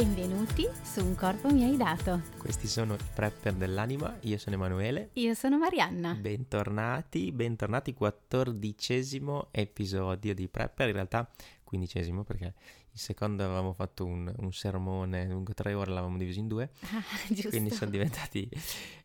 Benvenuti 0.00 0.68
su 0.82 1.02
Un 1.02 1.14
corpo 1.14 1.50
mi 1.50 1.64
hai 1.64 1.74
dato. 1.78 2.20
Questi 2.36 2.66
sono 2.66 2.96
i 2.96 2.98
prepper 3.14 3.54
dell'anima, 3.54 4.14
io 4.24 4.36
sono 4.36 4.54
Emanuele. 4.56 5.08
Io 5.14 5.32
sono 5.32 5.56
Marianna. 5.56 6.12
Bentornati, 6.12 7.32
bentornati, 7.32 7.94
quattordicesimo 7.94 9.48
episodio 9.52 10.34
di 10.34 10.48
prepper, 10.48 10.88
in 10.88 10.92
realtà 10.92 11.26
quindicesimo 11.64 12.24
perché 12.24 12.52
il 12.92 12.98
secondo 12.98 13.42
avevamo 13.42 13.72
fatto 13.72 14.04
un, 14.04 14.30
un 14.36 14.52
sermone 14.52 15.26
lungo 15.28 15.54
tre 15.54 15.72
ore, 15.72 15.90
l'avevamo 15.92 16.18
diviso 16.18 16.40
in 16.40 16.48
due, 16.48 16.72
Ah, 16.92 17.02
giusto. 17.32 17.48
quindi 17.48 17.70
sono 17.70 17.90
diventati, 17.90 18.46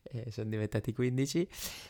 eh, 0.04 0.30
sono 0.30 0.49
diventati 0.49 0.91
15. 0.91 1.48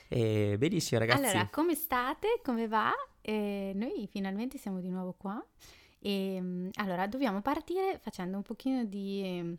E 0.09 0.57
benissimo 0.59 0.99
ragazzi, 0.99 1.23
Allora, 1.23 1.49
come 1.51 1.73
state? 1.73 2.39
Come 2.43 2.67
va? 2.67 2.91
Eh, 3.19 3.71
noi 3.73 4.07
finalmente 4.07 4.59
siamo 4.59 4.79
di 4.79 4.89
nuovo 4.89 5.13
qua. 5.17 5.43
E 6.03 6.39
mm, 6.41 6.69
allora 6.75 7.07
dobbiamo 7.07 7.41
partire 7.41 7.99
facendo 8.01 8.37
un 8.37 8.43
pochino 8.43 8.83
di 8.85 9.21
ehm, 9.23 9.57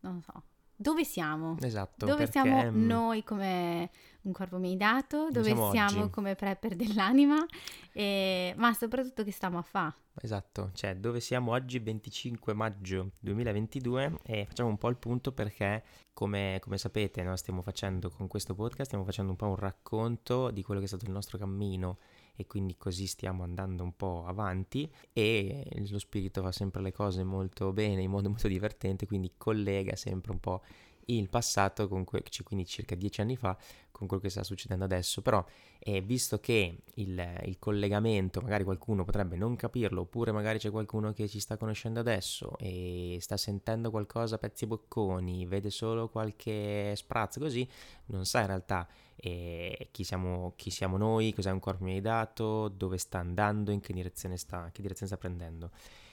non 0.00 0.20
so, 0.22 0.42
dove 0.76 1.04
siamo? 1.04 1.56
esatto, 1.60 2.04
Dove 2.04 2.28
siamo 2.28 2.70
mm, 2.70 2.86
noi 2.86 3.22
come 3.22 3.90
un 4.22 4.32
corpo 4.32 4.58
meditato? 4.58 5.28
Dove 5.30 5.46
siamo 5.46 5.70
siamo 5.70 6.10
come 6.10 6.34
prepper 6.34 6.74
dell'anima? 6.74 7.46
E- 7.92 8.54
ma 8.56 8.72
soprattutto 8.74 9.22
che 9.22 9.30
stiamo 9.30 9.58
a 9.58 9.62
fa? 9.62 9.94
Esatto, 10.20 10.70
cioè 10.74 10.96
dove 10.96 11.20
siamo 11.20 11.52
oggi 11.52 11.78
25 11.78 12.54
maggio 12.54 13.10
2022 13.20 14.18
e 14.22 14.44
facciamo 14.46 14.68
un 14.68 14.78
po' 14.78 14.88
il 14.88 14.96
punto 14.96 15.32
perché 15.32 15.82
come, 16.12 16.58
come 16.60 16.78
sapete 16.78 17.22
no, 17.22 17.34
stiamo 17.36 17.62
facendo 17.62 18.10
con 18.10 18.26
questo 18.26 18.54
podcast, 18.54 18.86
stiamo 18.86 19.04
facendo 19.04 19.30
un 19.30 19.36
po' 19.36 19.48
un 19.48 19.56
racconto 19.56 20.50
di 20.50 20.62
quello 20.62 20.80
che 20.80 20.86
è 20.86 20.88
stato 20.88 21.04
il 21.04 21.10
nostro 21.10 21.38
cammino 21.38 21.98
e 22.36 22.46
quindi 22.46 22.76
così 22.76 23.06
stiamo 23.06 23.42
andando 23.42 23.82
un 23.82 23.94
po' 23.96 24.24
avanti 24.26 24.90
e 25.12 25.66
lo 25.88 25.98
spirito 25.98 26.42
fa 26.42 26.52
sempre 26.52 26.82
le 26.82 26.92
cose 26.92 27.22
molto 27.22 27.72
bene, 27.72 28.02
in 28.02 28.10
modo 28.10 28.28
molto 28.28 28.48
divertente, 28.48 29.06
quindi 29.06 29.32
collega 29.36 29.96
sempre 29.96 30.32
un 30.32 30.40
po' 30.40 30.62
il 31.06 31.28
passato, 31.28 31.88
con 31.88 32.04
que- 32.04 32.22
quindi 32.44 32.66
circa 32.66 32.94
dieci 32.94 33.20
anni 33.20 33.36
fa, 33.36 33.56
con 33.90 34.06
quello 34.06 34.22
che 34.22 34.30
sta 34.30 34.42
succedendo 34.42 34.84
adesso, 34.84 35.22
però 35.22 35.44
e 35.78 36.00
visto 36.00 36.40
che 36.40 36.78
il, 36.94 37.40
il 37.44 37.58
collegamento, 37.58 38.40
magari 38.40 38.64
qualcuno 38.64 39.04
potrebbe 39.04 39.36
non 39.36 39.54
capirlo, 39.54 40.02
oppure 40.02 40.32
magari 40.32 40.58
c'è 40.58 40.70
qualcuno 40.70 41.12
che 41.12 41.28
ci 41.28 41.40
sta 41.40 41.56
conoscendo 41.58 42.00
adesso 42.00 42.56
e 42.58 43.18
sta 43.20 43.36
sentendo 43.36 43.90
qualcosa 43.90 44.36
a 44.36 44.38
pezzi 44.38 44.66
bocconi, 44.66 45.44
vede 45.46 45.70
solo 45.70 46.08
qualche 46.08 46.94
sprazzo 46.96 47.38
così, 47.38 47.68
non 48.06 48.24
sa 48.24 48.40
in 48.40 48.46
realtà 48.46 48.88
eh, 49.16 49.88
chi, 49.90 50.04
siamo, 50.04 50.52
chi 50.56 50.70
siamo 50.70 50.96
noi, 50.96 51.32
cos'è 51.32 51.50
un 51.50 51.60
corpo 51.60 51.84
mi 51.84 51.92
hai 51.92 52.00
dato, 52.00 52.68
dove 52.68 52.98
sta 52.98 53.18
andando, 53.18 53.70
in 53.70 53.80
che 53.80 53.92
direzione 53.92 54.36
sta, 54.36 54.70
che 54.72 54.82
direzione 54.82 55.10
sta 55.10 55.16
prendendo. 55.18 55.70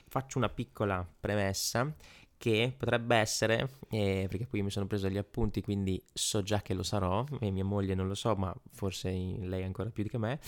Faccio 0.08 0.38
una 0.38 0.50
piccola 0.50 1.08
premessa 1.20 1.94
che 2.38 2.74
potrebbe 2.76 3.16
essere, 3.18 3.70
eh, 3.90 4.26
perché 4.28 4.48
poi 4.48 4.64
mi 4.64 4.72
sono 4.72 4.88
preso 4.88 5.08
gli 5.10 5.18
appunti, 5.18 5.62
quindi 5.62 6.04
so 6.12 6.42
già 6.42 6.62
che 6.62 6.74
lo 6.74 6.82
sarò, 6.82 7.24
e 7.40 7.52
mia 7.52 7.64
moglie 7.64 7.94
non 7.94 8.08
lo 8.08 8.16
so, 8.16 8.36
ma 8.36 8.52
forse 8.72 9.10
lei 9.12 9.64
ancora 9.64 9.92
più 9.92 10.04
di 10.04 10.18
me, 10.18 10.40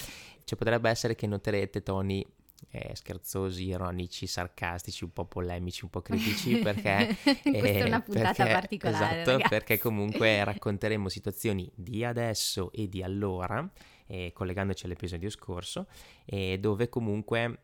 cioè 0.43 0.57
potrebbe 0.57 0.89
essere 0.89 1.13
che 1.13 1.27
noterete 1.27 1.83
toni 1.83 2.25
eh, 2.69 2.95
scherzosi, 2.95 3.65
ironici, 3.67 4.27
sarcastici, 4.27 5.03
un 5.03 5.11
po' 5.11 5.25
polemici, 5.25 5.83
un 5.83 5.89
po' 5.89 6.01
critici, 6.01 6.57
perché... 6.63 7.15
Questa 7.23 7.49
è 7.51 7.83
una 7.83 7.97
eh, 7.97 8.01
puntata 8.01 8.33
perché- 8.33 8.53
particolare, 8.53 9.15
Esatto, 9.15 9.31
ragazzi. 9.31 9.49
perché 9.49 9.77
comunque 9.79 10.43
racconteremo 10.45 11.09
situazioni 11.09 11.71
di 11.75 12.03
adesso 12.03 12.71
e 12.71 12.87
di 12.89 13.03
allora, 13.03 13.69
eh, 14.13 14.31
collegandoci 14.31 14.85
all'episodio 14.85 15.29
scorso, 15.31 15.87
eh, 16.25 16.59
dove 16.59 16.87
comunque 16.87 17.47
mh, 17.47 17.55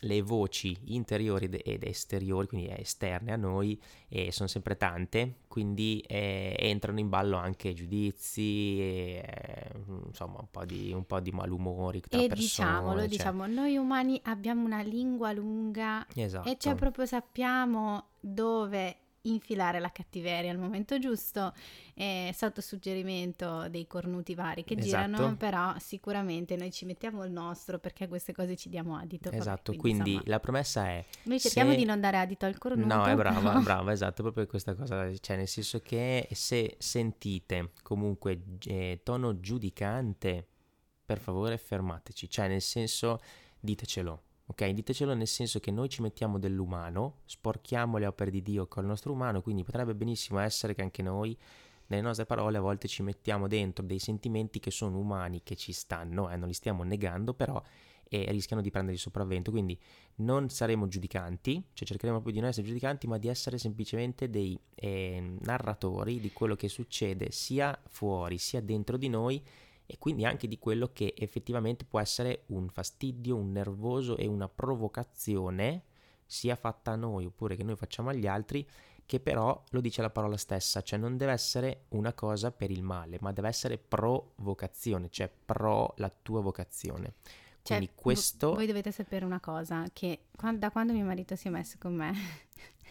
le 0.00 0.20
voci 0.22 0.76
interiori 0.86 1.46
ed 1.46 1.84
esteriori, 1.84 2.48
quindi 2.48 2.68
esterne 2.76 3.32
a 3.32 3.36
noi, 3.36 3.80
eh, 4.08 4.32
sono 4.32 4.48
sempre 4.48 4.76
tante, 4.76 5.36
quindi 5.46 6.00
eh, 6.08 6.56
entrano 6.58 6.98
in 6.98 7.08
ballo 7.08 7.36
anche 7.36 7.72
giudizi, 7.72 8.78
eh, 8.80 9.70
insomma 10.06 10.40
un 10.40 10.48
po' 10.50 10.64
di, 10.64 10.92
un 10.92 11.04
po' 11.06 11.20
di 11.20 11.30
malumori 11.30 12.00
tra 12.00 12.18
E 12.18 12.26
persone. 12.26 12.34
diciamolo, 12.40 12.98
cioè- 13.00 13.08
diciamo, 13.08 13.46
noi 13.46 13.76
umani 13.76 14.20
abbiamo 14.24 14.64
una 14.64 14.82
lingua 14.82 15.32
lunga 15.32 16.04
Esatto. 16.14 16.48
e 16.48 16.56
cioè 16.58 16.74
proprio 16.74 17.06
sappiamo 17.06 18.08
dove 18.18 18.96
infilare 19.22 19.78
la 19.78 19.90
cattiveria 19.90 20.50
al 20.50 20.58
momento 20.58 20.98
giusto, 20.98 21.52
eh, 21.94 22.32
sotto 22.36 22.60
suggerimento 22.60 23.68
dei 23.68 23.86
cornuti 23.86 24.34
vari 24.34 24.64
che 24.64 24.76
girano, 24.76 25.16
Esatto. 25.16 25.36
però 25.36 25.74
sicuramente 25.78 26.56
noi 26.56 26.70
ci 26.72 26.84
mettiamo 26.84 27.24
il 27.24 27.30
nostro 27.30 27.78
perché 27.78 28.04
a 28.04 28.08
queste 28.08 28.32
cose 28.32 28.56
ci 28.56 28.68
diamo 28.68 28.96
adito. 28.96 29.30
Vabbè, 29.30 29.40
Esatto, 29.40 29.74
quindi 29.74 30.12
insomma, 30.14 30.30
la 30.30 30.40
promessa 30.40 30.86
è 30.88 31.04
noi 31.24 31.40
cerchiamo 31.40 31.70
se- 31.70 31.76
di 31.76 31.84
non 31.84 32.00
dare 32.00 32.18
adito 32.18 32.46
al 32.46 32.58
cornuto. 32.58 32.94
No, 32.94 33.04
è 33.04 33.14
brava, 33.14 33.58
è 33.58 33.62
brava, 33.62 33.92
esatto, 33.92 34.22
proprio 34.22 34.46
questa 34.46 34.74
cosa, 34.74 35.12
cioè 35.18 35.36
nel 35.36 35.48
senso 35.48 35.80
che 35.80 36.28
se 36.32 36.76
sentite 36.78 37.70
comunque 37.82 38.42
eh, 38.66 39.00
tono 39.02 39.38
giudicante, 39.40 40.46
per 41.04 41.18
favore 41.18 41.58
fermateci, 41.58 42.28
cioè 42.28 42.48
nel 42.48 42.62
senso 42.62 43.20
ditecelo, 43.60 44.22
ok? 44.46 44.68
Ditecelo 44.68 45.14
nel 45.14 45.26
senso 45.26 45.60
che 45.60 45.70
noi 45.70 45.88
ci 45.88 46.02
mettiamo 46.02 46.38
dell'umano, 46.38 47.18
sporchiamo 47.24 47.98
le 47.98 48.06
opere 48.06 48.30
di 48.30 48.42
Dio 48.42 48.66
col 48.66 48.84
nostro 48.84 49.12
umano, 49.12 49.42
quindi 49.42 49.64
potrebbe 49.64 49.94
benissimo 49.94 50.38
essere 50.38 50.74
che 50.74 50.82
anche 50.82 51.02
noi 51.02 51.36
nelle 51.86 52.02
nostre 52.02 52.24
parole 52.24 52.58
a 52.58 52.60
volte 52.60 52.88
ci 52.88 53.02
mettiamo 53.02 53.48
dentro 53.48 53.84
dei 53.84 53.98
sentimenti 53.98 54.58
che 54.60 54.70
sono 54.70 54.98
umani, 54.98 55.42
che 55.42 55.56
ci 55.56 55.72
stanno, 55.72 56.30
eh, 56.30 56.36
non 56.36 56.48
li 56.48 56.54
stiamo 56.54 56.82
negando, 56.84 57.34
però 57.34 57.62
e 58.12 58.30
rischiano 58.30 58.60
di 58.60 58.70
prendere 58.70 58.96
il 58.96 59.00
sopravvento, 59.00 59.50
quindi 59.50 59.78
non 60.16 60.50
saremo 60.50 60.86
giudicanti, 60.86 61.54
cioè 61.72 61.88
cercheremo 61.88 62.20
proprio 62.20 62.34
di 62.34 62.40
non 62.40 62.50
essere 62.50 62.66
giudicanti, 62.66 63.06
ma 63.06 63.16
di 63.16 63.28
essere 63.28 63.56
semplicemente 63.56 64.28
dei 64.28 64.58
eh, 64.74 65.36
narratori 65.40 66.20
di 66.20 66.30
quello 66.30 66.54
che 66.54 66.68
succede 66.68 67.30
sia 67.30 67.76
fuori 67.88 68.36
sia 68.36 68.60
dentro 68.60 68.98
di 68.98 69.08
noi 69.08 69.42
e 69.92 69.98
quindi 69.98 70.24
anche 70.24 70.48
di 70.48 70.58
quello 70.58 70.88
che 70.90 71.12
effettivamente 71.14 71.84
può 71.84 72.00
essere 72.00 72.44
un 72.46 72.70
fastidio, 72.70 73.36
un 73.36 73.52
nervoso 73.52 74.16
e 74.16 74.26
una 74.26 74.48
provocazione, 74.48 75.82
sia 76.24 76.56
fatta 76.56 76.92
a 76.92 76.96
noi 76.96 77.26
oppure 77.26 77.56
che 77.56 77.62
noi 77.62 77.76
facciamo 77.76 78.08
agli 78.08 78.26
altri, 78.26 78.66
che 79.04 79.20
però 79.20 79.62
lo 79.68 79.80
dice 79.82 80.00
la 80.00 80.08
parola 80.08 80.38
stessa, 80.38 80.80
cioè 80.80 80.98
non 80.98 81.18
deve 81.18 81.32
essere 81.32 81.84
una 81.90 82.14
cosa 82.14 82.52
per 82.52 82.70
il 82.70 82.82
male, 82.82 83.18
ma 83.20 83.32
deve 83.32 83.48
essere 83.48 83.76
provocazione, 83.76 85.10
cioè 85.10 85.30
pro 85.44 85.92
la 85.98 86.08
tua 86.08 86.40
vocazione. 86.40 87.16
Cioè, 87.60 87.76
Quindi 87.76 87.90
questo 87.94 88.54
Voi 88.54 88.66
dovete 88.66 88.92
sapere 88.92 89.26
una 89.26 89.40
cosa, 89.40 89.84
che 89.92 90.28
da 90.54 90.70
quando 90.70 90.94
mio 90.94 91.04
marito 91.04 91.36
si 91.36 91.48
è 91.48 91.50
messo 91.50 91.76
con 91.78 91.94
me, 91.94 92.14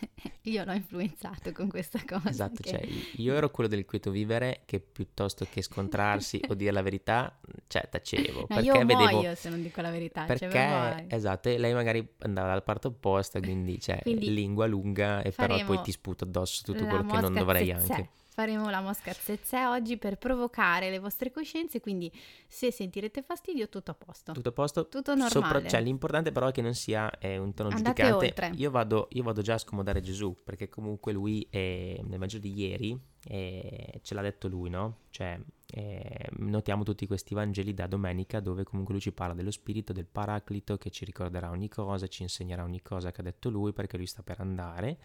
io 0.43 0.63
l'ho 0.63 0.73
influenzato 0.73 1.51
con 1.51 1.67
questa 1.69 1.99
cosa. 2.05 2.29
Esatto, 2.29 2.61
che- 2.61 2.69
cioè 2.69 2.87
io 3.17 3.33
ero 3.35 3.49
quello 3.51 3.69
del 3.69 3.85
quieto 3.85 4.11
vivere 4.11 4.61
che 4.65 4.79
piuttosto 4.79 5.45
che 5.49 5.61
scontrarsi 5.61 6.41
o 6.49 6.53
dire 6.53 6.71
la 6.71 6.81
verità, 6.81 7.37
cioè 7.67 7.87
tacevo. 7.89 8.39
No, 8.41 8.45
perché 8.47 8.65
io 8.65 8.73
vedevo... 8.85 9.09
muoio 9.09 9.35
se 9.35 9.49
non 9.49 9.61
dico 9.61 9.81
la 9.81 9.91
verità. 9.91 10.25
cioè, 10.27 10.37
Perché, 10.37 10.67
proprio- 10.67 11.05
esatto, 11.17 11.49
e 11.49 11.57
lei 11.57 11.73
magari 11.73 12.07
andava 12.19 12.47
dalla 12.49 12.61
parte 12.61 12.87
opposta, 12.87 13.39
quindi 13.39 13.79
cioè 13.79 13.99
Quindi 14.03 14.33
lingua 14.33 14.65
lunga 14.65 15.21
e 15.21 15.31
però 15.31 15.63
poi 15.65 15.81
ti 15.81 15.91
sputo 15.91 16.23
addosso 16.23 16.63
tutto 16.63 16.85
quello 16.85 17.05
che 17.05 17.19
non 17.19 17.33
dovrei 17.33 17.67
zezè. 17.67 17.91
anche. 17.93 18.09
Faremo 18.41 18.71
la 18.71 18.81
mosca 18.81 19.13
zezè 19.13 19.67
oggi 19.67 19.97
per 19.97 20.17
provocare 20.17 20.89
le 20.89 20.97
vostre 20.97 21.29
coscienze, 21.29 21.79
quindi 21.79 22.11
se 22.47 22.71
sentirete 22.71 23.21
fastidio 23.21 23.69
tutto 23.69 23.91
a 23.91 23.93
posto. 23.93 24.31
Tutto 24.31 24.49
a 24.49 24.51
posto? 24.51 24.87
Tutto 24.87 25.13
normale. 25.13 25.69
cioè, 25.69 25.79
l'importante 25.79 26.31
però 26.31 26.47
è 26.47 26.51
che 26.51 26.63
non 26.63 26.73
sia 26.73 27.07
eh, 27.19 27.37
un 27.37 27.53
tono 27.53 27.69
Andate 27.69 28.01
giudicante. 28.01 28.25
oltre. 28.25 28.51
Io 28.55 28.71
vado, 28.71 29.09
io 29.11 29.21
vado 29.21 29.43
già 29.43 29.53
a 29.53 29.57
scomodare 29.59 30.01
Gesù, 30.01 30.35
perché 30.43 30.69
comunque 30.69 31.13
lui 31.13 31.47
eh, 31.51 32.01
nel 32.03 32.17
Vangelo 32.17 32.41
di 32.41 32.51
ieri 32.51 32.99
eh, 33.27 33.99
ce 34.01 34.13
l'ha 34.15 34.23
detto 34.23 34.47
lui, 34.47 34.71
no? 34.71 35.01
Cioè, 35.11 35.39
eh, 35.67 36.29
notiamo 36.37 36.81
tutti 36.81 37.05
questi 37.05 37.35
Vangeli 37.35 37.75
da 37.75 37.85
domenica 37.85 38.39
dove 38.39 38.63
comunque 38.63 38.95
lui 38.95 39.03
ci 39.03 39.11
parla 39.11 39.35
dello 39.35 39.51
spirito, 39.51 39.93
del 39.93 40.07
paraclito 40.07 40.79
che 40.79 40.89
ci 40.89 41.05
ricorderà 41.05 41.51
ogni 41.51 41.69
cosa, 41.69 42.07
ci 42.07 42.23
insegnerà 42.23 42.63
ogni 42.63 42.81
cosa 42.81 43.11
che 43.11 43.21
ha 43.21 43.23
detto 43.23 43.51
lui 43.51 43.71
perché 43.71 43.97
lui 43.97 44.07
sta 44.07 44.23
per 44.23 44.39
andare 44.39 44.97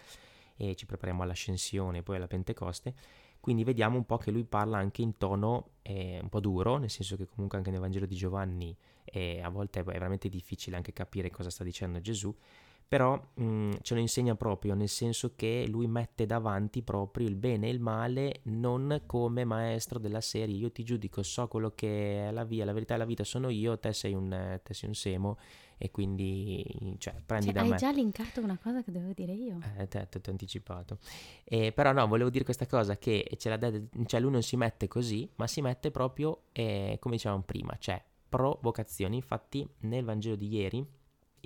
e 0.56 0.75
ci 0.75 0.87
prepariamo 0.87 1.23
all'ascensione 1.23 1.99
e 1.99 2.03
poi 2.03 2.17
alla 2.17 2.27
Pentecoste. 2.27 2.94
Quindi 3.47 3.63
vediamo 3.63 3.97
un 3.97 4.05
po' 4.05 4.17
che 4.17 4.33
lui 4.33 4.43
parla 4.43 4.79
anche 4.79 5.03
in 5.03 5.19
tono 5.19 5.75
eh, 5.83 6.19
un 6.21 6.29
po' 6.29 6.41
duro, 6.41 6.79
nel 6.79 6.91
senso 6.91 7.15
che 7.17 7.29
comunque 7.29 7.57
anche 7.57 7.71
nel 7.71 7.79
Vangelo 7.79 8.05
di 8.05 8.17
Giovanni 8.17 8.77
eh, 9.05 9.41
a 9.41 9.49
volte 9.51 9.79
è 9.79 9.83
veramente 9.85 10.29
difficile 10.29 10.75
anche 10.75 10.93
capire 10.93 11.31
cosa 11.31 11.49
sta 11.49 11.63
dicendo 11.63 12.01
Gesù, 12.01 12.35
però 12.88 13.21
mh, 13.35 13.73
ce 13.83 13.94
lo 13.94 14.00
insegna 14.00 14.35
proprio, 14.37 14.75
nel 14.75 14.88
senso 14.88 15.35
che 15.35 15.67
lui 15.69 15.87
mette 15.88 16.25
davanti 16.27 16.83
proprio 16.83 17.27
il 17.27 17.35
bene 17.35 17.67
e 17.67 17.71
il 17.71 17.81
male, 17.81 18.41
non 18.44 19.03
come 19.06 19.44
maestro 19.44 19.99
della 19.99 20.21
serie, 20.21 20.55
io 20.56 20.71
ti 20.71 20.85
giudico, 20.85 21.23
so 21.23 21.49
quello 21.49 21.73
che 21.75 22.29
è 22.29 22.31
la 22.31 22.44
via, 22.44 22.65
la 22.65 22.73
verità 22.73 22.94
e 22.94 22.99
la 22.99 23.05
vita 23.05 23.25
sono 23.25 23.49
io, 23.49 23.79
te 23.79 23.93
sei 23.93 24.15
un, 24.15 24.61
te 24.62 24.73
sei 24.75 24.88
un 24.88 24.94
semo 24.94 25.37
e 25.79 25.91
quindi 25.91 26.65
cioè, 26.99 27.15
prendi 27.27 27.47
Cioè, 27.47 27.55
da 27.55 27.61
hai 27.62 27.69
me. 27.71 27.77
già 27.77 27.91
linkato 27.91 28.41
una 28.41 28.56
cosa 28.62 28.83
che 28.83 28.93
dovevo 28.93 29.12
dire 29.12 29.33
io. 29.33 29.59
Eh, 29.79 29.88
te, 29.88 30.06
te, 30.09 30.31
anticipato. 30.31 30.99
Eh, 31.44 31.73
però 31.73 31.93
no, 31.93 32.06
volevo 32.06 32.31
dire 32.31 32.44
questa 32.44 32.67
cosa 32.67 32.97
che 32.99 33.29
ce 33.37 33.49
l'ha 33.49 33.56
de- 33.56 33.88
cioè 34.06 34.21
lui 34.21 34.31
non 34.31 34.43
si 34.43 34.56
mette 34.56 34.88
così, 34.88 35.29
ma 35.37 35.47
si 35.47 35.61
mette 35.61 35.91
proprio, 35.91 36.44
eh, 36.53 36.97
come 37.00 37.17
dicevamo 37.17 37.43
prima, 37.43 37.77
cioè 37.79 38.03
provocazioni. 38.29 39.17
Infatti 39.17 39.67
nel 39.81 40.05
Vangelo 40.05 40.37
di 40.37 40.49
ieri, 40.49 40.87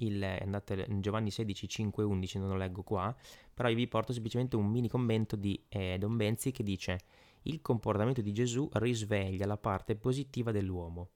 il, 0.00 0.22
andate 0.22 0.86
in 0.88 1.00
Giovanni 1.00 1.30
16, 1.30 1.68
5, 1.68 2.04
11, 2.04 2.38
non 2.38 2.48
lo 2.48 2.56
leggo 2.56 2.82
qua, 2.82 3.14
però 3.52 3.72
vi 3.72 3.88
porto 3.88 4.12
semplicemente 4.12 4.56
un 4.56 4.66
mini 4.66 4.88
commento 4.88 5.36
di 5.36 5.64
eh, 5.68 5.96
Don 5.98 6.16
Benzi 6.16 6.50
che 6.50 6.62
dice 6.62 6.98
il 7.42 7.60
comportamento 7.62 8.20
di 8.20 8.32
Gesù 8.32 8.68
risveglia 8.72 9.46
la 9.46 9.56
parte 9.56 9.96
positiva 9.96 10.52
dell'uomo. 10.52 11.10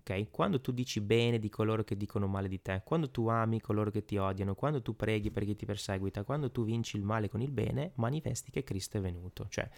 Ok? 0.00 0.30
Quando 0.30 0.60
tu 0.60 0.72
dici 0.72 1.00
bene 1.00 1.38
di 1.38 1.48
coloro 1.48 1.84
che 1.84 1.96
dicono 1.96 2.26
male 2.26 2.48
di 2.48 2.60
te, 2.60 2.82
quando 2.84 3.10
tu 3.10 3.28
ami 3.28 3.60
coloro 3.60 3.90
che 3.90 4.04
ti 4.04 4.16
odiano, 4.16 4.54
quando 4.54 4.82
tu 4.82 4.96
preghi 4.96 5.30
per 5.30 5.44
chi 5.44 5.54
ti 5.54 5.66
perseguita, 5.66 6.24
quando 6.24 6.50
tu 6.50 6.64
vinci 6.64 6.96
il 6.96 7.02
male 7.02 7.28
con 7.28 7.42
il 7.42 7.50
bene, 7.50 7.92
manifesti 7.96 8.50
che 8.50 8.64
Cristo 8.64 8.96
è 8.96 9.00
venuto. 9.00 9.46
Cioè, 9.48 9.68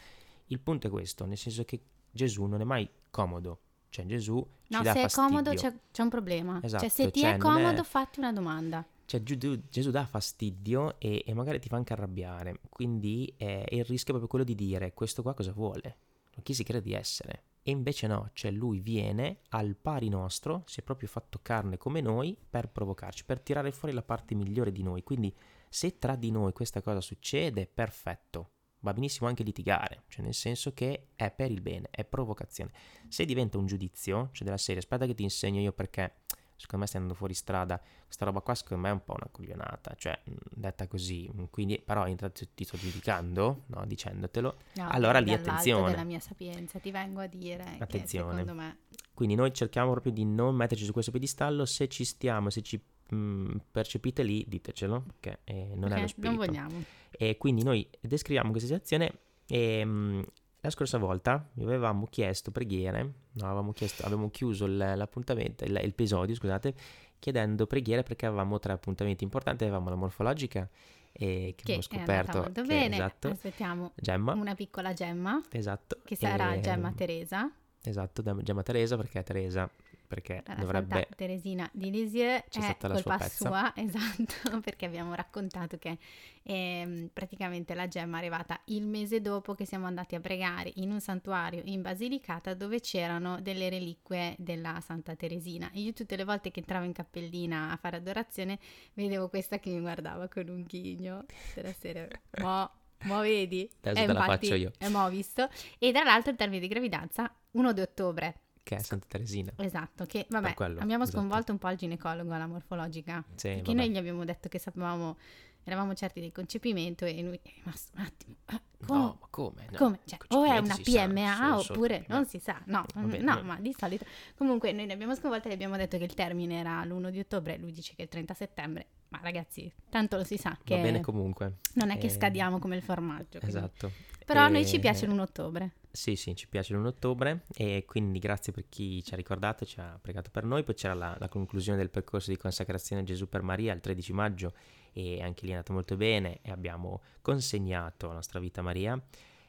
il 0.47 0.61
punto 0.61 0.87
è 0.87 0.91
questo, 0.91 1.27
nel 1.27 1.37
senso 1.37 1.65
che 1.65 1.83
Gesù 2.11 2.45
non 2.45 2.61
è 2.61 2.65
mai 2.65 2.89
comodo. 3.11 3.61
Cioè, 3.93 4.07
Gesù 4.07 4.43
ci 4.69 4.75
No, 4.75 4.83
se 4.85 5.03
è 5.03 5.11
comodo 5.11 5.53
c'è, 5.53 5.71
c'è 5.93 6.03
un 6.03 6.09
problema. 6.09 6.61
Esatto, 6.63 6.85
cioè, 6.85 6.89
se 6.89 7.11
ti 7.11 7.21
cioè, 7.21 7.35
è 7.35 7.37
non 7.37 7.59
è- 7.59 7.63
comodo, 7.63 7.85
fatti 7.85 8.21
una 8.21 8.33
domanda. 8.33 8.83
Cioè, 9.05 9.23
Gesù 9.23 9.91
dà 9.91 10.07
fastidio 10.07 10.99
e, 10.99 11.23
e 11.27 11.35
magari 11.35 11.59
ti 11.59 11.69
fa 11.69 11.77
anche 11.77 11.93
arrabbiare. 11.93 12.61
Quindi 12.71 13.35
eh, 13.37 13.67
il 13.69 13.85
rischio 13.85 14.15
è 14.15 14.19
proprio 14.19 14.29
quello 14.29 14.45
di 14.45 14.55
dire 14.55 14.95
questo 14.95 15.21
qua 15.21 15.35
cosa 15.35 15.53
vuole? 15.53 15.97
Chi 16.43 16.55
si 16.55 16.65
crede 16.65 16.81
di 16.81 16.95
essere? 16.95 17.43
E 17.63 17.71
invece 17.71 18.07
no, 18.07 18.31
cioè 18.33 18.51
lui 18.51 18.81
viene 18.81 19.41
al 19.51 19.77
pari 19.77 20.09
nostro, 20.09 20.63
si 20.65 20.81
è 20.81 20.83
proprio 20.83 21.09
fatto 21.09 21.41
carne 21.43 21.77
come 21.77 22.01
noi 22.01 22.35
per 22.49 22.71
provocarci, 22.71 23.27
per 23.27 23.41
tirare 23.41 23.73
fuori 23.73 23.95
la 23.95 24.03
parte 24.03 24.35
migliore 24.35 24.73
di 24.73 24.83
noi. 24.83 25.03
Quindi 25.03 25.35
se 25.69 25.99
tra 25.99 26.17
di 26.17 26.31
noi 26.31 26.53
questa 26.53 26.81
cosa 26.81 27.03
succede, 27.03 27.67
perfetto. 27.67 28.53
Va 28.85 28.93
benissimo 28.93 29.29
anche 29.29 29.43
litigare, 29.43 30.03
cioè 30.09 30.25
nel 30.25 30.35
senso 30.35 30.73
che 30.75 31.09
è 31.15 31.31
per 31.31 31.51
il 31.51 31.61
bene, 31.61 31.89
è 31.91 32.05
provocazione. 32.05 32.71
Se 33.09 33.25
diventa 33.25 33.57
un 33.59 33.67
giudizio, 33.67 34.29
cioè 34.33 34.45
della 34.45 34.57
serie, 34.59 34.81
aspetta 34.81 35.07
che 35.07 35.15
ti 35.15 35.23
insegno 35.23 35.61
io 35.61 35.73
perché 35.73 36.15
secondo 36.57 36.85
me 36.85 36.87
stai 36.87 37.01
andando 37.01 37.19
fuori 37.19 37.35
strada, 37.35 37.81
questa 38.05 38.25
roba 38.25 38.41
qua 38.41 38.55
secondo 38.55 38.83
me 38.85 38.89
è 38.91 38.93
un 38.93 39.03
po' 39.05 39.15
una 39.17 39.29
coglionata, 39.31 39.95
cioè 39.97 40.21
detta 40.51 40.87
così, 40.87 41.29
quindi 41.51 41.81
però 41.85 42.07
intanto 42.07 42.45
ti 42.55 42.65
sto 42.65 42.77
giudicando, 42.77 43.65
no, 43.67 43.85
dicendotelo, 43.87 44.57
No, 44.75 44.89
Allora 44.91 45.19
lì 45.21 45.33
attenzione. 45.33 45.91
della 45.91 46.05
mia 46.05 46.21
sapienza 46.21 46.79
ti 46.79 46.91
vengo 46.93 47.21
a 47.21 47.27
dire 47.27 47.63
Attenzione. 47.79 48.31
che 48.31 48.39
secondo 48.41 48.55
me 48.55 48.79
quindi 49.15 49.35
noi 49.35 49.53
cerchiamo 49.53 49.91
proprio 49.93 50.13
di 50.13 50.25
non 50.25 50.55
metterci 50.57 50.85
su 50.85 50.93
questo 50.93 51.11
piedistallo, 51.11 51.65
se 51.67 51.89
ci 51.89 52.05
stiamo, 52.05 52.49
se 52.51 52.63
ci 52.63 52.81
mh, 53.09 53.57
percepite 53.71 54.23
lì, 54.23 54.45
ditecelo, 54.49 55.05
che 55.21 55.41
eh, 55.45 55.73
non 55.75 55.91
è 55.93 55.97
ok, 55.97 56.01
lo 56.01 56.07
spirito. 56.09 56.35
non 56.35 56.47
vogliamo. 56.47 56.83
E 57.13 57.37
quindi 57.39 57.63
noi 57.63 57.89
descriviamo 58.01 58.51
questa 58.51 58.69
situazione 58.69 59.13
e 59.47 59.85
mh, 59.85 60.25
la 60.61 60.71
scorsa 60.71 60.99
volta 60.99 61.49
vi 61.55 61.63
avevamo 61.65 62.07
chiesto 62.07 62.51
preghiere, 62.51 63.03
no, 63.33 63.47
avevamo, 63.47 63.73
chiesto, 63.73 64.05
avevamo 64.05 64.31
chiuso 64.31 64.67
l'appuntamento, 64.67 65.65
il- 65.65 65.73
l'episodio, 65.73 66.35
scusate, 66.35 66.75
chiedendo 67.19 67.67
preghiere 67.67 68.03
perché 68.03 68.27
avevamo 68.27 68.59
tre 68.59 68.73
appuntamenti 68.73 69.25
importanti, 69.25 69.65
avevamo 69.65 69.89
la 69.91 69.97
morfologica 69.97 70.69
e 71.15 71.55
che, 71.57 71.63
Che 71.63 71.63
abbiamo 71.63 71.81
è 71.81 71.83
scoperto 71.83 72.39
molto 72.39 72.63
che- 72.63 72.67
bene. 72.69 72.95
esatto, 72.95 73.29
Aspettiamo 73.29 73.93
Gemma, 73.97 74.33
una 74.35 74.55
piccola 74.55 74.93
gemma 74.93 75.41
esatto, 75.51 75.99
che 76.05 76.17
sarà 76.17 76.55
e- 76.55 76.61
Gemma 76.61 76.93
Teresa, 76.93 77.51
Esatto, 77.85 78.23
Gemma 78.43 78.63
Teresa 78.63 78.97
perché 78.97 79.19
è 79.19 79.23
Teresa 79.25 79.69
perché 80.13 80.43
la 80.45 80.55
dovrebbe 80.57 80.95
Santa 80.95 81.15
Teresina 81.17 81.71
di 81.73 81.91
Lisieux 81.91 82.45
C'è 82.51 82.61
è 82.61 82.63
stata 82.63 82.89
la 82.89 82.95
colpa 82.95 83.29
sua 83.29 83.53
sua, 83.53 83.73
esatto, 83.81 84.61
perché 84.61 84.85
abbiamo 84.85 85.15
raccontato 85.15 85.79
che 85.79 85.97
ehm, 86.43 87.09
praticamente 87.13 87.73
la 87.75 87.89
gemma 87.89 88.17
è 88.17 88.21
arrivata 88.21 88.61
il 88.67 88.87
mese 88.87 89.23
dopo 89.23 89.55
che 89.55 89.65
siamo 89.65 89.87
andati 89.87 90.15
a 90.15 90.21
pregare 90.21 90.71
in 90.77 90.91
un 90.91 91.01
santuario 91.01 91.63
in 91.65 91.81
Basilicata 91.81 92.53
dove 92.53 92.81
c'erano 92.81 93.41
delle 93.41 93.71
reliquie 93.71 94.35
della 94.39 94.81
Santa 94.85 95.17
Teresina. 95.17 95.71
E 95.73 95.81
io 95.81 95.93
tutte 95.95 96.17
le 96.17 96.25
volte 96.25 96.51
che 96.51 96.61
entravo 96.61 96.85
in 96.85 96.93
cappellina 96.93 97.71
a 97.71 97.77
fare 97.77 97.97
adorazione 97.97 98.59
vedevo 98.93 99.31
questa 99.31 99.59
che 99.59 99.71
mi 99.71 99.81
guardava 99.81 100.29
con 100.29 100.47
un 100.49 100.63
ghigno 100.63 101.25
della 101.55 101.73
serie. 101.73 102.09
Mo, 102.41 102.71
mo 103.05 103.21
vedi? 103.21 103.69
Adesso 103.81 104.03
E 104.03 104.07
te 104.07 104.13
la 104.13 104.21
infatti, 104.21 104.47
faccio 104.47 104.55
io. 104.61 104.73
E 104.79 104.89
mo 104.89 105.05
ho 105.05 105.09
visto. 105.09 105.49
E 105.79 105.91
tra 105.91 106.05
l'altro 106.05 106.31
il 106.33 106.37
termine 106.37 106.61
di 106.61 106.69
gravidanza 106.69 107.35
1 107.53 107.73
di 107.73 107.81
ottobre. 107.81 108.42
Che 108.63 108.77
è 108.77 108.79
Santa 108.81 109.07
Teresina. 109.09 109.53
Esatto, 109.57 110.07
che 110.07 110.27
vabbè, 110.29 110.55
quello, 110.55 110.81
abbiamo 110.81 111.05
esatto. 111.05 111.19
sconvolto 111.19 111.53
un 111.53 111.59
po' 111.59 111.69
il 111.71 111.77
ginecologo 111.77 112.33
alla 112.33 112.47
morfologica, 112.47 113.25
Sì, 113.35 113.49
perché 113.49 113.63
vabbè. 113.73 113.75
noi 113.75 113.91
gli 113.91 113.97
abbiamo 113.97 114.25
detto 114.25 114.49
che 114.49 114.59
sapevamo, 114.59 115.17
eravamo 115.65 115.95
certi 115.95 116.21
del 116.21 116.33
concepimento 116.33 117.05
e 117.05 117.23
lui 117.23 117.39
è 117.43 117.51
rimasto 117.57 117.93
un 117.97 118.05
attimo, 118.05 118.35
"Ah, 118.47 118.61
come? 118.85 118.99
No, 118.99 119.19
ma 119.21 119.27
come? 119.31 119.67
No, 119.71 119.77
Come? 119.79 119.99
Cioè, 120.05 120.19
o 120.31 120.45
è 120.45 120.59
una 120.59 120.75
sa, 120.75 120.83
PMA 120.83 121.37
solo 121.37 121.73
oppure 121.75 122.05
non 122.09 122.27
si 122.27 122.39
sa, 122.39 122.61
no, 122.67 122.85
Va 122.95 123.01
bene, 123.03 123.23
no, 123.23 123.43
ma 123.43 123.59
di 123.61 123.75
solito. 123.79 124.05
Comunque 124.37 124.73
noi 124.73 124.87
ne 124.87 124.93
abbiamo 124.93 125.15
sconvolto 125.15 125.47
e 125.49 125.51
gli 125.51 125.55
abbiamo 125.55 125.77
detto 125.77 125.99
che 125.99 126.05
il 126.05 126.15
termine 126.15 126.59
era 126.59 126.85
l'1 126.85 127.11
di 127.11 127.21
ottobre, 127.21 127.57
lui 127.59 127.73
dice 127.73 127.91
che 127.95 128.01
è 128.01 128.05
il 128.05 128.09
30 128.11 128.35
settembre, 128.35 128.87
ma 129.11 129.21
ragazzi, 129.23 129.73
tanto 129.89 130.17
lo 130.17 130.25
si 130.25 130.37
sa 130.37 130.59
che 130.65 130.77
Va 130.77 130.83
bene 130.83 131.01
comunque. 131.01 131.59
non 131.75 131.91
è 131.91 131.99
che 131.99 132.07
Eh, 132.07 132.11
scadiamo 132.11 132.59
come 132.59 132.77
il 132.77 132.83
formaggio. 132.83 133.39
quindi. 133.39 133.57
Esatto. 133.57 133.91
Però 134.25 134.41
a 134.41 134.47
E- 134.49 134.51
noi 134.51 134.67
ci 134.67 134.79
piace 134.81 135.07
l'1 135.07 135.19
ottobre. 135.21 135.73
Sì, 135.91 136.17
sì, 136.17 136.35
ci 136.35 136.49
piace 136.49 136.73
l'1 136.75 136.87
ottobre 136.87 137.45
e 137.55 137.85
quindi 137.87 138.19
grazie 138.19 138.51
per 138.53 138.65
chi 138.69 139.05
ci 139.05 139.13
ha 139.13 139.17
ricordato, 139.17 139.65
ci 139.67 139.79
ha 139.79 139.99
pregato 140.01 140.31
per 140.31 140.45
noi. 140.45 140.63
Poi 140.65 140.75
c'era 140.75 140.95
la, 140.95 141.15
la 141.19 141.29
conclusione 141.29 141.77
del 141.77 141.91
percorso 141.91 142.31
di 142.31 142.37
consacrazione 142.39 143.03
a 143.03 143.05
Gesù 143.05 143.29
per 143.29 143.43
Maria 143.43 143.75
il 143.75 143.81
13 143.81 144.13
maggio 144.15 144.55
e 144.93 145.23
anche 145.23 145.45
lì 145.45 145.51
è 145.51 145.53
andato 145.53 145.73
molto 145.73 145.97
bene 145.97 146.39
e 146.43 146.51
abbiamo 146.51 147.03
consegnato 147.21 148.09
la 148.09 148.15
nostra 148.15 148.39
vita 148.39 148.61
a 148.61 148.65
Maria 148.65 149.03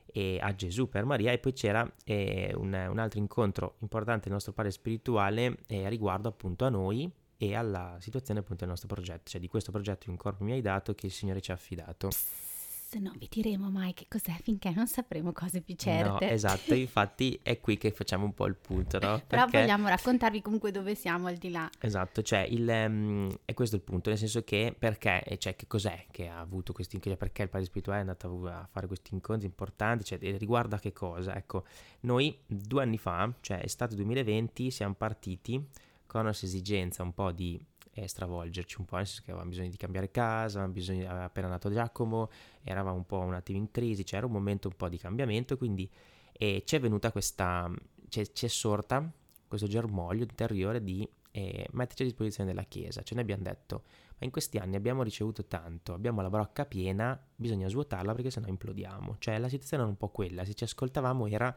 e 0.05 0.37
a 0.41 0.53
Gesù 0.53 0.87
per 0.87 1.05
Maria 1.05 1.31
e 1.31 1.39
poi 1.39 1.53
c'era 1.53 1.89
eh, 2.03 2.53
un, 2.55 2.73
un 2.73 2.99
altro 2.99 3.19
incontro 3.19 3.75
importante 3.79 4.23
del 4.25 4.33
nostro 4.33 4.53
padre 4.53 4.71
spirituale 4.71 5.57
eh, 5.67 5.89
riguardo 5.89 6.27
appunto 6.27 6.65
a 6.65 6.69
noi 6.69 7.09
e 7.37 7.55
alla 7.55 7.97
situazione 7.99 8.39
appunto 8.39 8.61
del 8.61 8.69
nostro 8.69 8.87
progetto, 8.87 9.31
cioè 9.31 9.41
di 9.41 9.47
questo 9.47 9.71
progetto 9.71 10.09
un 10.09 10.17
corpo 10.17 10.43
mi 10.43 10.53
hai 10.53 10.61
dato 10.61 10.93
che 10.93 11.07
il 11.07 11.11
Signore 11.11 11.41
ci 11.41 11.51
ha 11.51 11.55
affidato. 11.55 12.09
Se 12.93 12.99
non 12.99 13.15
vi 13.17 13.27
diremo 13.27 13.71
mai 13.71 13.95
che 13.95 14.05
cos'è 14.07 14.35
finché 14.43 14.69
non 14.69 14.85
sapremo 14.85 15.31
cose 15.31 15.61
più 15.61 15.73
No, 15.73 15.79
certe. 15.81 16.29
esatto, 16.29 16.75
infatti 16.77 17.39
è 17.41 17.59
qui 17.59 17.75
che 17.75 17.89
facciamo 17.89 18.23
un 18.23 18.35
po' 18.35 18.45
il 18.45 18.55
punto, 18.55 18.99
no? 18.99 19.19
Però 19.25 19.45
Perché- 19.45 19.61
vogliamo 19.61 19.87
raccontarvi 19.87 20.43
comunque 20.43 20.69
dove 20.69 20.93
siamo 20.93 21.25
al 21.25 21.37
di 21.37 21.49
là. 21.49 21.67
Esatto, 21.79 22.21
cioè 22.21 22.41
il, 22.41 22.69
ehm, 22.69 23.35
è 23.45 23.55
questo 23.55 23.77
il 23.77 23.81
punto, 23.81 24.09
nel 24.09 24.19
senso 24.19 24.43
che 24.43 24.75
perché, 24.77 25.23
cioè 25.39 25.55
che 25.55 25.65
cos'è 25.65 26.05
che 26.11 26.27
ha 26.27 26.39
avuto 26.39 26.71
questi 26.71 26.97
incontri, 26.97 27.17
perché 27.19 27.41
il 27.41 27.49
padre 27.49 27.65
spirituale 27.65 27.97
è 27.97 28.01
andato 28.01 28.45
a 28.45 28.67
fare 28.71 28.85
questi 28.85 29.15
incontri 29.15 29.47
importanti, 29.47 30.03
cioè 30.03 30.19
riguarda 30.37 30.77
che 30.77 30.93
cosa? 30.93 31.35
Ecco, 31.35 31.63
noi 32.01 32.37
due 32.45 32.83
anni 32.83 32.99
fa, 32.99 33.33
cioè 33.41 33.59
estate 33.63 33.95
2020, 33.95 34.69
siamo 34.69 34.93
partiti 34.93 35.67
con 36.05 36.21
questa 36.25 36.45
esigenza 36.45 37.01
un 37.01 37.11
po' 37.11 37.31
di 37.31 37.59
eh, 37.93 38.07
stravolgerci 38.07 38.77
un 38.79 38.85
po', 38.85 38.97
nel 38.97 39.05
senso 39.05 39.21
che 39.23 39.31
avevamo 39.31 39.51
bisogno 39.51 39.69
di 39.69 39.77
cambiare 39.77 40.11
casa, 40.11 40.57
avevamo 40.57 40.73
bisogno, 40.73 41.09
aveva 41.09 41.25
appena 41.25 41.47
nato 41.47 41.71
Giacomo, 41.71 42.29
eravamo 42.63 42.97
un 42.97 43.05
po' 43.05 43.19
un 43.19 43.33
attimo 43.33 43.57
in 43.57 43.71
crisi, 43.71 44.03
c'era 44.03 44.25
un 44.25 44.31
momento 44.31 44.67
un 44.67 44.75
po' 44.75 44.89
di 44.89 44.97
cambiamento, 44.97 45.57
quindi 45.57 45.89
e 46.31 46.63
ci 46.65 46.75
è 46.75 46.79
venuta 46.79 47.11
questa, 47.11 47.71
ci 48.09 48.33
ci 48.33 48.45
è 48.45 48.49
sorta 48.49 49.09
questo 49.47 49.67
germoglio 49.67 50.23
interiore 50.23 50.83
di 50.83 51.07
eh, 51.29 51.67
metterci 51.71 52.01
a 52.01 52.05
disposizione 52.05 52.49
della 52.49 52.65
Chiesa. 52.65 53.03
Cioè 53.03 53.13
noi 53.13 53.23
abbiamo 53.23 53.43
detto, 53.43 53.83
ma 54.17 54.25
in 54.25 54.31
questi 54.31 54.57
anni 54.57 54.75
abbiamo 54.75 55.03
ricevuto 55.03 55.45
tanto, 55.45 55.93
abbiamo 55.93 56.21
la 56.21 56.29
brocca 56.29 56.65
piena, 56.65 57.19
bisogna 57.35 57.67
svuotarla 57.67 58.13
perché 58.13 58.31
sennò 58.31 58.47
implodiamo. 58.47 59.17
Cioè 59.19 59.37
la 59.37 59.49
situazione 59.49 59.83
era 59.83 59.91
un 59.91 59.97
po' 59.97 60.09
quella, 60.09 60.43
se 60.43 60.55
ci 60.55 60.63
ascoltavamo 60.63 61.27
era, 61.27 61.55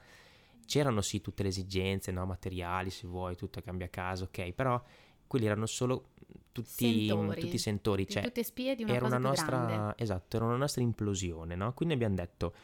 c'erano 0.67 1.01
sì 1.01 1.23
tutte 1.23 1.43
le 1.43 1.49
esigenze, 1.49 2.13
no, 2.13 2.27
materiali 2.27 2.91
se 2.91 3.07
vuoi, 3.07 3.35
tutto 3.35 3.63
cambia 3.63 3.89
casa, 3.89 4.25
ok, 4.25 4.53
però 4.53 4.83
quelli 5.27 5.47
erano 5.47 5.67
solo 5.67 6.11
tutti 6.53 7.07
Sentori. 7.07 7.41
tutti 7.41 7.59
sentori, 7.59 8.09
cioè 8.09 8.23
tutte 8.23 8.43
spie 8.43 8.75
di 8.75 8.83
una 8.85 8.95
era 8.95 9.07
una 9.07 9.19
nostra, 9.19 9.65
grande. 9.67 9.95
esatto, 10.03 10.37
era 10.37 10.47
una 10.47 10.57
nostra 10.57 10.83
implosione, 10.83 11.55
no? 11.55 11.75
Quindi 11.75 11.95
abbiamo 11.95 12.15
detto, 12.15 12.55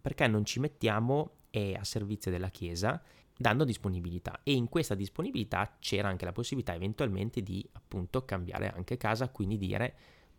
perché 0.00 0.26
non 0.26 0.44
ci 0.44 0.58
mettiamo 0.58 1.30
eh, 1.50 1.76
a 1.78 1.84
servizio 1.84 2.30
della 2.30 2.48
Chiesa 2.48 3.00
dando 3.38 3.64
disponibilità 3.64 4.40
e 4.42 4.52
in 4.52 4.68
questa 4.68 4.94
disponibilità 4.94 5.76
c'era 5.78 6.08
anche 6.08 6.24
la 6.24 6.32
possibilità 6.32 6.74
eventualmente 6.74 7.42
di 7.42 7.66
appunto 7.72 8.24
cambiare 8.24 8.72
anche 8.74 8.96
casa, 8.96 9.28
quindi 9.28 9.58
dire 9.58 9.94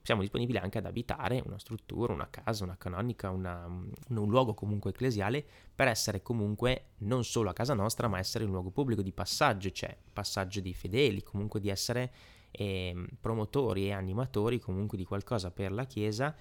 siamo 0.07 0.21
disponibili 0.21 0.57
anche 0.57 0.77
ad 0.77 0.85
abitare 0.85 1.43
una 1.45 1.59
struttura, 1.59 2.13
una 2.13 2.29
casa, 2.29 2.63
una 2.63 2.77
canonica, 2.77 3.29
una, 3.29 3.65
un, 3.65 3.91
un 4.07 4.29
luogo 4.29 4.53
comunque 4.53 4.91
ecclesiale 4.91 5.45
per 5.75 5.89
essere 5.89 6.21
comunque 6.21 6.91
non 6.99 7.25
solo 7.25 7.49
a 7.49 7.53
casa 7.53 7.73
nostra, 7.73 8.07
ma 8.07 8.17
essere 8.17 8.45
un 8.45 8.51
luogo 8.51 8.69
pubblico 8.69 9.01
di 9.01 9.11
passaggio, 9.11 9.69
cioè 9.69 9.93
passaggio 10.13 10.61
dei 10.61 10.73
fedeli, 10.73 11.23
comunque 11.23 11.59
di 11.59 11.67
essere 11.67 12.13
eh, 12.51 12.95
promotori 13.19 13.87
e 13.87 13.91
animatori 13.91 14.59
comunque 14.59 14.97
di 14.97 15.03
qualcosa 15.03 15.51
per 15.51 15.73
la 15.73 15.83
Chiesa. 15.83 16.33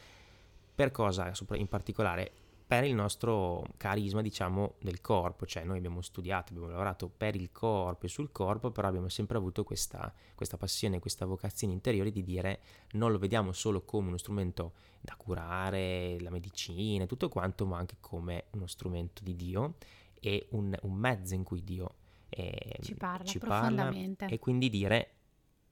Per 0.73 0.93
cosa 0.93 1.33
in 1.55 1.67
particolare? 1.67 2.46
Per 2.67 2.83
il 2.83 2.95
nostro 2.95 3.65
carisma, 3.77 4.23
diciamo, 4.23 4.75
del 4.81 5.01
corpo, 5.01 5.47
cioè 5.47 5.63
noi 5.63 5.79
abbiamo 5.79 6.03
studiato, 6.03 6.53
abbiamo 6.53 6.69
lavorato 6.69 7.09
per 7.09 7.37
il 7.37 7.53
corpo 7.53 8.07
e 8.07 8.09
sul 8.09 8.33
corpo, 8.33 8.73
però 8.73 8.89
abbiamo 8.89 9.09
sempre 9.09 9.37
avuto 9.37 9.63
questa, 9.63 10.13
questa 10.35 10.57
passione, 10.57 10.99
questa 10.99 11.27
vocazione 11.27 11.73
interiore 11.73 12.11
di 12.11 12.25
dire 12.25 12.61
non 12.93 13.13
lo 13.13 13.19
vediamo 13.19 13.53
solo 13.53 13.83
come 13.83 14.09
uno 14.09 14.17
strumento 14.17 14.73
da 15.01 15.15
curare, 15.17 16.19
la 16.21 16.31
medicina 16.31 17.05
e 17.05 17.07
tutto 17.07 17.29
quanto, 17.29 17.67
ma 17.67 17.79
anche 17.79 17.99
come 18.01 18.47
uno 18.53 18.67
strumento 18.67 19.23
di 19.23 19.37
Dio 19.37 19.75
e 20.19 20.49
un, 20.51 20.77
un 20.83 20.95
mezzo 20.95 21.35
in 21.35 21.45
cui 21.45 21.63
Dio 21.63 21.95
eh, 22.29 22.79
ci 22.83 22.97
parla 22.97 23.25
ci 23.25 23.39
profondamente. 23.39 24.25
Parla, 24.25 24.35
e 24.35 24.39
quindi 24.41 24.69
dire 24.69 25.11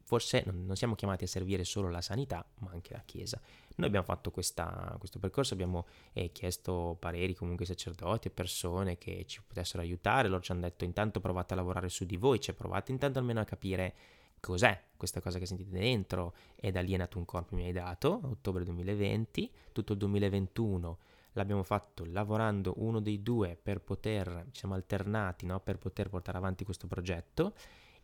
forse 0.04 0.42
non, 0.46 0.64
non 0.64 0.76
siamo 0.76 0.94
chiamati 0.94 1.24
a 1.24 1.26
servire 1.26 1.64
solo 1.64 1.90
la 1.90 2.00
sanità, 2.00 2.46
ma 2.60 2.70
anche 2.70 2.92
la 2.92 3.02
Chiesa. 3.04 3.40
Noi 3.76 3.88
abbiamo 3.88 4.04
fatto 4.04 4.30
questa, 4.30 4.94
questo 4.98 5.18
percorso, 5.18 5.54
abbiamo 5.54 5.86
eh, 6.12 6.30
chiesto 6.30 6.96
pareri 6.98 7.34
comunque 7.34 7.64
ai 7.64 7.74
sacerdoti 7.74 8.28
e 8.28 8.30
persone 8.30 8.98
che 8.98 9.24
ci 9.26 9.40
potessero 9.46 9.82
aiutare, 9.82 10.28
loro 10.28 10.42
ci 10.42 10.52
hanno 10.52 10.60
detto 10.60 10.84
intanto 10.84 11.20
provate 11.20 11.54
a 11.54 11.56
lavorare 11.56 11.88
su 11.88 12.04
di 12.04 12.16
voi, 12.16 12.40
cioè 12.40 12.54
provate 12.54 12.92
intanto 12.92 13.18
almeno 13.18 13.40
a 13.40 13.44
capire 13.44 13.94
cos'è 14.38 14.78
questa 14.96 15.20
cosa 15.20 15.38
che 15.38 15.46
sentite 15.46 15.70
dentro. 15.70 16.34
E 16.54 16.70
da 16.70 16.80
lì 16.82 16.92
è 16.92 16.96
nato 16.96 17.18
un 17.18 17.24
corpo 17.24 17.56
mi 17.56 17.64
hai 17.64 17.72
dato, 17.72 18.20
ottobre 18.24 18.64
2020, 18.64 19.50
tutto 19.72 19.92
il 19.92 19.98
2021 19.98 20.98
l'abbiamo 21.34 21.62
fatto 21.62 22.04
lavorando 22.06 22.74
uno 22.76 23.00
dei 23.00 23.22
due 23.22 23.58
per 23.60 23.80
poter, 23.80 24.44
diciamo 24.46 24.74
alternati, 24.74 25.46
no? 25.46 25.60
per 25.60 25.78
poter 25.78 26.08
portare 26.08 26.38
avanti 26.38 26.64
questo 26.64 26.86
progetto. 26.86 27.54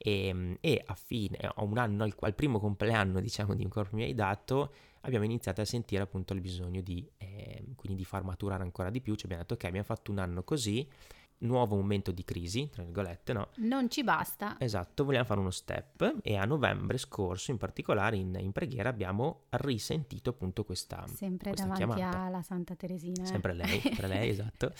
E, 0.03 0.57
e 0.61 0.83
a 0.85 0.95
fine, 0.95 1.37
a 1.37 1.63
un 1.63 1.77
anno, 1.77 2.05
al, 2.05 2.15
al 2.21 2.35
primo 2.35 2.59
compleanno 2.59 3.21
diciamo 3.21 3.55
di 3.55 3.65
un 3.65 3.71
corpo 3.71 3.97
mi 3.97 4.05
hai 4.05 4.15
dato, 4.15 4.73
abbiamo 5.03 5.25
iniziato 5.25 5.61
a 5.61 5.65
sentire 5.65 6.03
appunto 6.03 6.33
il 6.33 6.41
bisogno 6.41 6.81
di, 6.81 7.09
eh, 7.19 7.65
quindi 7.77 7.99
di 7.99 8.05
far 8.05 8.23
maturare 8.25 8.63
ancora 8.63 8.91
di 8.91 9.01
più, 9.01 9.15
ci 9.15 9.25
abbiamo 9.25 9.43
detto 9.43 9.55
ok 9.55 9.65
abbiamo 9.65 9.87
fatto 9.87 10.11
un 10.11 10.19
anno 10.19 10.43
così, 10.43 10.87
nuovo 11.41 11.77
momento 11.77 12.11
di 12.11 12.25
crisi, 12.25 12.69
tra 12.69 12.83
virgolette, 12.83 13.33
no? 13.33 13.49
Non 13.57 13.89
ci 13.89 14.03
basta. 14.03 14.57
Esatto, 14.59 15.05
vogliamo 15.05 15.25
fare 15.25 15.41
uno 15.41 15.51
step 15.51 16.19
e 16.23 16.37
a 16.37 16.45
novembre 16.45 16.99
scorso 16.99 17.51
in 17.51 17.57
particolare 17.57 18.17
in, 18.17 18.37
in 18.39 18.53
preghiera 18.53 18.89
abbiamo 18.89 19.45
risentito 19.51 20.31
appunto 20.31 20.65
questa 20.65 21.05
Sempre 21.07 21.51
questa 21.51 21.67
davanti 21.67 21.95
chiamata. 21.95 22.19
alla 22.21 22.43
Santa 22.43 22.75
Teresina. 22.75 23.23
Eh? 23.23 23.27
Sempre 23.27 23.55
lei, 23.55 23.81
sempre 23.81 24.07
lei, 24.07 24.29
esatto. 24.29 24.73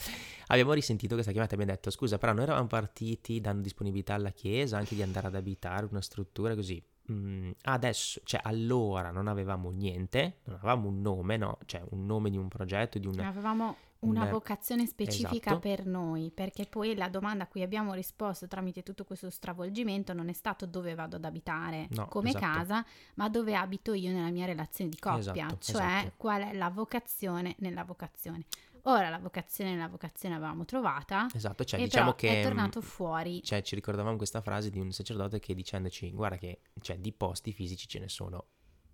Abbiamo 0.49 0.73
risentito 0.73 1.15
questa 1.15 1.33
chiamata 1.33 1.53
e 1.53 1.55
abbiamo 1.57 1.73
detto 1.73 1.91
scusa 1.91 2.19
però 2.19 2.33
noi 2.33 2.43
eravamo 2.43 2.67
partiti 2.67 3.41
dando 3.41 3.63
disponibilità 3.63 4.15
alla 4.15 4.31
Chiesa 4.31 4.77
anche 4.77 4.95
di 4.95 5.03
andare 5.03 5.29
ad 5.29 5.35
abitare 5.35 5.87
una 5.91 6.03
struttura 6.03 6.55
così 6.55 6.83
Mm, 7.11 7.51
adesso, 7.63 8.21
cioè 8.25 8.41
allora 8.45 9.11
non 9.11 9.27
avevamo 9.27 9.71
niente, 9.71 10.39
non 10.45 10.57
avevamo 10.57 10.89
un 10.89 11.01
nome, 11.01 11.37
no? 11.37 11.59
Cioè 11.67 11.83
un 11.91 12.07
nome 12.07 12.31
di 12.31 12.37
un 12.37 12.49
progetto, 12.49 12.99
di 12.99 13.07
un... 13.07 13.19
Avevamo 13.19 13.77
una 14.01 14.25
un, 14.25 14.31
vocazione 14.31 14.87
specifica 14.87 15.51
esatto. 15.51 15.59
per 15.59 15.87
noi, 15.87 16.31
perché 16.31 16.67
poi 16.67 16.95
la 16.95 17.09
domanda 17.09 17.45
a 17.45 17.47
cui 17.47 17.63
abbiamo 17.63 17.93
risposto 17.93 18.47
tramite 18.47 18.83
tutto 18.83 19.05
questo 19.05 19.29
stravolgimento 19.29 20.13
non 20.13 20.29
è 20.29 20.33
stato 20.33 20.67
dove 20.67 20.95
vado 20.95 21.17
ad 21.17 21.25
abitare 21.25 21.89
no, 21.91 22.07
come 22.07 22.31
esatto. 22.31 22.45
casa, 22.45 22.85
ma 23.15 23.29
dove 23.29 23.55
abito 23.55 23.93
io 23.93 24.13
nella 24.13 24.31
mia 24.31 24.47
relazione 24.47 24.91
di 24.91 24.99
coppia, 24.99 25.47
esatto, 25.47 25.57
cioè 25.61 25.83
esatto. 25.83 26.13
qual 26.17 26.43
è 26.43 26.53
la 26.55 26.71
vocazione 26.71 27.57
nella 27.59 27.85
vocazione. 27.85 28.45
Ora 28.85 29.09
la 29.09 29.19
vocazione 29.19 29.73
nella 29.73 29.89
vocazione 29.89 30.35
l'avevamo 30.35 30.65
trovata. 30.65 31.27
Esatto, 31.35 31.65
cioè 31.65 31.81
diciamo 31.81 32.15
che 32.15 32.41
è 32.41 32.43
tornato 32.43 32.81
fuori. 32.81 33.43
Cioè 33.43 33.63
ci 33.63 33.75
ricordavamo 33.75 34.17
questa 34.17 34.41
frase 34.41 34.71
di 34.71 34.79
un 34.79 34.93
sacerdote 34.93 35.39
che 35.39 35.55
dicendoci 35.55 36.11
"Guarda 36.13 36.37
che 36.37 36.61
cioè, 36.81 36.99
di 36.99 37.13
posti 37.13 37.53
fisici 37.53 37.87
ce 37.89 37.99
ne 37.99 38.09
sono 38.09 38.47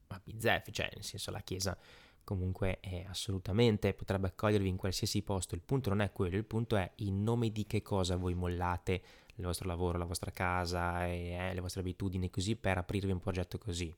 a 0.09 0.21
bizzeffe, 0.23 0.71
cioè 0.73 0.89
nel 0.95 1.05
senso 1.05 1.31
la 1.31 1.41
chiesa 1.41 1.77
comunque 2.25 2.81
è 2.81 3.05
assolutamente 3.09 3.95
potrebbe 3.95 4.27
accogliervi 4.27 4.69
in 4.69 4.77
qualsiasi 4.77 5.23
posto. 5.23 5.55
Il 5.55 5.63
punto 5.63 5.91
non 5.91 6.01
è 6.01 6.11
quello, 6.11 6.37
il 6.37 6.45
punto 6.45 6.77
è 6.77 6.91
in 6.97 7.23
nome 7.23 7.51
di 7.51 7.67
che 7.67 7.83
cosa 7.83 8.17
voi 8.17 8.35
mollate 8.35 9.03
il 9.37 9.45
vostro 9.45 9.69
lavoro, 9.69 9.99
la 9.99 10.05
vostra 10.05 10.31
casa 10.33 11.07
e 11.07 11.31
eh, 11.31 11.55
le 11.55 11.61
vostre 11.61 11.83
abitudini 11.83 12.29
così 12.31 12.57
per 12.57 12.79
aprirvi 12.79 13.13
un 13.13 13.21
progetto 13.21 13.59
così. 13.59 13.95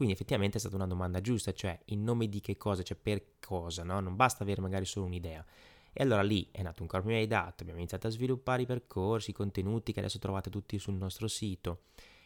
Quindi 0.00 0.16
effettivamente 0.16 0.56
è 0.56 0.60
stata 0.60 0.76
una 0.76 0.86
domanda 0.86 1.20
giusta, 1.20 1.52
cioè 1.52 1.78
in 1.88 2.02
nome 2.02 2.26
di 2.26 2.40
che 2.40 2.56
cosa, 2.56 2.82
cioè 2.82 2.96
per 2.96 3.32
cosa, 3.38 3.82
no? 3.82 4.00
Non 4.00 4.16
basta 4.16 4.44
avere 4.44 4.62
magari 4.62 4.86
solo 4.86 5.04
un'idea. 5.04 5.44
E 5.92 6.02
allora 6.02 6.22
lì 6.22 6.48
è 6.50 6.62
nato 6.62 6.80
un 6.80 6.88
corpo 6.88 7.08
mi 7.08 7.16
hai 7.16 7.26
dato, 7.26 7.60
abbiamo 7.60 7.80
iniziato 7.80 8.06
a 8.06 8.10
sviluppare 8.10 8.62
i 8.62 8.64
percorsi, 8.64 9.28
i 9.28 9.34
contenuti 9.34 9.92
che 9.92 9.98
adesso 9.98 10.18
trovate 10.18 10.48
tutti 10.48 10.78
sul 10.78 10.94
nostro 10.94 11.28
sito. 11.28 11.82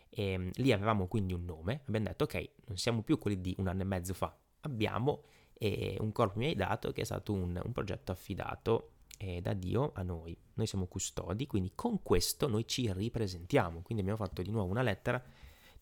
E 0.08 0.36
um, 0.36 0.50
lì 0.54 0.70
avevamo 0.70 1.08
quindi 1.08 1.32
un 1.32 1.44
nome, 1.44 1.80
abbiamo 1.86 2.06
detto 2.06 2.22
ok, 2.22 2.50
non 2.66 2.76
siamo 2.76 3.02
più 3.02 3.18
quelli 3.18 3.40
di 3.40 3.56
un 3.58 3.66
anno 3.66 3.82
e 3.82 3.86
mezzo 3.86 4.14
fa, 4.14 4.32
abbiamo 4.60 5.24
eh, 5.54 5.96
un 5.98 6.12
corpo 6.12 6.38
mi 6.38 6.46
hai 6.46 6.54
dato 6.54 6.92
che 6.92 7.00
è 7.00 7.04
stato 7.04 7.32
un, 7.32 7.60
un 7.60 7.72
progetto 7.72 8.12
affidato 8.12 8.90
eh, 9.18 9.40
da 9.40 9.52
Dio 9.52 9.90
a 9.96 10.04
noi. 10.04 10.38
Noi 10.54 10.66
siamo 10.68 10.86
custodi, 10.86 11.48
quindi 11.48 11.72
con 11.74 12.04
questo 12.04 12.46
noi 12.46 12.68
ci 12.68 12.88
ripresentiamo. 12.92 13.82
Quindi 13.82 14.04
abbiamo 14.04 14.24
fatto 14.24 14.42
di 14.42 14.52
nuovo 14.52 14.70
una 14.70 14.82
lettera 14.82 15.20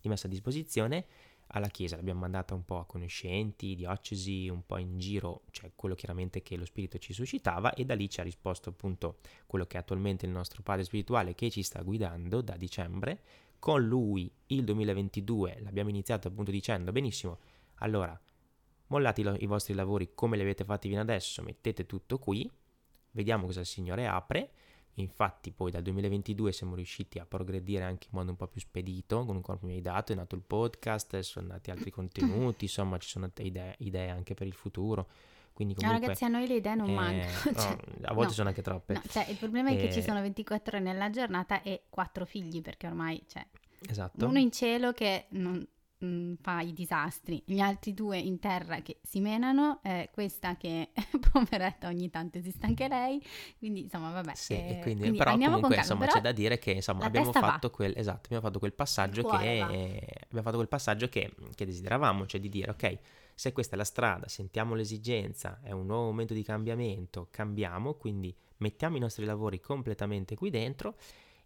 di 0.01 0.09
messa 0.09 0.27
a 0.27 0.31
disposizione 0.31 1.07
alla 1.55 1.69
Chiesa, 1.69 1.97
l'abbiamo 1.97 2.21
mandata 2.21 2.55
un 2.55 2.65
po' 2.65 2.79
a 2.79 2.87
conoscenti, 2.87 3.75
diocesi, 3.75 4.49
un 4.49 4.65
po' 4.65 4.79
in 4.79 4.99
giro, 4.99 5.43
cioè 5.51 5.73
quello 5.75 5.95
chiaramente 5.95 6.43
che 6.43 6.57
lo 6.57 6.65
Spirito 6.65 6.99
ci 6.99 7.13
suscitava 7.13 7.75
e 7.75 7.85
da 7.85 7.95
lì 7.95 8.09
ci 8.09 8.21
ha 8.21 8.23
risposto 8.23 8.71
appunto 8.71 9.19
quello 9.47 9.67
che 9.67 9.77
è 9.77 9.81
attualmente 9.81 10.25
il 10.25 10.33
nostro 10.33 10.63
Padre 10.63 10.85
Spirituale 10.85 11.35
che 11.35 11.51
ci 11.51 11.63
sta 11.63 11.83
guidando 11.83 12.41
da 12.41 12.57
dicembre. 12.57 13.21
Con 13.59 13.87
lui 13.87 14.33
il 14.47 14.65
2022 14.65 15.59
l'abbiamo 15.61 15.91
iniziato 15.91 16.29
appunto 16.29 16.51
dicendo 16.51 16.91
benissimo, 16.91 17.39
allora 17.77 18.19
mollate 18.89 19.21
i, 19.21 19.37
i 19.41 19.47
vostri 19.47 19.75
lavori 19.75 20.13
come 20.15 20.37
li 20.37 20.43
avete 20.43 20.65
fatti 20.65 20.89
fino 20.89 21.01
adesso, 21.01 21.43
mettete 21.43 21.85
tutto 21.85 22.19
qui, 22.19 22.51
vediamo 23.11 23.47
cosa 23.47 23.61
il 23.61 23.67
Signore 23.67 24.07
apre 24.07 24.51
Infatti 24.97 25.53
poi 25.53 25.71
dal 25.71 25.83
2022 25.83 26.53
siamo 26.53 26.75
riusciti 26.75 27.19
a 27.19 27.25
progredire 27.25 27.85
anche 27.85 28.09
in 28.11 28.19
modo 28.19 28.31
un 28.31 28.37
po' 28.37 28.47
più 28.47 28.61
spedito, 28.61 29.25
con 29.25 29.37
un 29.37 29.43
corpo 29.43 29.67
mi 29.67 29.75
hai 29.75 29.81
dato, 29.81 30.13
è 30.13 30.15
nato 30.15 30.35
il 30.35 30.43
podcast, 30.43 31.19
sono 31.21 31.49
nati 31.49 31.71
altri 31.71 31.91
contenuti, 31.93 32.65
insomma 32.65 32.99
ci 32.99 33.09
sono 33.09 33.31
idee, 33.39 33.77
idee 33.79 34.11
anche 34.11 34.35
per 34.35 34.47
il 34.47 34.55
futuro. 34.55 35.09
Quindi 35.53 35.75
comunque, 35.75 36.01
no, 36.01 36.07
ragazzi, 36.07 36.25
a 36.25 36.29
noi 36.29 36.47
le 36.47 36.57
idee 36.57 36.75
non 36.75 36.89
eh, 36.89 36.95
mancano. 36.95 37.53
cioè, 37.61 37.77
no, 37.99 38.09
a 38.09 38.13
volte 38.13 38.29
no, 38.29 38.35
sono 38.35 38.49
anche 38.49 38.63
troppe. 38.63 39.01
Cioè, 39.09 39.27
il 39.29 39.37
problema 39.37 39.71
è 39.71 39.77
che 39.77 39.93
ci 39.93 39.99
eh, 39.99 40.03
sono 40.03 40.21
24 40.21 40.77
ore 40.77 40.85
nella 40.85 41.11
giornata 41.11 41.63
e 41.63 41.85
4 41.89 42.25
figli, 42.25 42.61
perché 42.63 42.87
ormai 42.87 43.23
c'è 43.27 43.47
cioè, 43.81 43.91
esatto. 43.91 44.27
uno 44.27 44.39
in 44.39 44.51
cielo 44.51 44.93
che 44.93 45.27
non, 45.31 45.67
mh, 46.03 46.07
mm, 46.07 46.33
fa 46.41 46.61
i 46.61 46.73
disastri, 46.73 47.43
gli 47.45 47.61
altri 47.61 47.95
due 47.95 48.19
in 48.19 48.39
terra 48.39 48.81
che 48.81 48.99
si 49.03 49.21
menano, 49.21 49.81
eh, 49.83 50.11
questa 50.13 50.57
che 50.57 50.91
poveretta 51.33 51.89
ogni 51.89 52.11
tanto 52.11 52.39
esiste 52.39 52.67
anche 52.67 52.89
lei, 52.89 53.23
quindi 53.59 53.83
insomma 53.83 54.11
vabbè. 54.11 54.35
Sì, 54.35 54.55
eh, 54.55 54.79
quindi, 54.83 55.03
quindi 55.03 55.19
però 55.19 55.37
comunque 55.37 55.77
insomma 55.77 56.01
però 56.01 56.13
c'è 56.13 56.21
da 56.21 56.33
dire 56.33 56.59
che 56.59 56.73
insomma 56.73 57.05
abbiamo 57.05 57.33
fatto, 57.33 57.71
quel, 57.71 57.93
esatto, 57.97 58.27
abbiamo 58.27 58.45
fatto 58.45 58.59
quel 58.59 58.73
passaggio 58.73 59.23
che, 59.23 59.37
abbiamo 59.37 60.43
fatto 60.43 60.57
quel 60.57 60.69
passaggio 60.69 61.09
che, 61.09 61.33
che 61.55 61.65
desideravamo, 61.65 62.27
cioè 62.27 62.41
di 62.41 62.49
dire 62.49 62.71
ok, 62.71 62.99
se 63.35 63.53
questa 63.53 63.75
è 63.75 63.79
la 63.79 63.85
strada, 63.85 64.29
sentiamo 64.29 64.75
l'esigenza, 64.75 65.61
è 65.63 65.73
un 65.73 65.87
nuovo 65.87 66.05
momento 66.05 66.35
di 66.35 66.43
cambiamento, 66.43 67.29
cambiamo, 67.31 67.95
quindi 67.95 68.35
mettiamo 68.59 68.97
i 68.97 69.01
nostri 69.01 69.25
lavori 69.25 69.61
completamente 69.61 70.37
qui 70.37 70.51
dentro 70.51 70.97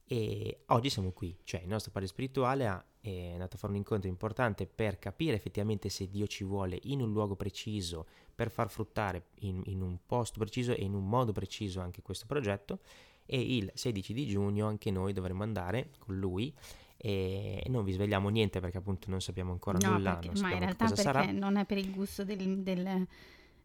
e 0.09 0.61
oggi 0.67 0.89
siamo 0.89 1.11
qui, 1.11 1.37
cioè 1.43 1.63
il 1.63 1.69
nostro 1.69 1.91
padre 1.91 2.07
spirituale 2.07 2.85
è 3.01 3.33
andato 3.33 3.57
a 3.57 3.59
fare 3.59 3.73
un 3.73 3.79
incontro 3.79 4.09
importante 4.09 4.67
per 4.67 5.01
capire 5.01 5.35
effettivamente 5.35 5.89
se 5.89 6.09
Dio 6.09 6.29
ci 6.29 6.45
vuole 6.45 6.79
in 6.85 7.01
un 7.01 7.11
luogo 7.11 7.35
preciso, 7.35 8.07
per 8.33 8.51
far 8.51 8.71
fruttare 8.71 9.27
in, 9.41 9.63
in 9.67 9.83
un 9.83 9.99
posto 10.07 10.39
preciso 10.39 10.73
e 10.73 10.85
in 10.85 10.95
un 10.95 11.09
modo 11.09 11.33
preciso 11.33 11.81
anche 11.81 12.03
questo 12.03 12.27
progetto. 12.27 12.81
E 13.29 13.41
il 13.41 13.69
16 13.75 14.13
di 14.13 14.27
giugno 14.27 14.69
anche 14.69 14.93
noi 14.93 15.13
dovremo 15.13 15.43
andare 15.43 15.91
con 15.99 16.17
lui 16.17 16.55
e 16.97 17.65
non 17.67 17.83
vi 17.83 17.91
svegliamo 17.91 18.29
niente 18.29 18.61
perché 18.61 18.79
appunto 18.79 19.11
non 19.11 19.21
sappiamo 19.21 19.51
ancora 19.51 19.79
no, 19.81 19.93
nulla. 19.93 20.19
Perché, 20.19 20.41
ma 20.41 20.53
in 20.53 20.59
realtà 20.61 20.85
perché 20.87 21.03
sarà. 21.03 21.33
non 21.33 21.57
è 21.57 21.65
per 21.65 21.79
il 21.79 21.91
gusto 21.91 22.25
del, 22.25 22.59
del 22.61 23.07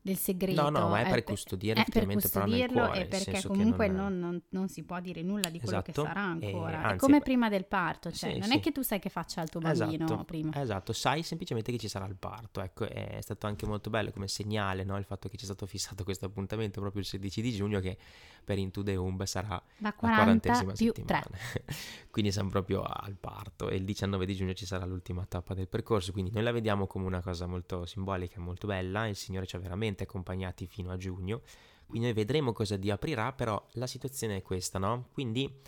del 0.04 0.18
segreto. 0.18 0.62
No, 0.62 0.70
no, 0.70 0.90
ma 0.90 1.00
è 1.00 1.04
per 1.04 1.12
per- 1.14 1.24
custodirlo 1.24 1.82
è 1.82 1.86
per 1.90 2.06
custodirlo 2.08 2.84
cuore, 2.86 3.02
e 3.02 3.06
perché 3.06 3.32
che 3.32 3.48
comunque 3.48 3.88
non- 3.88 4.18
non, 4.20 4.42
non- 4.50 4.68
si 4.68 4.84
può 4.84 5.00
dire 5.00 5.22
nulla 5.22 5.50
di 5.50 5.60
quello 5.60 5.82
che 5.82 5.92
Esatto, 5.92 6.08
sarà 6.08 6.38
e 6.40 6.46
ancora. 6.48 6.72
è 6.82 6.84
anzi- 6.86 6.98
come 6.98 7.22
prima 7.22 7.50
del 7.50 7.66
parto, 7.66 8.12
cioè 8.12 8.32
Sì, 8.34 8.40
non 8.40 8.50
sì. 8.50 8.58
è 8.58 8.60
che 8.60 8.72
tu 8.72 8.82
sai 8.82 9.00
che 9.00 9.10
faccia 9.10 9.42
il 9.42 9.50
tuo 9.50 9.60
bambino 9.60 10.06
Esatto, 10.06 10.24
prima. 10.24 10.52
Esatto, 10.60 10.94
sai 10.94 11.22
semplicemente 11.24 11.72
che 11.72 11.78
ci 11.78 11.88
sarà 11.88 12.06
il 12.08 12.16
parto, 12.16 12.62
ecco, 12.62 12.88
è 12.90 13.20
stato 13.22 13.46
anche 13.48 13.66
molto 13.68 13.90
bello 13.90 14.12
come 14.12 14.28
segnale, 14.28 14.84
no? 14.84 14.98
Il 14.98 15.06
fatto 15.06 15.30
che 15.30 15.38
ci 15.38 15.44
è 15.44 15.46
stato 15.46 15.66
fissato 15.66 16.04
questo 16.04 16.26
appuntamento 16.26 16.80
proprio 16.82 17.02
il 17.02 17.08
16 17.08 17.42
di 17.42 17.52
giugno 17.54 17.80
che 17.80 17.98
per 18.44 18.58
Into 18.58 18.82
the 18.82 18.96
Umb 18.96 19.24
sarà 19.26 19.50
La 19.50 19.62
la 19.78 19.94
40 19.94 20.24
quarantesima 20.24 20.76
settimana. 20.76 21.22
3. 21.22 21.64
quindi 22.10 22.32
siamo 22.32 22.50
proprio 22.50 22.82
al 22.82 23.16
parto 23.20 23.70
e 23.70 23.76
il 23.76 23.84
19 23.86 24.26
di 24.26 24.36
giugno 24.36 24.54
ci 24.54 24.66
sarà 24.66 24.86
l'ultima 24.86 25.24
tappa 25.26 25.54
del 25.54 25.68
percorso, 25.68 26.12
quindi 26.12 26.32
noi 26.32 26.42
la 26.44 26.52
vediamo 26.52 26.88
come 26.88 27.06
una 27.06 27.22
cosa 27.22 27.46
molto 27.46 27.86
simbolica, 27.86 28.40
molto 28.40 28.66
bella, 28.68 29.06
il 29.08 29.16
Signore 29.16 29.46
ci 29.46 29.56
ha 29.56 29.60
veramente 29.60 29.90
accompagnati 30.00 30.68
fino 30.68 30.92
a 30.92 30.98
giugno, 30.98 31.42
quindi 31.86 32.08
noi 32.08 32.16
vedremo 32.16 32.54
cosa 32.54 32.78
Dio 32.78 32.94
aprirà, 32.94 33.34
però 33.34 33.62
la 33.74 33.88
situazione 33.88 34.38
è 34.38 34.42
questa, 34.42 34.80
no? 34.80 35.10
Quindi 35.12 35.60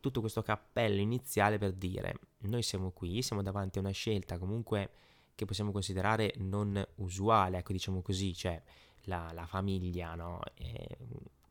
tutto 0.00 0.20
questo 0.20 0.42
cappello 0.42 1.00
iniziale 1.00 1.58
per 1.58 1.72
dire, 1.72 2.14
noi 2.40 2.62
siamo 2.62 2.90
qui, 2.90 3.22
siamo 3.22 3.42
davanti 3.42 3.78
a 3.78 3.80
una 3.80 3.90
scelta 3.90 4.38
comunque 4.38 4.90
che 5.34 5.44
possiamo 5.44 5.72
considerare 5.72 6.34
non 6.38 6.84
usuale, 6.96 7.58
ecco 7.58 7.72
diciamo 7.72 8.02
così, 8.02 8.34
cioè 8.34 8.62
la, 9.02 9.30
la 9.32 9.46
famiglia, 9.46 10.14
no? 10.14 10.40
Eh, 10.54 10.98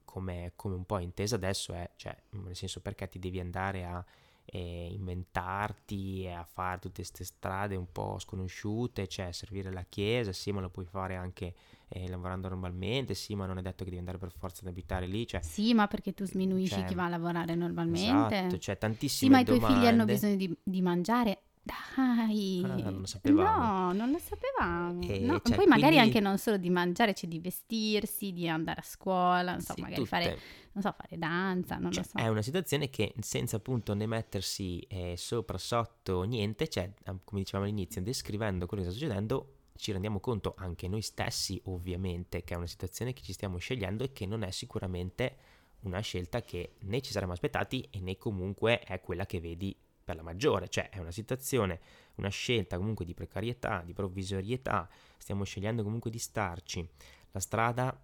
come, 0.05 0.51
come 0.55 0.75
un 0.75 0.85
po' 0.85 0.99
intesa 0.99 1.35
adesso 1.35 1.73
è, 1.73 1.89
cioè, 1.95 2.15
nel 2.31 2.55
senso 2.55 2.81
perché 2.81 3.07
ti 3.07 3.19
devi 3.19 3.39
andare 3.39 3.85
a 3.85 4.05
eh, 4.45 4.89
inventarti 4.91 6.25
e 6.25 6.31
a 6.31 6.43
fare 6.43 6.79
tutte 6.79 6.95
queste 6.95 7.23
strade 7.23 7.75
un 7.75 7.89
po' 7.91 8.19
sconosciute, 8.19 9.07
cioè 9.07 9.31
servire 9.31 9.71
la 9.71 9.83
chiesa, 9.83 10.33
sì, 10.33 10.51
ma 10.51 10.61
lo 10.61 10.69
puoi 10.69 10.85
fare 10.85 11.15
anche 11.15 11.53
eh, 11.93 12.07
lavorando 12.07 12.47
normalmente, 12.47 13.13
sì, 13.13 13.35
ma 13.35 13.45
non 13.45 13.57
è 13.57 13.61
detto 13.61 13.79
che 13.83 13.89
devi 13.89 13.97
andare 13.97 14.17
per 14.17 14.31
forza 14.31 14.61
ad 14.61 14.67
abitare 14.69 15.05
lì, 15.07 15.27
cioè, 15.27 15.41
Sì, 15.41 15.73
ma 15.73 15.87
perché 15.87 16.13
tu 16.13 16.25
sminuisci 16.25 16.75
Cioè, 16.75 16.85
chi 16.85 16.95
va 16.95 17.05
a 17.05 17.09
lavorare 17.09 17.53
normalmente? 17.55 18.37
esatto, 18.37 18.57
cioè 18.59 18.75
Sì, 18.75 18.79
tantissime 18.79 19.31
ma 19.31 19.39
i 19.41 19.45
tuoi 19.45 19.59
domande. 19.59 19.79
figli 19.79 19.87
hanno 19.89 20.05
bisogno 20.05 20.35
di, 20.35 20.57
di 20.63 20.81
mangiare. 20.81 21.41
Dai, 21.63 22.61
Ah, 22.65 22.89
non 22.89 22.99
lo 23.01 23.05
sapevamo. 23.05 23.65
No, 23.65 23.93
non 23.93 24.11
lo 24.11 24.17
sapevamo. 24.17 25.07
E 25.07 25.19
No, 25.19 25.39
cioè, 25.43 25.55
poi 25.55 25.67
magari 25.67 25.95
quindi- 25.95 25.97
anche 25.99 26.19
non 26.19 26.37
solo 26.39 26.57
di 26.57 26.69
mangiare, 26.71 27.13
c'è 27.13 27.27
di 27.27 27.39
vestirsi, 27.39 28.31
di 28.33 28.47
andare 28.47 28.79
a 28.79 28.83
scuola, 28.83 29.51
non 29.51 29.61
so, 29.61 29.73
Sì, 29.75 29.81
magari 29.81 30.01
tutte. 30.01 30.07
fare, 30.07 30.39
non 30.73 30.81
so, 30.83 30.91
fare 30.97 31.17
danza, 31.19 31.77
non 31.77 31.91
Cioè, 31.91 32.03
lo 32.03 32.09
so. 32.09 32.17
È 32.17 32.27
una 32.27 32.41
situazione 32.41 32.89
che 32.89 33.13
senza 33.19 33.57
appunto 33.57 33.93
né 33.93 34.07
mettersi 34.07 34.79
eh, 34.89 35.13
sopra, 35.17 35.57
sotto, 35.59 36.23
niente, 36.23 36.67
cioè, 36.67 36.91
come 37.23 37.41
dicevamo 37.41 37.65
all'inizio, 37.69 38.01
descrivendo 38.01 38.65
quello 38.65 38.83
che 38.83 38.89
sta 38.89 38.97
succedendo, 38.97 39.57
ci 39.81 39.91
rendiamo 39.91 40.19
conto 40.19 40.53
anche 40.57 40.87
noi 40.87 41.01
stessi, 41.01 41.59
ovviamente, 41.65 42.43
che 42.43 42.53
è 42.53 42.57
una 42.57 42.67
situazione 42.67 43.13
che 43.13 43.23
ci 43.23 43.33
stiamo 43.33 43.57
scegliendo 43.57 44.03
e 44.03 44.11
che 44.11 44.27
non 44.27 44.43
è 44.43 44.51
sicuramente 44.51 45.35
una 45.81 45.99
scelta 46.01 46.43
che 46.43 46.75
né 46.81 47.01
ci 47.01 47.11
saremmo 47.11 47.33
aspettati 47.33 47.87
e 47.89 47.99
né 47.99 48.15
comunque 48.15 48.79
è 48.81 49.01
quella 49.01 49.25
che 49.25 49.39
vedi 49.39 49.75
per 50.03 50.15
la 50.15 50.21
maggiore, 50.21 50.69
cioè 50.69 50.89
è 50.89 50.99
una 50.99 51.09
situazione, 51.09 51.79
una 52.17 52.29
scelta 52.29 52.77
comunque 52.77 53.05
di 53.05 53.15
precarietà, 53.15 53.81
di 53.83 53.93
provvisorietà, 53.93 54.87
stiamo 55.17 55.43
scegliendo 55.45 55.81
comunque 55.81 56.11
di 56.11 56.19
starci. 56.19 56.87
La 57.31 57.39
strada 57.39 57.99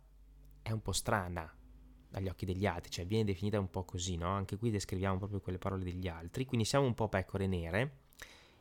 è 0.64 0.72
un 0.72 0.82
po' 0.82 0.94
strana, 0.94 1.56
agli 2.14 2.28
occhi 2.28 2.46
degli 2.46 2.66
altri, 2.66 2.90
cioè 2.90 3.06
viene 3.06 3.24
definita 3.24 3.60
un 3.60 3.70
po' 3.70 3.84
così, 3.84 4.16
no? 4.16 4.30
Anche 4.30 4.58
qui 4.58 4.72
descriviamo 4.72 5.20
proprio 5.20 5.42
quelle 5.42 5.60
parole 5.60 5.84
degli 5.84 6.08
altri, 6.08 6.46
quindi 6.46 6.66
siamo 6.66 6.88
un 6.88 6.96
po' 6.96 7.08
pecore 7.08 7.46
nere, 7.46 7.98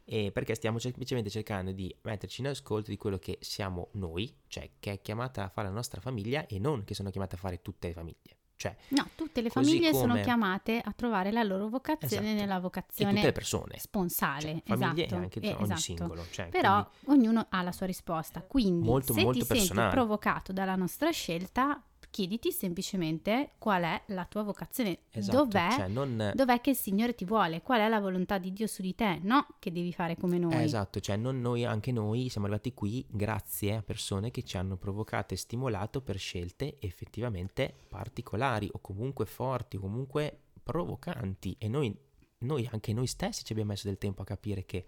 e 0.09 0.31
perché 0.31 0.55
stiamo 0.55 0.79
semplicemente 0.79 1.29
cercando 1.31 1.73
di 1.73 1.95
metterci 2.03 2.41
in 2.41 2.47
ascolto 2.47 2.91
di 2.91 2.97
quello 2.97 3.19
che 3.19 3.39
siamo 3.41 3.89
noi, 3.95 4.33
cioè 4.47 4.71
che 4.79 4.93
è 4.93 5.01
chiamata 5.03 5.45
a 5.45 5.49
fare 5.49 5.67
la 5.67 5.75
nostra 5.75 6.01
famiglia 6.01 6.47
e 6.47 6.61
non 6.61 6.85
che 6.85 6.95
sono 6.95 7.11
chiamate 7.11 7.35
a 7.35 7.39
fare 7.39 7.61
tutte 7.61 7.89
le 7.89 7.93
famiglie. 7.93 8.37
Cioè, 8.59 8.75
No, 8.91 9.07
tutte 9.17 9.43
le 9.43 9.51
famiglie 9.51 9.93
sono 9.93 10.13
come- 10.13 10.23
chiamate 10.23 10.81
a 10.83 10.91
trovare 10.93 11.31
la 11.31 11.43
loro 11.43 11.69
vocazione 11.69 12.25
Esatto. 12.29 12.41
nella 12.41 12.57
e 12.57 12.61
vocazione 12.61 13.11
tutte 13.13 13.27
le 13.27 13.33
persone, 13.33 13.79
sponsale, 13.79 14.63
cioè, 14.65 14.77
famiglie 14.79 15.05
esatto, 15.05 15.21
e 15.21 15.25
anche 15.25 15.41
eh, 15.41 15.53
ogni 15.53 15.63
esatto. 15.65 15.81
singolo. 15.81 16.27
Cioè, 16.31 16.49
Però 16.49 16.89
ognuno 17.07 17.47
ha 17.51 17.61
la 17.63 17.73
sua 17.73 17.85
risposta. 17.85 18.41
Quindi, 18.43 18.87
Molto, 18.87 19.13
se 19.13 19.23
molto 19.25 19.41
ti 19.41 19.45
senti 19.45 19.59
personale. 19.63 19.91
provocato 19.91 20.53
dalla 20.55 20.75
nostra 20.75 21.11
scelta, 21.11 21.83
chiediti 22.17 22.51
semplicemente 22.51 23.51
qual 23.59 23.83
è 23.83 24.03
la 24.07 24.25
tua 24.25 24.43
vocazione, 24.43 25.01
esatto, 25.11 25.37
dov'è, 25.37 25.69
cioè 25.73 25.89
non... 25.89 26.33
dov'è 26.35 26.63
che 26.63 26.71
il 26.71 26.77
Signore 26.77 27.15
ti 27.15 27.27
vuole, 27.27 27.61
qual 27.61 27.81
è 27.81 27.89
la 27.89 28.01
volontà 28.01 28.39
di 28.39 28.55
Dio 28.55 28.67
su 28.67 28.81
di 28.81 28.95
te, 28.95 29.19
no 29.23 29.47
che 29.59 29.71
devi 29.71 29.93
fare 29.93 30.17
come 30.17 30.39
noi. 30.39 30.65
Esatto, 30.65 30.99
cioè 30.99 31.17
non 31.17 31.43
noi, 31.43 31.67
anche 31.67 31.93
noi 31.93 32.31
siamo 32.31 32.47
arrivati 32.47 32.73
qui 32.73 33.05
grazie 33.07 33.75
a 33.75 33.83
persone 33.83 34.31
che 34.31 34.45
ci 34.45 34.57
hanno 34.57 34.79
provocato 34.79 35.35
e 35.35 35.37
stimolato 35.37 36.01
per 36.01 36.17
scelte 36.17 36.79
effettivamente 36.81 37.75
particolari 37.87 38.67
o 38.73 38.79
comunque 38.81 39.27
forti 39.27 39.77
o 39.77 39.81
comunque 39.81 40.45
provocanti. 40.63 41.55
E 41.59 41.69
noi, 41.69 41.95
noi, 42.39 42.67
anche 42.73 42.95
noi 42.95 43.07
stessi 43.07 43.45
ci 43.45 43.53
abbiamo 43.53 43.73
messo 43.73 43.89
del 43.89 43.99
tempo 43.99 44.23
a 44.23 44.25
capire 44.25 44.65
che 44.65 44.87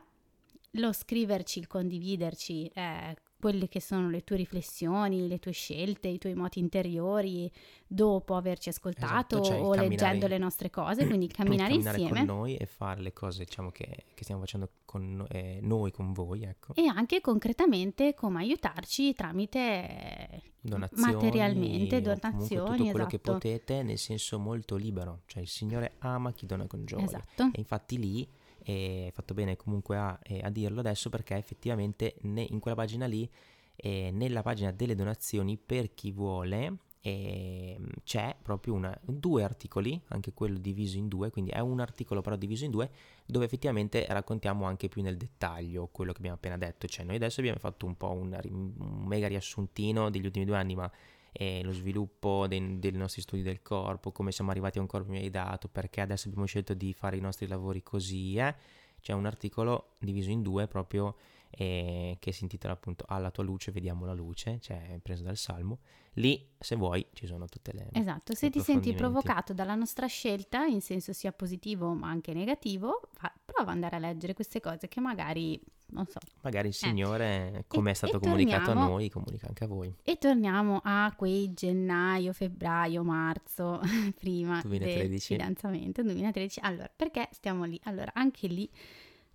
lo 0.71 0.91
scriverci, 0.91 1.59
il 1.59 1.67
condividerci 1.67 2.69
eh, 2.73 3.15
quelle 3.39 3.67
che 3.67 3.79
sono 3.79 4.09
le 4.09 4.23
tue 4.23 4.35
riflessioni, 4.37 5.27
le 5.27 5.39
tue 5.39 5.51
scelte, 5.51 6.07
i 6.07 6.17
tuoi 6.17 6.33
moti 6.33 6.59
interiori 6.59 7.51
dopo 7.85 8.35
averci 8.35 8.69
ascoltato 8.69 9.37
Esatto, 9.37 9.43
cioè 9.43 9.59
o 9.59 9.71
camminare- 9.71 9.87
leggendo 9.89 10.27
le 10.27 10.37
nostre 10.37 10.69
cose, 10.69 11.05
quindi 11.07 11.27
camminare, 11.27 11.73
insieme. 11.73 12.25
con 12.25 12.25
noi 12.25 12.57
e 12.57 12.65
fare 12.65 13.01
le 13.01 13.13
cose 13.13 13.43
diciamo 13.43 13.69
che, 13.71 14.05
che 14.13 14.23
stiamo 14.23 14.41
facendo 14.41 14.69
con 14.85 15.25
eh, 15.29 15.59
noi, 15.61 15.91
con 15.91 16.13
voi, 16.13 16.43
ecco. 16.43 16.73
E 16.73 16.87
anche 16.87 17.21
concretamente 17.21 18.13
come 18.15 18.39
aiutarci 18.39 19.13
tramite 19.13 19.59
eh, 19.59 20.41
Donazioni 20.59 21.13
materialmente, 21.13 22.01
donazioni, 22.01 22.77
tutto 22.77 22.91
quello 22.91 23.05
che 23.05 23.15
esatto. 23.15 23.31
potete 23.33 23.83
nel 23.83 23.97
senso 23.97 24.39
molto 24.39 24.75
libero, 24.75 25.21
cioè 25.27 25.41
il 25.41 25.47
Signore 25.47 25.93
ama 25.99 26.33
chi 26.33 26.45
dona 26.45 26.65
con 26.65 26.83
gioia. 26.85 27.05
Esatto. 27.05 27.43
E 27.53 27.59
infatti 27.59 27.97
lì 27.97 28.27
eh, 28.67 29.03
hai 29.05 29.11
fatto 29.11 29.33
bene 29.33 29.55
comunque 29.55 29.95
a, 29.97 30.19
eh, 30.23 30.41
a 30.43 30.49
dirlo 30.49 30.81
adesso 30.81 31.09
perché 31.09 31.35
effettivamente 31.35 32.15
ne- 32.23 32.45
in 32.49 32.59
quella 32.59 32.75
pagina 32.75 33.05
lì, 33.05 33.29
eh, 33.77 34.11
nella 34.11 34.41
pagina 34.41 34.71
delle 34.71 34.93
donazioni 34.93 35.57
per 35.57 35.93
chi 35.93 36.11
vuole, 36.11 36.79
ehm, 36.99 37.87
c'è 38.03 38.35
proprio 38.41 38.73
una, 38.73 38.97
due 39.01 39.43
articoli, 39.43 39.99
anche 40.09 40.33
quello 40.33 40.57
diviso 40.57 40.97
in 40.97 41.07
due, 41.07 41.29
quindi 41.29 41.51
è 41.51 41.59
un 41.59 41.79
articolo 41.79 42.19
però 42.21 42.35
diviso 42.35 42.65
in 42.65 42.71
due, 42.71 42.89
dove 43.25 43.45
effettivamente 43.45 44.05
raccontiamo 44.09 44.65
anche 44.65 44.89
più 44.89 45.01
nel 45.01 45.15
dettaglio 45.15 45.87
quello 45.89 46.11
che 46.11 46.17
abbiamo 46.17 46.35
appena 46.35 46.57
detto. 46.57 46.87
Cioè 46.87 47.05
noi 47.05 47.15
adesso 47.15 47.39
abbiamo 47.39 47.59
fatto 47.59 47.85
un 47.85 47.95
po' 47.95 48.11
un, 48.11 48.37
un 48.49 49.05
mega 49.05 49.27
riassuntino 49.27 50.09
degli 50.09 50.25
ultimi 50.25 50.43
due 50.43 50.57
anni, 50.57 50.75
ma 50.75 50.91
eh, 51.39 51.61
lo 51.63 51.71
sviluppo 51.71 52.47
dei, 52.47 52.79
dei, 52.79 52.91
nostri 52.93 53.21
studi 53.21 53.43
del 53.43 53.61
corpo, 53.61 54.11
come 54.11 54.31
siamo 54.31 54.49
arrivati 54.49 54.79
a 54.79 54.81
un 54.81 54.87
corpo 54.87 55.11
mi 55.11 55.19
hai 55.19 55.29
dato, 55.29 55.67
perché 55.67 56.01
adesso 56.01 56.27
abbiamo 56.27 56.47
scelto 56.47 56.73
di 56.73 56.93
fare 56.93 57.15
i 57.15 57.21
nostri 57.21 57.45
lavori 57.45 57.83
così, 57.83 58.37
eh? 58.37 58.55
C'è 58.99 59.13
un 59.13 59.27
articolo 59.27 59.93
diviso 59.99 60.31
in 60.31 60.41
due 60.41 60.65
proprio 60.65 61.15
eh, 61.51 62.17
che 62.19 62.31
si 62.31 62.43
intitola 62.43 62.73
appunto 62.73 63.05
Alla 63.07 63.29
tua 63.29 63.43
luce 63.43 63.71
vediamo 63.71 64.05
la 64.05 64.13
luce, 64.13 64.59
cioè 64.59 64.99
preso 65.03 65.21
dal 65.21 65.37
Salmo. 65.37 65.77
Lì, 66.13 66.49
se 66.57 66.75
vuoi, 66.75 67.05
ci 67.13 67.27
sono 67.27 67.45
tutte 67.45 67.71
le... 67.71 67.89
Esatto, 67.91 68.33
se 68.33 68.49
ti 68.49 68.59
senti 68.59 68.95
provocato 68.95 69.53
dalla 69.53 69.75
nostra 69.75 70.07
scelta, 70.07 70.65
in 70.65 70.81
senso 70.81 71.13
sia 71.13 71.31
positivo 71.31 71.93
ma 71.93 72.09
anche 72.09 72.33
negativo, 72.33 73.09
fa, 73.13 73.31
prova 73.45 73.69
ad 73.69 73.75
andare 73.75 73.97
a 73.97 73.99
leggere 73.99 74.33
queste 74.33 74.59
cose 74.59 74.87
che 74.87 74.99
magari, 74.99 75.61
non 75.89 76.05
so... 76.07 76.19
Magari 76.41 76.67
il 76.67 76.73
eh. 76.73 76.77
Signore, 76.77 77.51
eh. 77.53 77.63
come 77.67 77.91
è 77.91 77.93
stato 77.93 78.19
comunicato 78.19 78.65
torniamo, 78.65 78.87
a 78.87 78.89
noi, 78.89 79.09
comunica 79.09 79.47
anche 79.47 79.63
a 79.63 79.67
voi. 79.67 79.93
E 80.03 80.17
torniamo 80.17 80.81
a 80.83 81.13
quei 81.15 81.53
gennaio, 81.53 82.33
febbraio, 82.33 83.03
marzo, 83.03 83.79
prima 84.19 84.61
2013. 84.61 85.09
del 85.09 85.19
fidanzamento, 85.19 86.03
2013. 86.03 86.59
Allora, 86.63 86.91
perché 86.93 87.29
stiamo 87.31 87.65
lì? 87.65 87.79
Allora, 87.83 88.11
anche 88.13 88.47
lì, 88.47 88.69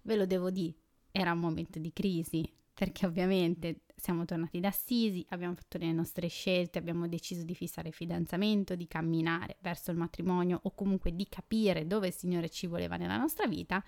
ve 0.03 0.17
lo 0.17 0.27
devo 0.27 0.51
dire, 0.51 0.75
era 1.11 1.33
un 1.33 1.38
momento 1.38 1.79
di 1.79 1.93
crisi, 1.93 2.51
perché 2.75 3.07
ovviamente 3.07 3.83
siamo 4.03 4.25
tornati 4.25 4.59
da 4.59 4.69
Assisi, 4.69 5.25
abbiamo 5.29 5.55
fatto 5.55 5.79
le 5.79 5.93
nostre 5.93 6.27
scelte, 6.27 6.79
abbiamo 6.79 7.07
deciso 7.07 7.45
di 7.45 7.55
fissare 7.55 7.88
il 7.88 7.95
fidanzamento, 7.95 8.75
di 8.75 8.88
camminare 8.88 9.59
verso 9.61 9.93
il 9.93 9.97
matrimonio 9.97 10.59
o 10.65 10.75
comunque 10.75 11.15
di 11.15 11.29
capire 11.29 11.87
dove 11.87 12.09
il 12.09 12.12
Signore 12.12 12.49
ci 12.49 12.67
voleva 12.67 12.97
nella 12.97 13.17
nostra 13.17 13.47
vita 13.47 13.83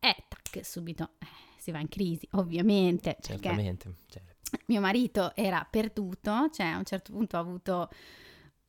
e 0.00 0.16
tac, 0.28 0.64
subito 0.64 1.10
eh, 1.18 1.26
si 1.64 1.70
va 1.70 1.80
in 1.80 1.88
crisi, 1.88 2.28
ovviamente. 2.32 3.16
Certamente. 3.20 3.94
Certo. 4.06 4.32
Mio 4.66 4.80
marito 4.80 5.34
era 5.34 5.66
perduto, 5.68 6.50
cioè 6.52 6.66
a 6.66 6.76
un 6.76 6.84
certo 6.84 7.12
punto 7.12 7.36
ha 7.36 7.40
avuto 7.40 7.88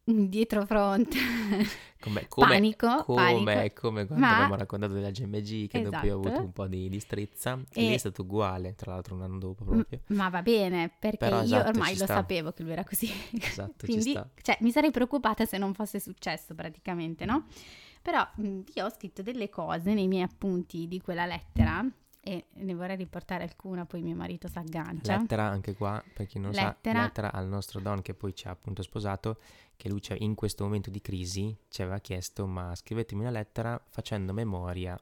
dietro 0.08 0.68
fronte 0.68 1.18
come, 2.00 2.28
come, 2.30 2.48
panico, 2.48 3.04
come, 3.04 3.44
panico. 3.44 3.88
come 3.88 4.06
quando 4.06 4.24
ma... 4.24 4.36
abbiamo 4.36 4.56
raccontato 4.56 4.94
della 4.94 5.10
GMG 5.10 5.68
che 5.68 5.80
esatto. 5.80 5.90
dopo 5.90 6.06
io 6.06 6.16
ho 6.16 6.20
avuto 6.20 6.42
un 6.42 6.52
po' 6.52 6.68
di, 6.68 6.90
di 6.90 7.00
strizza 7.00 7.60
e 7.74 7.82
lì 7.82 7.94
è 7.96 7.98
stato 7.98 8.22
uguale 8.22 8.76
tra 8.76 8.92
l'altro 8.92 9.16
un 9.16 9.24
anno 9.24 9.40
dopo 9.40 9.66
proprio 9.66 10.02
ma 10.10 10.30
va 10.30 10.44
bene 10.44 10.94
perché 11.00 11.18
Però, 11.18 11.38
io 11.38 11.46
esatto, 11.46 11.70
ormai 11.70 11.98
lo 11.98 12.04
sta. 12.04 12.14
sapevo 12.14 12.52
che 12.52 12.62
lui 12.62 12.74
era 12.74 12.84
così 12.84 13.10
esatto 13.34 13.84
quindi 13.84 14.14
cioè, 14.44 14.58
mi 14.62 14.70
sarei 14.70 14.92
preoccupata 14.92 15.44
se 15.46 15.58
non 15.58 15.74
fosse 15.74 16.00
successo 16.00 16.54
praticamente 16.54 17.26
no? 17.26 17.48
Però 18.06 18.24
io 18.38 18.86
ho 18.86 18.90
scritto 18.92 19.24
delle 19.24 19.50
cose 19.50 19.96
nei 19.96 20.08
miei 20.08 20.22
appunti 20.22 20.88
di 20.88 21.02
quella 21.02 21.26
lettera 21.26 21.84
e 22.28 22.48
ne 22.54 22.74
vorrei 22.74 22.96
riportare 22.96 23.44
alcuna, 23.44 23.86
poi 23.86 24.02
mio 24.02 24.16
marito 24.16 24.48
si 24.48 24.58
aggancia. 24.58 25.16
Lettera 25.16 25.44
anche 25.44 25.76
qua, 25.76 26.04
per 26.12 26.26
chi 26.26 26.40
non 26.40 26.50
lettera. 26.50 26.98
sa, 26.98 27.06
lettera 27.06 27.32
al 27.32 27.48
nostro 27.48 27.80
Don 27.80 28.02
che 28.02 28.16
poi 28.16 28.34
ci 28.34 28.48
ha 28.48 28.50
appunto 28.50 28.82
sposato, 28.82 29.38
che 29.78 29.90
lui 29.90 30.02
in 30.18 30.34
questo 30.34 30.64
momento 30.64 30.90
di 30.90 31.02
crisi 31.02 31.56
ci 31.70 31.84
aveva 31.84 32.00
chiesto 32.00 32.48
ma 32.48 32.74
scrivetemi 32.74 33.22
una 33.22 33.30
lettera 33.30 33.80
facendo 33.88 34.34
memoria 34.34 35.00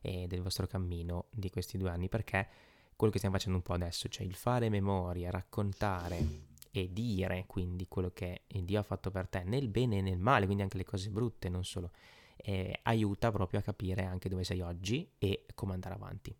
eh, 0.00 0.26
del 0.26 0.42
vostro 0.42 0.66
cammino 0.66 1.26
di 1.30 1.48
questi 1.48 1.78
due 1.78 1.90
anni, 1.90 2.08
perché 2.08 2.48
quello 2.96 3.12
che 3.12 3.18
stiamo 3.18 3.36
facendo 3.36 3.58
un 3.58 3.62
po' 3.62 3.74
adesso, 3.74 4.08
cioè 4.08 4.26
il 4.26 4.34
fare 4.34 4.68
memoria, 4.68 5.30
raccontare 5.30 6.26
e 6.72 6.92
dire 6.92 7.44
quindi 7.46 7.86
quello 7.86 8.10
che 8.10 8.42
Dio 8.48 8.80
ha 8.80 8.82
fatto 8.82 9.12
per 9.12 9.28
te, 9.28 9.44
nel 9.44 9.68
bene 9.68 9.98
e 9.98 10.00
nel 10.00 10.18
male, 10.18 10.46
quindi 10.46 10.64
anche 10.64 10.78
le 10.78 10.84
cose 10.84 11.08
brutte, 11.08 11.48
non 11.48 11.64
solo, 11.64 11.92
eh, 12.34 12.80
aiuta 12.82 13.30
proprio 13.30 13.60
a 13.60 13.62
capire 13.62 14.04
anche 14.04 14.28
dove 14.28 14.42
sei 14.42 14.60
oggi 14.60 15.08
e 15.18 15.46
come 15.54 15.74
andare 15.74 15.94
avanti. 15.94 16.36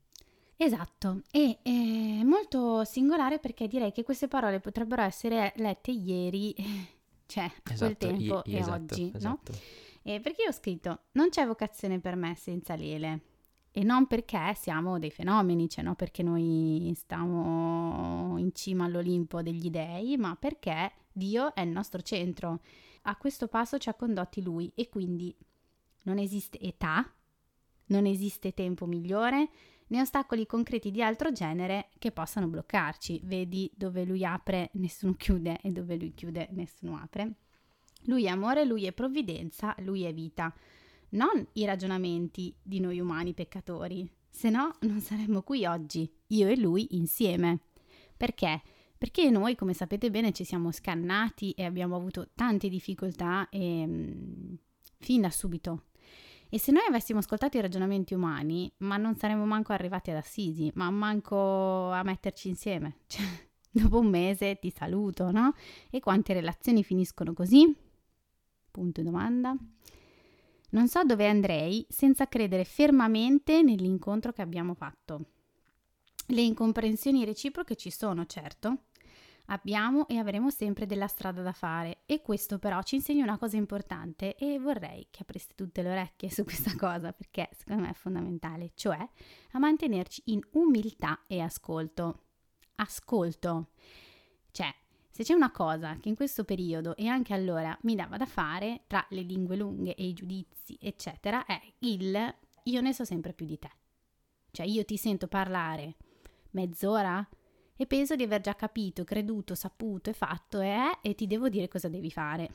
Esatto, 0.56 1.22
e 1.30 1.58
è 1.62 2.22
molto 2.22 2.84
singolare 2.84 3.38
perché 3.38 3.66
direi 3.66 3.92
che 3.92 4.02
queste 4.04 4.28
parole 4.28 4.60
potrebbero 4.60 5.02
essere 5.02 5.52
lette 5.56 5.90
ieri, 5.90 6.54
cioè 7.26 7.50
esatto, 7.62 7.76
quel 7.76 7.96
tempo 7.96 8.42
i- 8.44 8.52
e 8.54 8.58
esatto, 8.58 8.94
oggi, 8.94 9.12
esatto. 9.14 9.52
no? 9.52 9.58
E 10.02 10.20
perché 10.20 10.42
io 10.42 10.48
ho 10.48 10.52
scritto, 10.52 11.00
non 11.12 11.28
c'è 11.30 11.46
vocazione 11.46 11.98
per 11.98 12.14
me 12.16 12.34
senza 12.36 12.76
Lele. 12.76 13.20
E 13.76 13.82
non 13.82 14.06
perché 14.06 14.54
siamo 14.54 15.00
dei 15.00 15.10
fenomeni, 15.10 15.68
cioè 15.68 15.82
non 15.82 15.96
perché 15.96 16.22
noi 16.22 16.92
stiamo 16.94 18.36
in 18.38 18.54
cima 18.54 18.84
all'Olimpo 18.84 19.42
degli 19.42 19.68
dei, 19.68 20.16
ma 20.16 20.36
perché 20.36 20.92
Dio 21.10 21.52
è 21.56 21.62
il 21.62 21.70
nostro 21.70 22.00
centro. 22.00 22.60
A 23.02 23.16
questo 23.16 23.48
passo 23.48 23.78
ci 23.78 23.88
ha 23.88 23.94
condotti 23.94 24.42
Lui 24.42 24.70
e 24.76 24.88
quindi 24.88 25.34
non 26.02 26.18
esiste 26.18 26.60
età, 26.60 27.12
non 27.86 28.06
esiste 28.06 28.54
tempo 28.54 28.86
migliore, 28.86 29.48
né 29.94 30.00
ostacoli 30.00 30.44
concreti 30.44 30.90
di 30.90 31.02
altro 31.02 31.30
genere 31.30 31.90
che 31.98 32.10
possano 32.10 32.48
bloccarci. 32.48 33.20
Vedi 33.24 33.70
dove 33.74 34.04
lui 34.04 34.24
apre, 34.24 34.70
nessuno 34.74 35.14
chiude 35.14 35.60
e 35.62 35.70
dove 35.70 35.96
lui 35.96 36.12
chiude, 36.12 36.48
nessuno 36.50 36.96
apre. 36.96 37.34
Lui 38.06 38.24
è 38.24 38.28
amore, 38.28 38.64
lui 38.64 38.86
è 38.86 38.92
provvidenza, 38.92 39.74
lui 39.78 40.02
è 40.02 40.12
vita. 40.12 40.52
Non 41.10 41.46
i 41.52 41.64
ragionamenti 41.64 42.52
di 42.60 42.80
noi 42.80 42.98
umani 42.98 43.34
peccatori, 43.34 44.10
se 44.28 44.50
no 44.50 44.76
non 44.80 45.00
saremmo 45.00 45.42
qui 45.42 45.64
oggi, 45.64 46.10
io 46.28 46.48
e 46.48 46.56
lui 46.56 46.96
insieme. 46.96 47.60
Perché? 48.16 48.62
Perché 48.98 49.30
noi, 49.30 49.54
come 49.54 49.74
sapete 49.74 50.10
bene, 50.10 50.32
ci 50.32 50.44
siamo 50.44 50.72
scannati 50.72 51.52
e 51.52 51.64
abbiamo 51.64 51.94
avuto 51.94 52.30
tante 52.34 52.68
difficoltà 52.68 53.48
e, 53.48 53.86
mm, 53.86 54.54
fin 54.98 55.20
da 55.20 55.30
subito 55.30 55.84
e 56.48 56.58
se 56.58 56.72
noi 56.72 56.84
avessimo 56.88 57.18
ascoltato 57.18 57.56
i 57.56 57.60
ragionamenti 57.60 58.14
umani, 58.14 58.72
ma 58.78 58.96
non 58.96 59.16
saremmo 59.16 59.44
manco 59.44 59.72
arrivati 59.72 60.10
ad 60.10 60.16
Assisi, 60.16 60.70
ma 60.74 60.90
manco 60.90 61.90
a 61.90 62.02
metterci 62.02 62.48
insieme. 62.48 62.98
Cioè, 63.06 63.82
dopo 63.82 63.98
un 63.98 64.06
mese 64.06 64.58
ti 64.60 64.70
saluto, 64.70 65.32
no? 65.32 65.52
E 65.90 65.98
quante 65.98 66.32
relazioni 66.32 66.84
finiscono 66.84 67.32
così? 67.32 67.74
Punto 68.70 69.02
domanda. 69.02 69.56
Non 70.70 70.88
so 70.88 71.04
dove 71.04 71.28
andrei 71.28 71.84
senza 71.88 72.26
credere 72.26 72.64
fermamente 72.64 73.62
nell'incontro 73.62 74.32
che 74.32 74.42
abbiamo 74.42 74.74
fatto. 74.74 75.26
Le 76.28 76.40
incomprensioni 76.40 77.24
reciproche 77.24 77.76
ci 77.76 77.90
sono, 77.90 78.26
certo, 78.26 78.84
Abbiamo 79.46 80.08
e 80.08 80.16
avremo 80.16 80.50
sempre 80.50 80.86
della 80.86 81.06
strada 81.06 81.42
da 81.42 81.52
fare 81.52 82.02
e 82.06 82.22
questo 82.22 82.58
però 82.58 82.82
ci 82.82 82.94
insegna 82.94 83.24
una 83.24 83.36
cosa 83.36 83.56
importante 83.56 84.36
e 84.36 84.58
vorrei 84.58 85.08
che 85.10 85.22
apriste 85.22 85.54
tutte 85.54 85.82
le 85.82 85.90
orecchie 85.90 86.30
su 86.30 86.44
questa 86.44 86.74
cosa 86.78 87.12
perché 87.12 87.50
secondo 87.52 87.82
me 87.82 87.90
è 87.90 87.94
fondamentale, 87.94 88.72
cioè 88.74 88.98
a 89.52 89.58
mantenerci 89.58 90.22
in 90.26 90.40
umiltà 90.52 91.24
e 91.26 91.40
ascolto. 91.40 92.22
Ascolto. 92.76 93.68
Cioè, 94.50 94.74
se 95.10 95.22
c'è 95.22 95.34
una 95.34 95.52
cosa 95.52 95.96
che 95.98 96.08
in 96.08 96.16
questo 96.16 96.44
periodo 96.44 96.96
e 96.96 97.06
anche 97.06 97.34
allora 97.34 97.76
mi 97.82 97.94
dava 97.94 98.16
da 98.16 98.26
fare 98.26 98.84
tra 98.86 99.04
le 99.10 99.20
lingue 99.20 99.56
lunghe 99.56 99.94
e 99.94 100.06
i 100.06 100.12
giudizi, 100.14 100.78
eccetera, 100.80 101.44
è 101.44 101.60
il 101.80 102.34
io 102.64 102.80
ne 102.80 102.92
so 102.94 103.04
sempre 103.04 103.32
più 103.32 103.46
di 103.46 103.58
te. 103.58 103.70
Cioè, 104.50 104.66
io 104.66 104.84
ti 104.84 104.96
sento 104.96 105.26
parlare 105.26 105.96
mezz'ora, 106.50 107.26
e 107.76 107.86
penso 107.86 108.16
di 108.16 108.22
aver 108.22 108.40
già 108.40 108.54
capito, 108.54 109.04
creduto, 109.04 109.54
saputo 109.54 110.10
e 110.10 110.12
fatto 110.12 110.60
e, 110.60 110.68
eh, 110.68 110.98
e 111.02 111.14
ti 111.14 111.26
devo 111.26 111.48
dire 111.48 111.68
cosa 111.68 111.88
devi 111.88 112.10
fare. 112.10 112.50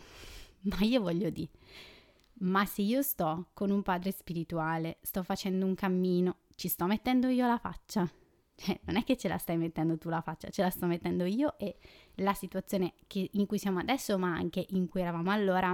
Ma 0.63 0.77
io 0.82 1.01
voglio 1.01 1.29
dire, 1.29 1.51
ma 2.41 2.65
se 2.65 2.82
io 2.82 3.01
sto 3.01 3.47
con 3.53 3.69
un 3.69 3.82
padre 3.82 4.12
spirituale, 4.12 4.97
sto 5.01 5.23
facendo 5.23 5.65
un 5.65 5.75
cammino, 5.75 6.38
ci 6.55 6.67
sto 6.67 6.86
mettendo 6.86 7.27
io 7.27 7.47
la 7.47 7.58
faccia. 7.58 8.10
Cioè, 8.55 8.79
non 8.86 8.97
è 8.97 9.03
che 9.03 9.17
ce 9.17 9.27
la 9.27 9.38
stai 9.38 9.58
mettendo 9.58 9.97
tu 9.97 10.10
la 10.10 10.21
faccia, 10.21 10.49
ce 10.49 10.62
la 10.62 10.69
sto 10.69 10.86
mettendo 10.86 11.25
io 11.25 11.58
e 11.58 11.77
la 12.15 12.34
situazione 12.34 12.93
che, 13.08 13.29
in 13.34 13.45
cui 13.45 13.58
siamo 13.58 13.79
adesso, 13.79 14.17
ma 14.17 14.34
anche 14.34 14.65
in 14.69 14.88
cui 14.88 15.01
eravamo 15.01 15.32
allora, 15.32 15.69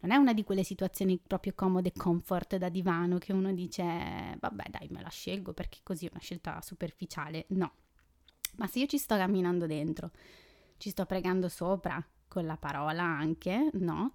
non 0.00 0.10
è 0.10 0.16
una 0.16 0.34
di 0.34 0.44
quelle 0.44 0.64
situazioni 0.64 1.18
proprio 1.18 1.52
comode, 1.54 1.92
comfort 1.92 2.56
da 2.56 2.68
divano, 2.68 3.18
che 3.18 3.32
uno 3.32 3.52
dice, 3.52 4.36
vabbè 4.38 4.64
dai, 4.70 4.88
me 4.90 5.00
la 5.00 5.08
scelgo 5.08 5.52
perché 5.52 5.78
così 5.82 6.06
è 6.06 6.10
una 6.10 6.20
scelta 6.20 6.60
superficiale. 6.60 7.46
No, 7.48 7.72
ma 8.56 8.66
se 8.66 8.80
io 8.80 8.86
ci 8.86 8.98
sto 8.98 9.16
camminando 9.16 9.66
dentro, 9.66 10.10
ci 10.76 10.90
sto 10.90 11.06
pregando 11.06 11.48
sopra, 11.48 12.04
con 12.28 12.46
la 12.46 12.56
parola 12.56 13.02
anche, 13.02 13.70
no? 13.74 14.12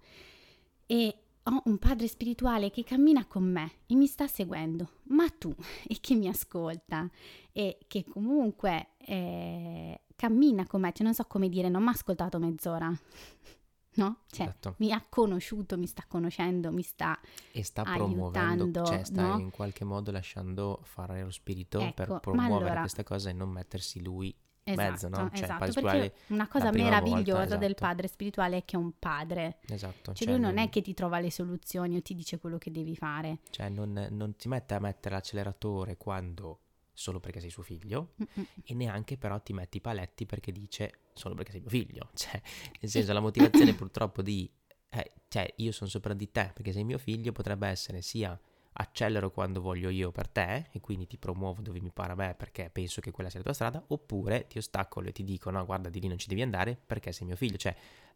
E 0.86 1.14
ho 1.44 1.62
un 1.64 1.78
padre 1.78 2.06
spirituale 2.06 2.70
che 2.70 2.84
cammina 2.84 3.24
con 3.24 3.44
me 3.44 3.72
e 3.86 3.94
mi 3.94 4.06
sta 4.06 4.26
seguendo, 4.26 4.90
ma 5.04 5.28
tu, 5.30 5.54
e 5.88 5.96
che 6.00 6.14
mi 6.14 6.28
ascolta, 6.28 7.08
e 7.52 7.78
che 7.86 8.04
comunque 8.04 8.88
eh, 8.98 10.00
cammina 10.16 10.66
con 10.66 10.82
me, 10.82 10.92
cioè 10.92 11.04
non 11.04 11.14
so 11.14 11.24
come 11.24 11.48
dire, 11.48 11.68
non 11.68 11.82
mi 11.82 11.88
ha 11.88 11.92
ascoltato 11.92 12.38
mezz'ora, 12.38 12.92
no? 13.94 14.20
Cioè, 14.28 14.46
esatto. 14.46 14.74
mi 14.78 14.92
ha 14.92 15.04
conosciuto, 15.08 15.76
mi 15.76 15.86
sta 15.86 16.04
conoscendo, 16.06 16.70
mi 16.70 16.82
sta 16.82 17.18
e 17.52 17.62
sta 17.64 17.82
promuovendo, 17.82 18.84
cioè 18.84 19.04
sta 19.04 19.22
no? 19.22 19.38
in 19.38 19.50
qualche 19.50 19.84
modo 19.84 20.10
lasciando 20.10 20.80
fare 20.84 21.22
lo 21.22 21.30
spirito 21.30 21.80
ecco, 21.80 21.94
per 21.94 22.20
promuovere 22.20 22.64
allora, 22.66 22.80
questa 22.80 23.02
cosa 23.02 23.30
e 23.30 23.32
non 23.32 23.48
mettersi 23.50 24.02
lui 24.02 24.34
esatto, 24.62 24.90
mezzo, 24.90 25.08
no? 25.08 25.30
Cioè, 25.32 25.44
esatto, 25.44 25.80
perché 25.80 26.14
una 26.28 26.48
cosa 26.48 26.70
meravigliosa 26.70 27.40
volta, 27.40 27.56
del 27.56 27.70
esatto. 27.70 27.86
padre 27.86 28.08
spirituale 28.08 28.56
è 28.58 28.64
che 28.64 28.76
è 28.76 28.78
un 28.78 28.92
padre. 28.98 29.58
Esatto. 29.68 30.12
Cioè, 30.12 30.14
cioè 30.14 30.28
lui 30.28 30.40
non, 30.40 30.54
non 30.54 30.64
è 30.64 30.68
che 30.68 30.82
ti 30.82 30.94
trova 30.94 31.18
le 31.18 31.30
soluzioni 31.30 31.96
o 31.96 32.02
ti 32.02 32.14
dice 32.14 32.38
quello 32.38 32.58
che 32.58 32.70
devi 32.70 32.94
fare. 32.96 33.38
Cioè 33.50 33.68
non, 33.68 34.08
non 34.10 34.36
ti 34.36 34.48
mette 34.48 34.74
a 34.74 34.80
mettere 34.80 35.14
l'acceleratore 35.14 35.96
quando 35.96 36.60
solo 36.92 37.18
perché 37.18 37.40
sei 37.40 37.48
suo 37.48 37.62
figlio 37.62 38.12
Mm-mm. 38.20 38.46
e 38.62 38.74
neanche 38.74 39.16
però 39.16 39.40
ti 39.40 39.54
metti 39.54 39.78
i 39.78 39.80
paletti 39.80 40.26
perché 40.26 40.52
dice 40.52 40.92
solo 41.20 41.34
perché 41.34 41.52
sei 41.52 41.60
mio 41.60 41.70
figlio. 41.70 42.10
Cioè, 42.14 42.40
nel 42.80 42.90
senso, 42.90 43.12
la 43.12 43.20
motivazione 43.20 43.74
purtroppo 43.74 44.22
di, 44.22 44.50
eh, 44.88 45.12
cioè, 45.28 45.52
io 45.56 45.72
sono 45.72 45.88
sopra 45.88 46.14
di 46.14 46.30
te 46.30 46.50
perché 46.52 46.72
sei 46.72 46.84
mio 46.84 46.98
figlio 46.98 47.32
potrebbe 47.32 47.68
essere 47.68 48.02
sia 48.02 48.38
accelero 48.72 49.30
quando 49.30 49.60
voglio 49.60 49.88
io 49.88 50.12
per 50.12 50.28
te 50.28 50.66
e 50.70 50.80
quindi 50.80 51.06
ti 51.06 51.18
promuovo 51.18 51.60
dove 51.60 51.80
mi 51.80 51.90
pare 51.90 52.12
a 52.12 52.14
me 52.14 52.34
perché 52.34 52.70
penso 52.70 53.00
che 53.00 53.10
quella 53.10 53.28
sia 53.28 53.38
la 53.38 53.44
tua 53.44 53.54
strada, 53.54 53.82
oppure 53.88 54.46
ti 54.46 54.58
ostacolo 54.58 55.08
e 55.08 55.12
ti 55.12 55.24
dico 55.24 55.50
no 55.50 55.64
guarda 55.64 55.88
di 55.88 56.00
lì 56.00 56.08
non 56.08 56.18
ci 56.18 56.28
devi 56.28 56.42
andare 56.42 56.78
perché 56.86 57.12
sei 57.12 57.26
mio 57.26 57.36
figlio, 57.36 57.56
cioè 57.56 57.74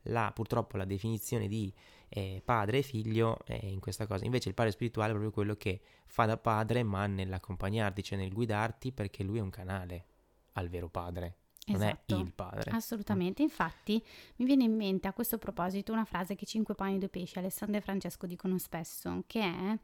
la, 0.09 0.31
purtroppo 0.35 0.77
la 0.77 0.85
definizione 0.85 1.49
di 1.49 1.73
eh, 2.09 2.41
padre 2.45 2.79
e 2.79 2.83
figlio 2.83 3.39
è 3.45 3.59
in 3.65 3.81
questa 3.81 4.07
cosa, 4.07 4.25
invece 4.25 4.49
il 4.49 4.55
padre 4.55 4.73
spirituale 4.73 5.09
è 5.09 5.13
proprio 5.13 5.33
quello 5.33 5.57
che 5.57 5.81
fa 6.07 6.25
da 6.27 6.37
padre 6.37 6.83
ma 6.83 7.07
nell'accompagnarti, 7.07 8.03
cioè 8.03 8.19
nel 8.19 8.33
guidarti 8.33 8.93
perché 8.93 9.23
lui 9.23 9.39
è 9.39 9.43
un 9.43 9.51
canale 9.51 10.07
al 10.53 10.69
vero 10.69 10.89
padre 10.89 11.37
non 11.67 11.83
esatto, 11.83 12.17
è 12.17 12.21
il 12.21 12.33
padre. 12.33 12.71
Assolutamente, 12.73 13.43
infatti 13.43 14.03
mi 14.37 14.45
viene 14.45 14.65
in 14.65 14.77
mente 14.77 15.09
a 15.09 15.13
questo 15.13 15.39
proposito 15.39 15.93
una 15.93 16.05
frase 16.05 16.35
che 16.35 16.45
Cinque 16.45 16.75
Pani 16.75 16.97
e 16.97 16.99
Due 16.99 17.09
Pesci, 17.09 17.39
Alessandro 17.39 17.79
e 17.79 17.81
Francesco 17.81 18.27
dicono 18.27 18.59
spesso, 18.59 19.25
che 19.27 19.41
è, 19.41 19.79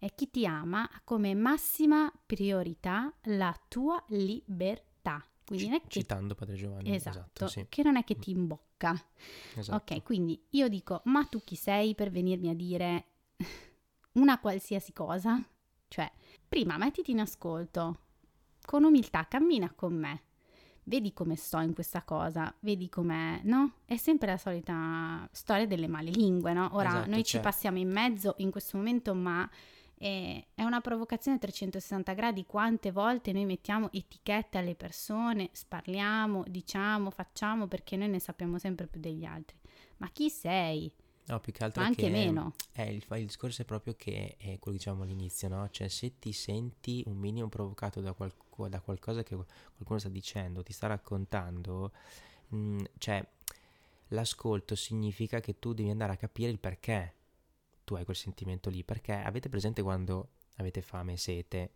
è 0.00 0.14
chi 0.14 0.30
ti 0.30 0.44
ama 0.44 0.82
ha 0.90 1.00
come 1.04 1.34
massima 1.34 2.12
priorità 2.26 3.12
la 3.24 3.56
tua 3.68 4.02
libertà. 4.08 5.24
Quindi 5.44 5.64
C- 5.64 5.68
non 5.68 5.76
è 5.76 5.80
che... 5.82 5.88
Citando 5.88 6.34
Padre 6.34 6.56
Giovanni. 6.56 6.94
Esatto, 6.94 7.18
esatto 7.18 7.48
sì. 7.48 7.66
che 7.68 7.82
non 7.84 7.96
è 7.96 8.02
che 8.02 8.16
ti 8.18 8.30
imbocca. 8.30 9.00
Esatto. 9.54 9.94
Ok, 9.94 10.02
quindi 10.02 10.40
io 10.50 10.68
dico, 10.68 11.02
ma 11.04 11.24
tu 11.24 11.42
chi 11.44 11.54
sei 11.54 11.94
per 11.94 12.10
venirmi 12.10 12.48
a 12.48 12.54
dire 12.54 13.04
una 14.14 14.40
qualsiasi 14.40 14.92
cosa? 14.92 15.40
Cioè, 15.86 16.10
prima 16.48 16.76
mettiti 16.76 17.12
in 17.12 17.20
ascolto, 17.20 17.98
con 18.62 18.82
umiltà, 18.82 19.26
cammina 19.28 19.72
con 19.72 19.94
me 19.94 20.22
vedi 20.90 21.12
come 21.12 21.36
sto 21.36 21.60
in 21.60 21.72
questa 21.72 22.02
cosa, 22.02 22.52
vedi 22.60 22.88
com'è, 22.88 23.40
no? 23.44 23.74
È 23.84 23.96
sempre 23.96 24.26
la 24.26 24.36
solita 24.36 25.26
storia 25.30 25.64
delle 25.64 25.86
male 25.86 26.10
lingue, 26.10 26.52
no? 26.52 26.68
Ora 26.72 26.88
esatto, 26.88 27.10
noi 27.10 27.22
ci 27.22 27.32
cioè 27.34 27.40
passiamo 27.40 27.78
in 27.78 27.88
mezzo 27.88 28.34
in 28.38 28.50
questo 28.50 28.76
momento, 28.76 29.14
ma 29.14 29.48
è, 29.96 30.44
è 30.52 30.64
una 30.64 30.80
provocazione 30.80 31.36
a 31.36 31.40
360 31.40 32.12
gradi. 32.12 32.44
Quante 32.44 32.90
volte 32.90 33.30
noi 33.32 33.44
mettiamo 33.44 33.88
etichette 33.92 34.58
alle 34.58 34.74
persone, 34.74 35.50
sparliamo, 35.52 36.42
diciamo, 36.48 37.10
facciamo 37.10 37.68
perché 37.68 37.96
noi 37.96 38.08
ne 38.08 38.18
sappiamo 38.18 38.58
sempre 38.58 38.88
più 38.88 38.98
degli 38.98 39.24
altri. 39.24 39.56
Ma 39.98 40.08
chi 40.08 40.28
sei? 40.28 40.92
No, 41.26 41.38
più 41.38 41.52
che 41.52 41.62
altro 41.64 41.80
Ma 41.82 41.88
anche 41.88 42.08
meno. 42.08 42.54
È 42.72 42.82
il, 42.82 43.04
il, 43.08 43.26
discorso 43.26 43.62
è 43.62 43.64
proprio 43.64 43.94
che 43.94 44.36
è 44.36 44.58
quello 44.58 44.76
che 44.76 44.84
diciamo 44.84 45.02
all'inizio, 45.02 45.48
no? 45.48 45.68
Cioè 45.70 45.88
se 45.88 46.18
ti 46.18 46.32
senti 46.32 47.02
un 47.06 47.16
minimo 47.16 47.48
provocato 47.48 48.00
da, 48.00 48.12
qual, 48.12 48.32
da 48.68 48.80
qualcosa 48.80 49.22
che 49.22 49.36
qualcuno 49.36 49.98
sta 49.98 50.08
dicendo, 50.08 50.62
ti 50.62 50.72
sta 50.72 50.88
raccontando, 50.88 51.92
mh, 52.48 52.56
mm, 52.56 52.78
cioè 52.98 53.24
l'ascolto 54.08 54.74
significa 54.74 55.40
che 55.40 55.58
tu 55.58 55.72
devi 55.72 55.90
andare 55.90 56.12
a 56.12 56.16
capire 56.16 56.50
il 56.50 56.58
perché 56.58 57.14
tu 57.84 57.94
hai 57.94 58.04
quel 58.04 58.16
sentimento 58.16 58.70
lì, 58.70 58.82
perché 58.82 59.12
avete 59.12 59.48
presente 59.48 59.82
quando 59.82 60.28
avete 60.56 60.82
fame 60.82 61.14
e 61.14 61.16
sete 61.16 61.70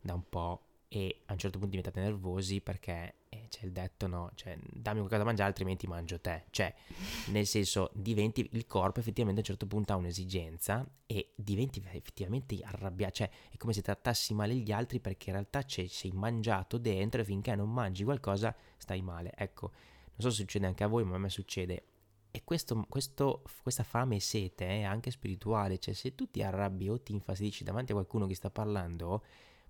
da 0.00 0.14
un 0.14 0.28
po' 0.28 0.62
e 0.88 1.22
a 1.26 1.32
un 1.32 1.38
certo 1.38 1.58
punto 1.58 1.76
diventate 1.76 2.00
nervosi 2.00 2.60
perché 2.60 2.92
eh, 2.92 3.14
c'è 3.48 3.64
il 3.64 3.72
detto 3.72 4.06
no, 4.06 4.30
cioè 4.34 4.56
dammi 4.60 4.98
qualcosa 4.98 5.18
da 5.18 5.24
mangiare 5.24 5.48
altrimenti 5.48 5.86
mangio 5.86 6.20
te, 6.20 6.44
cioè 6.50 6.74
nel 7.28 7.46
senso 7.46 7.90
diventi 7.94 8.48
il 8.52 8.66
corpo 8.66 9.00
effettivamente 9.00 9.40
a 9.40 9.44
un 9.44 9.48
certo 9.48 9.66
punto 9.66 9.92
ha 9.92 9.96
un'esigenza 9.96 10.86
e 11.06 11.32
diventi 11.34 11.82
effettivamente 11.92 12.58
arrabbiato, 12.62 13.14
cioè 13.14 13.30
è 13.50 13.56
come 13.56 13.72
se 13.72 13.82
trattassi 13.82 14.34
male 14.34 14.54
gli 14.54 14.72
altri 14.72 15.00
perché 15.00 15.30
in 15.30 15.36
realtà 15.36 15.64
sei 15.66 16.10
mangiato 16.12 16.78
dentro 16.78 17.20
e 17.20 17.24
finché 17.24 17.54
non 17.54 17.72
mangi 17.72 18.04
qualcosa 18.04 18.54
stai 18.76 19.02
male, 19.02 19.32
ecco, 19.34 19.70
non 19.70 20.18
so 20.18 20.30
se 20.30 20.36
succede 20.36 20.66
anche 20.66 20.84
a 20.84 20.88
voi 20.88 21.04
ma 21.04 21.16
a 21.16 21.18
me 21.18 21.30
succede. 21.30 21.84
E 22.30 22.44
questo, 22.44 22.84
questo, 22.88 23.42
questa 23.62 23.82
fame 23.82 24.16
e 24.16 24.20
sete 24.20 24.66
è 24.66 24.82
anche 24.82 25.10
spirituale, 25.10 25.78
cioè 25.78 25.94
se 25.94 26.14
tu 26.14 26.30
ti 26.30 26.42
arrabbi 26.42 26.88
o 26.88 27.00
ti 27.00 27.12
infastidisci 27.12 27.64
davanti 27.64 27.92
a 27.92 27.94
qualcuno 27.94 28.26
che 28.26 28.34
sta 28.34 28.50
parlando 28.50 29.24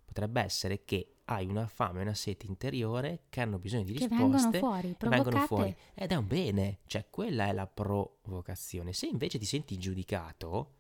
potrebbe 0.05 0.41
essere 0.41 0.85
che 0.85 1.18
hai 1.31 1.47
una 1.47 1.67
fame 1.67 2.01
e 2.01 2.03
una 2.03 2.15
sete 2.15 2.47
interiore 2.47 3.25
che 3.29 3.41
hanno 3.41 3.59
bisogno 3.59 3.85
di 3.85 3.93
risposte 3.93 4.17
che 4.17 4.23
vengono 4.23 4.53
fuori, 4.53 4.97
vengono 4.99 5.47
fuori. 5.47 5.77
Ed 5.95 6.11
è 6.11 6.15
un 6.15 6.27
bene, 6.27 6.79
cioè 6.87 7.07
quella 7.11 7.47
è 7.47 7.53
la 7.53 7.67
provocazione. 7.67 8.93
Se 8.93 9.07
invece 9.07 9.39
ti 9.39 9.45
senti 9.45 9.77
giudicato, 9.77 10.75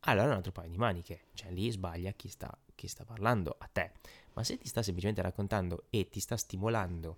allora 0.00 0.26
è 0.26 0.30
un 0.30 0.36
altro 0.36 0.52
paio 0.52 0.70
di 0.70 0.78
maniche, 0.78 1.26
cioè 1.34 1.50
lì 1.50 1.70
sbaglia 1.70 2.12
chi 2.12 2.28
sta, 2.28 2.56
chi 2.74 2.88
sta 2.88 3.04
parlando 3.04 3.54
a 3.58 3.68
te. 3.70 3.92
Ma 4.32 4.42
se 4.42 4.56
ti 4.56 4.68
sta 4.68 4.82
semplicemente 4.82 5.20
raccontando 5.20 5.84
e 5.90 6.08
ti 6.08 6.20
sta 6.20 6.36
stimolando 6.36 7.16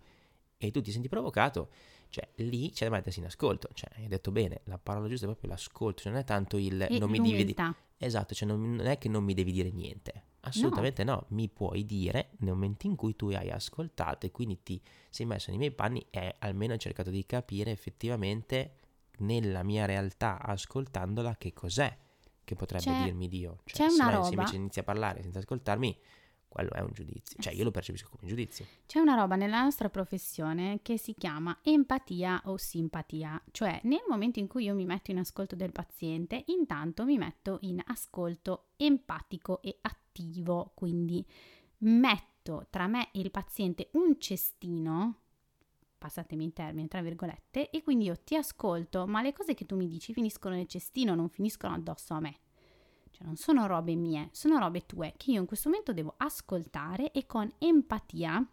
e 0.56 0.70
tu 0.72 0.80
ti 0.80 0.90
senti 0.90 1.08
provocato, 1.08 1.70
cioè 2.08 2.28
lì 2.36 2.70
c'è 2.70 2.86
da 2.86 2.90
mettersi 2.90 3.20
in 3.20 3.26
ascolto, 3.26 3.68
cioè 3.74 3.90
hai 3.96 4.08
detto 4.08 4.32
bene, 4.32 4.62
la 4.64 4.78
parola 4.78 5.06
giusta 5.06 5.26
è 5.26 5.28
proprio 5.28 5.50
l'ascolto, 5.50 6.02
cioè 6.02 6.12
non 6.12 6.20
è 6.20 6.24
tanto 6.24 6.56
il 6.56 6.82
e 6.82 6.98
non 6.98 7.10
mi 7.10 7.20
devi 7.20 7.44
Esatto, 7.96 8.34
cioè 8.34 8.48
non, 8.48 8.74
non 8.74 8.86
è 8.86 8.98
che 8.98 9.08
non 9.08 9.22
mi 9.22 9.34
devi 9.34 9.52
dire 9.52 9.70
niente 9.70 10.30
Assolutamente 10.44 11.04
no. 11.04 11.12
no. 11.12 11.26
mi 11.28 11.48
puoi 11.48 11.86
dire 11.86 12.30
nel 12.38 12.52
momento 12.52 12.86
in 12.86 12.96
cui 12.96 13.14
tu 13.14 13.28
hai 13.28 13.50
ascoltato 13.50 14.26
e 14.26 14.30
quindi 14.30 14.62
ti 14.62 14.80
sei 15.08 15.26
messo 15.26 15.50
nei 15.50 15.58
miei 15.58 15.72
panni 15.72 16.04
e 16.10 16.34
almeno 16.40 16.72
hai 16.72 16.78
cercato 16.78 17.10
di 17.10 17.24
capire 17.24 17.70
effettivamente 17.70 18.76
nella 19.18 19.62
mia 19.62 19.84
realtà 19.84 20.40
ascoltandola 20.40 21.36
che 21.36 21.52
cos'è 21.52 21.96
che 22.44 22.54
potrebbe 22.56 22.84
c'è, 22.84 23.04
dirmi 23.04 23.28
Dio. 23.28 23.60
Cioè, 23.64 23.86
c'è 23.86 23.92
una 23.92 24.04
se 24.04 24.10
roba. 24.10 24.24
Se 24.24 24.32
invece 24.34 24.56
inizia 24.56 24.82
a 24.82 24.84
parlare 24.84 25.22
senza 25.22 25.38
ascoltarmi, 25.38 25.98
quello 26.48 26.70
è 26.72 26.80
un 26.80 26.90
giudizio, 26.92 27.40
cioè 27.40 27.54
io 27.54 27.64
lo 27.64 27.70
percepisco 27.70 28.08
come 28.10 28.22
un 28.24 28.28
giudizio. 28.28 28.66
C'è 28.84 28.98
una 28.98 29.14
roba 29.14 29.36
nella 29.36 29.62
nostra 29.62 29.88
professione 29.88 30.80
che 30.82 30.98
si 30.98 31.14
chiama 31.14 31.58
empatia 31.62 32.42
o 32.44 32.58
simpatia, 32.58 33.42
cioè 33.52 33.80
nel 33.84 34.04
momento 34.06 34.38
in 34.38 34.48
cui 34.48 34.64
io 34.64 34.74
mi 34.74 34.84
metto 34.84 35.10
in 35.10 35.18
ascolto 35.18 35.56
del 35.56 35.72
paziente, 35.72 36.44
intanto 36.48 37.04
mi 37.04 37.16
metto 37.16 37.58
in 37.62 37.80
ascolto 37.86 38.72
empatico 38.76 39.62
e 39.62 39.78
attivo, 39.80 40.01
quindi 40.74 41.24
metto 41.78 42.66
tra 42.70 42.86
me 42.86 43.10
e 43.12 43.20
il 43.20 43.30
paziente 43.30 43.90
un 43.92 44.18
cestino, 44.18 45.16
passatemi 45.98 46.44
in 46.44 46.52
termini, 46.52 46.88
tra 46.88 47.02
virgolette, 47.02 47.70
e 47.70 47.82
quindi 47.82 48.04
io 48.06 48.16
ti 48.22 48.36
ascolto, 48.36 49.06
ma 49.06 49.22
le 49.22 49.32
cose 49.32 49.54
che 49.54 49.66
tu 49.66 49.76
mi 49.76 49.86
dici 49.86 50.12
finiscono 50.12 50.54
nel 50.54 50.66
cestino, 50.66 51.14
non 51.14 51.28
finiscono 51.28 51.74
addosso 51.74 52.14
a 52.14 52.20
me 52.20 52.40
cioè 53.12 53.26
non 53.26 53.36
sono 53.36 53.66
robe 53.66 53.94
mie, 53.94 54.30
sono 54.32 54.58
robe 54.58 54.86
tue 54.86 55.14
che 55.16 55.32
io 55.32 55.40
in 55.40 55.46
questo 55.46 55.68
momento 55.68 55.92
devo 55.92 56.14
ascoltare 56.16 57.12
e 57.12 57.26
con 57.26 57.50
empatia 57.58 58.44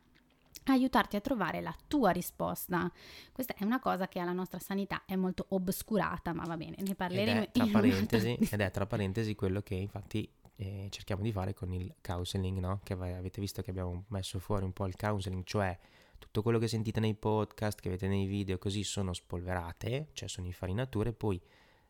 aiutarti 0.65 1.15
a 1.15 1.21
trovare 1.21 1.61
la 1.61 1.75
tua 1.87 2.11
risposta. 2.11 2.91
Questa 3.31 3.55
è 3.55 3.63
una 3.63 3.79
cosa 3.79 4.07
che 4.07 4.19
alla 4.19 4.33
nostra 4.33 4.59
sanità 4.59 5.03
è 5.05 5.15
molto 5.15 5.45
obscurata, 5.49 6.33
ma 6.33 6.43
va 6.43 6.57
bene, 6.57 6.75
ne 6.79 6.93
parleremo 6.93 7.41
ed 7.41 7.47
è, 7.47 7.51
tra 7.57 7.65
parentesi, 7.71 8.37
ed 8.51 8.59
è 8.59 8.71
tra 8.71 8.85
parentesi 8.85 9.33
quello 9.33 9.61
che 9.61 9.75
infatti 9.75 10.29
eh, 10.61 10.87
cerchiamo 10.89 11.21
di 11.21 11.31
fare 11.31 11.53
con 11.53 11.71
il 11.73 11.95
counseling, 12.01 12.57
no? 12.59 12.81
Che 12.83 12.91
avete 12.93 13.39
visto 13.39 13.61
che 13.61 13.69
abbiamo 13.69 14.03
messo 14.09 14.39
fuori 14.39 14.65
un 14.65 14.73
po' 14.73 14.85
il 14.87 14.97
counseling, 14.97 15.45
cioè 15.45 15.77
tutto 16.17 16.41
quello 16.41 16.59
che 16.59 16.67
sentite 16.67 16.99
nei 16.99 17.15
podcast, 17.15 17.79
che 17.79 17.87
avete 17.87 18.09
nei 18.09 18.25
video, 18.25 18.57
così 18.57 18.83
sono 18.83 19.13
spolverate, 19.13 20.09
cioè 20.11 20.27
sono 20.27 20.47
infarinature, 20.47 21.13
poi 21.13 21.41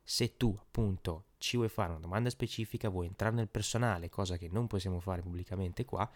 se 0.03 0.37
tu 0.37 0.55
appunto 0.59 1.25
ci 1.39 1.57
vuoi 1.57 1.67
fare 1.69 1.89
una 1.89 1.99
domanda 1.99 2.29
specifica, 2.29 2.89
vuoi 2.89 3.07
entrare 3.07 3.33
nel 3.33 3.49
personale, 3.49 4.07
cosa 4.07 4.37
che 4.37 4.47
non 4.49 4.67
possiamo 4.67 4.99
fare 4.99 5.23
pubblicamente 5.23 5.83
qua, 5.83 6.07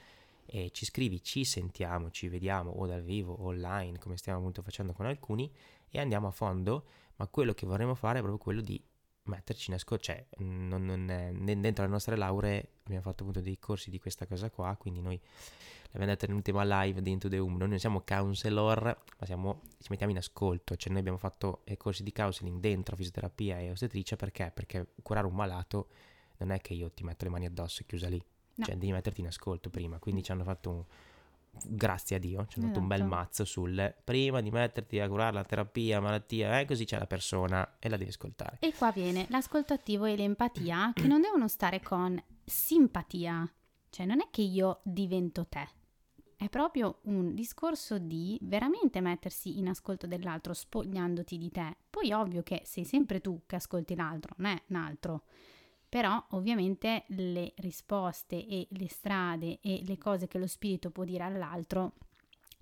e 0.45 0.69
ci 0.69 0.85
scrivi, 0.85 1.23
ci 1.23 1.45
sentiamo, 1.45 2.11
ci 2.11 2.27
vediamo 2.27 2.69
o 2.69 2.85
dal 2.85 3.01
vivo 3.01 3.33
o 3.33 3.45
online, 3.45 3.97
come 3.97 4.15
stiamo 4.15 4.37
appunto 4.37 4.61
facendo 4.61 4.93
con 4.93 5.07
alcuni, 5.07 5.51
e 5.89 5.99
andiamo 5.99 6.27
a 6.27 6.31
fondo, 6.31 6.85
ma 7.15 7.25
quello 7.25 7.53
che 7.53 7.65
vorremmo 7.65 7.95
fare 7.95 8.19
è 8.19 8.21
proprio 8.21 8.39
quello 8.39 8.61
di 8.61 8.79
metterci 9.23 9.69
in 9.69 9.75
ascolto, 9.75 10.03
cioè 10.03 10.25
non, 10.37 10.85
non 10.85 11.09
è, 11.09 11.31
dentro 11.31 11.83
le 11.85 11.89
nostre 11.89 12.15
lauree 12.15 12.69
abbiamo 12.83 13.01
fatto 13.01 13.23
appunto 13.23 13.39
dei 13.39 13.57
corsi 13.59 13.89
di 13.89 13.99
questa 13.99 14.25
cosa 14.25 14.49
qua, 14.49 14.75
quindi 14.77 15.01
noi 15.01 15.19
l'abbiamo 15.91 16.07
detto 16.07 16.25
in 16.25 16.33
un 16.33 16.41
tema 16.41 16.63
live 16.63 17.01
di 17.01 17.11
Into 17.11 17.29
the 17.29 17.39
Home, 17.39 17.57
noi 17.57 17.69
non 17.69 17.79
siamo 17.79 18.01
counselor, 18.05 18.83
ma 18.83 19.25
siamo, 19.25 19.61
ci 19.79 19.87
mettiamo 19.89 20.11
in 20.11 20.17
ascolto, 20.17 20.75
cioè 20.75 20.89
noi 20.91 20.99
abbiamo 20.99 21.17
fatto 21.17 21.61
eh, 21.65 21.77
corsi 21.77 22.03
di 22.03 22.11
counseling 22.11 22.59
dentro 22.59 22.95
fisioterapia 22.95 23.59
e 23.59 23.71
ostetricia 23.71 24.15
perché? 24.15 24.51
Perché 24.53 24.87
curare 25.01 25.27
un 25.27 25.35
malato 25.35 25.87
non 26.37 26.51
è 26.51 26.59
che 26.59 26.73
io 26.73 26.91
ti 26.91 27.03
metto 27.03 27.23
le 27.25 27.31
mani 27.31 27.45
addosso 27.45 27.81
e 27.81 27.85
chiusa 27.85 28.09
lì, 28.09 28.21
no. 28.55 28.65
cioè 28.65 28.75
devi 28.75 28.91
metterti 28.91 29.21
in 29.21 29.27
ascolto 29.27 29.69
prima, 29.69 29.99
quindi 29.99 30.23
ci 30.23 30.31
hanno 30.31 30.43
fatto 30.43 30.69
un 30.69 30.83
grazie 31.65 32.17
a 32.17 32.19
Dio, 32.19 32.39
hanno 32.39 32.47
esatto. 32.49 32.79
un 32.79 32.87
bel 32.87 33.01
esatto. 33.01 33.15
mazzo 33.15 33.45
sul 33.45 33.95
prima 34.03 34.41
di 34.41 34.51
metterti 34.51 34.99
a 34.99 35.07
curare 35.07 35.33
la 35.33 35.43
terapia, 35.43 35.95
la 35.95 36.01
malattia, 36.01 36.59
eh, 36.59 36.65
così 36.65 36.85
c'è 36.85 36.97
la 36.97 37.07
persona 37.07 37.77
e 37.79 37.89
la 37.89 37.97
devi 37.97 38.09
ascoltare. 38.09 38.57
E 38.59 38.73
qua 38.73 38.91
viene 38.91 39.27
l'ascolto 39.29 39.73
attivo 39.73 40.05
e 40.05 40.15
l'empatia 40.15 40.91
che 40.93 41.07
non 41.07 41.21
devono 41.21 41.47
stare 41.47 41.81
con 41.81 42.21
simpatia, 42.43 43.51
cioè 43.89 44.05
non 44.05 44.19
è 44.19 44.27
che 44.31 44.41
io 44.41 44.81
divento 44.83 45.45
te, 45.47 45.67
è 46.43 46.49
proprio 46.49 46.99
un 47.03 47.33
discorso 47.33 47.97
di 47.97 48.37
veramente 48.41 48.99
mettersi 48.99 49.59
in 49.59 49.69
ascolto 49.69 50.07
dell'altro, 50.07 50.53
spogliandoti 50.53 51.37
di 51.37 51.49
te. 51.49 51.77
Poi 51.89 52.11
ovvio 52.11 52.43
che 52.43 52.63
sei 52.65 52.83
sempre 52.83 53.21
tu 53.21 53.43
che 53.45 53.55
ascolti 53.55 53.95
l'altro, 53.95 54.33
non 54.37 54.51
è 54.51 54.61
un 54.67 54.75
altro 54.75 55.23
però 55.93 56.25
ovviamente 56.29 57.03
le 57.09 57.53
risposte 57.57 58.47
e 58.47 58.65
le 58.71 58.89
strade 58.89 59.59
e 59.61 59.83
le 59.85 59.99
cose 59.99 60.27
che 60.27 60.39
lo 60.39 60.47
spirito 60.47 60.89
può 60.89 61.03
dire 61.03 61.21
all'altro 61.21 61.93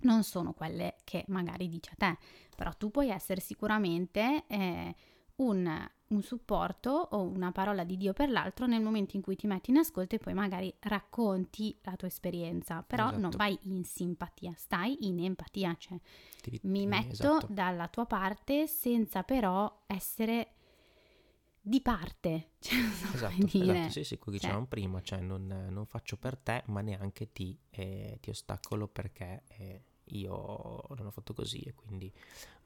non 0.00 0.22
sono 0.22 0.52
quelle 0.52 0.96
che 1.02 1.24
magari 1.28 1.66
dice 1.66 1.92
a 1.92 1.94
te, 1.96 2.18
però 2.54 2.74
tu 2.74 2.90
puoi 2.90 3.08
essere 3.08 3.40
sicuramente 3.40 4.44
eh, 4.48 4.94
un, 5.36 5.88
un, 6.08 6.22
supporto 6.22 6.90
o 6.90 7.22
una 7.22 7.52
parola 7.52 7.84
di 7.84 7.96
Dio 7.96 8.12
per 8.12 8.28
l'altro 8.28 8.66
nel 8.66 8.82
momento 8.82 9.16
in 9.16 9.22
cui 9.22 9.34
ti 9.34 9.46
metti 9.46 9.70
in 9.70 9.78
ascolto 9.78 10.16
e 10.16 10.18
poi 10.18 10.34
magari 10.34 10.70
racconti 10.80 11.74
la 11.84 11.96
tua 11.96 12.08
esperienza, 12.08 12.84
però 12.86 13.06
esatto. 13.06 13.18
non 13.18 13.30
vai 13.34 13.58
in 13.62 13.82
simpatia, 13.84 14.52
stai 14.58 15.06
in 15.06 15.24
empatia, 15.24 15.74
cioè 15.78 15.98
ti, 16.42 16.60
mi 16.64 16.86
metto 16.86 17.38
esatto. 17.38 17.46
dalla 17.48 17.88
tua 17.88 18.04
parte 18.04 18.66
senza 18.66 19.22
però 19.22 19.84
essere 19.86 20.56
di 21.62 21.80
parte. 21.80 22.50
Cioè, 22.62 22.78
esatto, 23.14 23.58
esatto, 23.58 23.90
sì, 23.90 24.04
sì, 24.04 24.18
come 24.18 24.36
dicevamo 24.36 24.60
cioè. 24.60 24.68
prima, 24.68 25.02
cioè 25.02 25.20
non, 25.20 25.68
non, 25.70 25.86
faccio 25.86 26.16
per 26.16 26.36
te, 26.36 26.62
ma 26.66 26.80
neanche 26.80 27.32
ti, 27.32 27.58
eh, 27.70 28.18
ti 28.20 28.30
ostacolo 28.30 28.86
perché 28.86 29.42
eh, 29.48 29.82
io 30.04 30.84
non 30.96 31.06
ho 31.06 31.10
fatto 31.10 31.34
così 31.34 31.60
e 31.60 31.74
quindi 31.74 32.12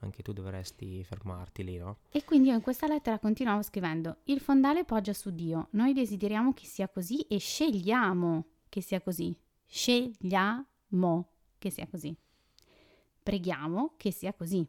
anche 0.01 0.23
tu 0.23 0.33
dovresti 0.33 1.03
fermarti 1.03 1.65
lì, 1.65 1.77
no? 1.79 1.99
E 2.11 2.25
quindi 2.25 2.49
io 2.49 2.55
in 2.55 2.61
questa 2.61 2.87
lettera 2.87 3.19
continuavo 3.19 3.63
scrivendo, 3.63 4.19
il 4.25 4.41
fondale 4.41 4.85
poggia 4.85 5.15
su 5.15 5.31
Dio, 5.35 5.69
noi 5.71 5.93
desideriamo 5.93 6.53
che 6.53 6.67
sia 6.67 6.89
così 6.89 7.21
e 7.23 7.39
scegliamo 7.39 8.47
che 8.69 8.81
sia 8.83 9.01
così, 9.01 9.37
scegliamo 9.67 11.29
che 11.59 11.71
sia 11.71 11.87
così, 11.87 12.15
preghiamo 13.23 13.95
che 13.97 14.11
sia 14.11 14.35
così. 14.35 14.67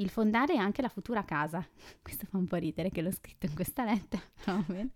Il 0.00 0.08
fondale 0.08 0.54
è 0.54 0.56
anche 0.56 0.82
la 0.82 0.88
futura 0.88 1.24
casa. 1.24 1.66
Questo 2.02 2.26
fa 2.26 2.38
un 2.38 2.46
po' 2.46 2.56
ridere 2.56 2.90
che 2.90 3.02
l'ho 3.02 3.12
scritto 3.12 3.46
in 3.46 3.54
questa 3.54 3.84
lettera. 3.84 4.22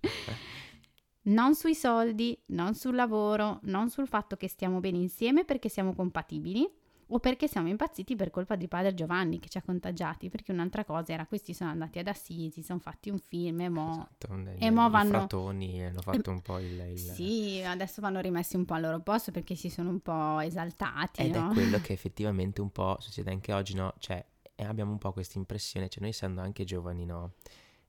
non 1.26 1.54
sui 1.54 1.74
soldi, 1.74 2.38
non 2.46 2.74
sul 2.74 2.94
lavoro, 2.94 3.60
non 3.64 3.90
sul 3.90 4.08
fatto 4.08 4.36
che 4.36 4.48
stiamo 4.48 4.80
bene 4.80 4.98
insieme 4.98 5.44
perché 5.44 5.68
siamo 5.68 5.94
compatibili 5.94 6.68
o 7.08 7.18
perché 7.18 7.46
siamo 7.48 7.68
impazziti 7.68 8.16
per 8.16 8.30
colpa 8.30 8.56
di 8.56 8.66
padre 8.66 8.94
Giovanni 8.94 9.38
che 9.38 9.50
ci 9.50 9.58
ha 9.58 9.62
contagiati, 9.62 10.30
perché 10.30 10.52
un'altra 10.52 10.84
cosa 10.84 11.12
era 11.12 11.26
questi 11.26 11.52
sono 11.52 11.68
andati 11.68 11.98
ad 11.98 12.08
Assisi, 12.08 12.62
sono 12.62 12.78
fatti 12.78 13.10
un 13.10 13.18
film 13.18 13.60
e 13.60 13.68
mo, 13.68 13.90
esatto, 13.90 14.56
e 14.58 14.70
mo 14.70 14.88
vanno... 14.88 15.08
I 15.08 15.12
fratoni 15.12 15.84
hanno 15.84 16.00
fatto 16.00 16.30
un 16.30 16.40
po' 16.40 16.58
il, 16.58 16.82
il... 16.92 16.98
Sì, 16.98 17.62
adesso 17.62 18.00
vanno 18.00 18.20
rimessi 18.20 18.56
un 18.56 18.64
po' 18.64 18.72
al 18.72 18.80
loro 18.80 19.00
posto 19.00 19.32
perché 19.32 19.54
si 19.54 19.68
sono 19.68 19.90
un 19.90 20.00
po' 20.00 20.40
esaltati, 20.40 21.20
Ed 21.20 21.34
no? 21.34 21.50
è 21.50 21.52
quello 21.52 21.78
che 21.80 21.92
effettivamente 21.92 22.62
un 22.62 22.70
po' 22.70 22.96
succede 23.00 23.30
anche 23.30 23.52
oggi, 23.52 23.74
no? 23.74 23.92
Cioè, 23.98 24.24
abbiamo 24.62 24.92
un 24.92 24.98
po' 24.98 25.12
questa 25.12 25.38
impressione, 25.38 25.88
cioè 25.88 26.00
noi 26.00 26.10
essendo 26.10 26.40
anche 26.40 26.64
giovani, 26.64 27.04
no? 27.04 27.32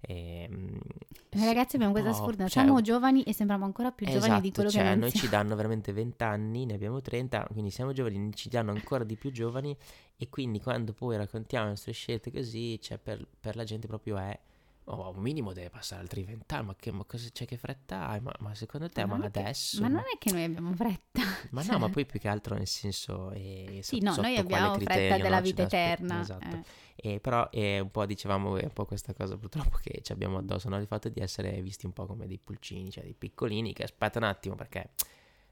E, 0.02 0.48
Noi 0.50 1.46
ragazzi 1.46 1.76
abbiamo 1.76 1.94
questa 1.94 2.14
sfortuna, 2.14 2.48
cioè, 2.48 2.64
siamo 2.64 2.82
giovani 2.82 3.24
e 3.24 3.34
sembriamo 3.34 3.66
ancora 3.66 3.92
più 3.92 4.06
esatto, 4.06 4.24
giovani 4.24 4.42
di 4.42 4.52
quello 4.52 4.70
cioè, 4.70 4.84
che 4.84 4.96
noi 4.96 5.10
siamo. 5.10 5.26
ci 5.26 5.32
danno 5.32 5.56
veramente 5.56 5.94
20 5.94 6.24
anni, 6.24 6.66
ne 6.66 6.74
abbiamo 6.74 7.02
30, 7.02 7.48
quindi 7.52 7.72
siamo 7.72 7.92
giovani, 7.92 8.32
ci 8.34 8.50
danno 8.50 8.72
ancora 8.72 9.04
di 9.04 9.16
più 9.16 9.32
giovani 9.32 9.76
e 10.16 10.30
quindi 10.30 10.62
quando 10.62 10.94
poi 10.94 11.18
raccontiamo 11.18 11.66
le 11.66 11.72
nostre 11.72 11.92
scelte 11.94 12.32
così, 12.32 12.80
cioè 12.80 12.98
per, 13.00 13.26
per 13.40 13.56
la 13.56 13.64
gente 13.64 13.88
proprio 13.88 14.18
è 14.18 14.40
Oh, 14.88 15.10
un 15.16 15.22
minimo 15.22 15.52
deve 15.52 15.72
passare 15.72 16.02
altri 16.02 16.24
vent'anni, 16.24 16.68
ma, 16.68 16.76
che, 16.76 16.92
ma 16.92 17.04
cosa 17.06 17.28
c'è 17.32 17.46
che 17.46 17.58
fretta 17.58 18.08
hai? 18.08 18.22
Ma, 18.22 18.32
ma 18.40 18.54
secondo 18.54 18.88
te, 18.88 19.04
ma, 19.06 19.16
ma 19.18 19.26
adesso? 19.26 19.78
Che, 19.78 19.82
ma 19.82 19.88
non 19.88 20.02
è 20.02 20.18
che 20.20 20.32
noi 20.32 20.44
abbiamo 20.44 20.76
fretta. 20.76 21.22
Ma 21.50 21.64
cioè... 21.64 21.72
no, 21.72 21.80
ma 21.80 21.90
poi 21.90 22.06
più 22.06 22.20
che 22.20 22.28
altro 22.28 22.56
nel 22.56 22.68
senso... 22.68 23.32
Eh, 23.32 23.80
sì, 23.82 24.00
no, 24.00 24.16
noi 24.18 24.38
abbiamo 24.38 24.76
criterio, 24.76 25.08
fretta 25.08 25.24
della 25.24 25.38
no, 25.38 25.42
vita 25.42 25.64
eterna. 25.64 26.22
Esatto. 26.22 26.56
Eh. 26.56 26.64
E 26.96 27.20
però 27.20 27.50
è 27.50 27.80
un 27.80 27.90
po', 27.90 28.06
dicevamo, 28.06 28.58
è 28.58 28.64
un 28.64 28.74
po' 28.74 28.86
questa 28.86 29.14
cosa 29.14 29.38
purtroppo 29.38 29.80
che 29.82 30.02
ci 30.04 30.12
abbiamo 30.12 30.38
addosso, 30.38 30.70
no? 30.70 30.78
il 30.78 30.88
fatto 30.88 31.10
di 31.10 31.20
essere 31.20 31.62
visti 31.62 31.88
un 31.88 31.94
po' 31.94 32.06
come 32.06 32.28
dei 32.28 32.38
pulcini, 32.38 32.92
cioè 32.92 33.04
dei 33.04 33.16
piccolini 33.16 33.74
che 33.74 33.84
aspetta 33.84 34.20
un 34.20 34.26
attimo 34.26 34.54
perché 34.54 34.92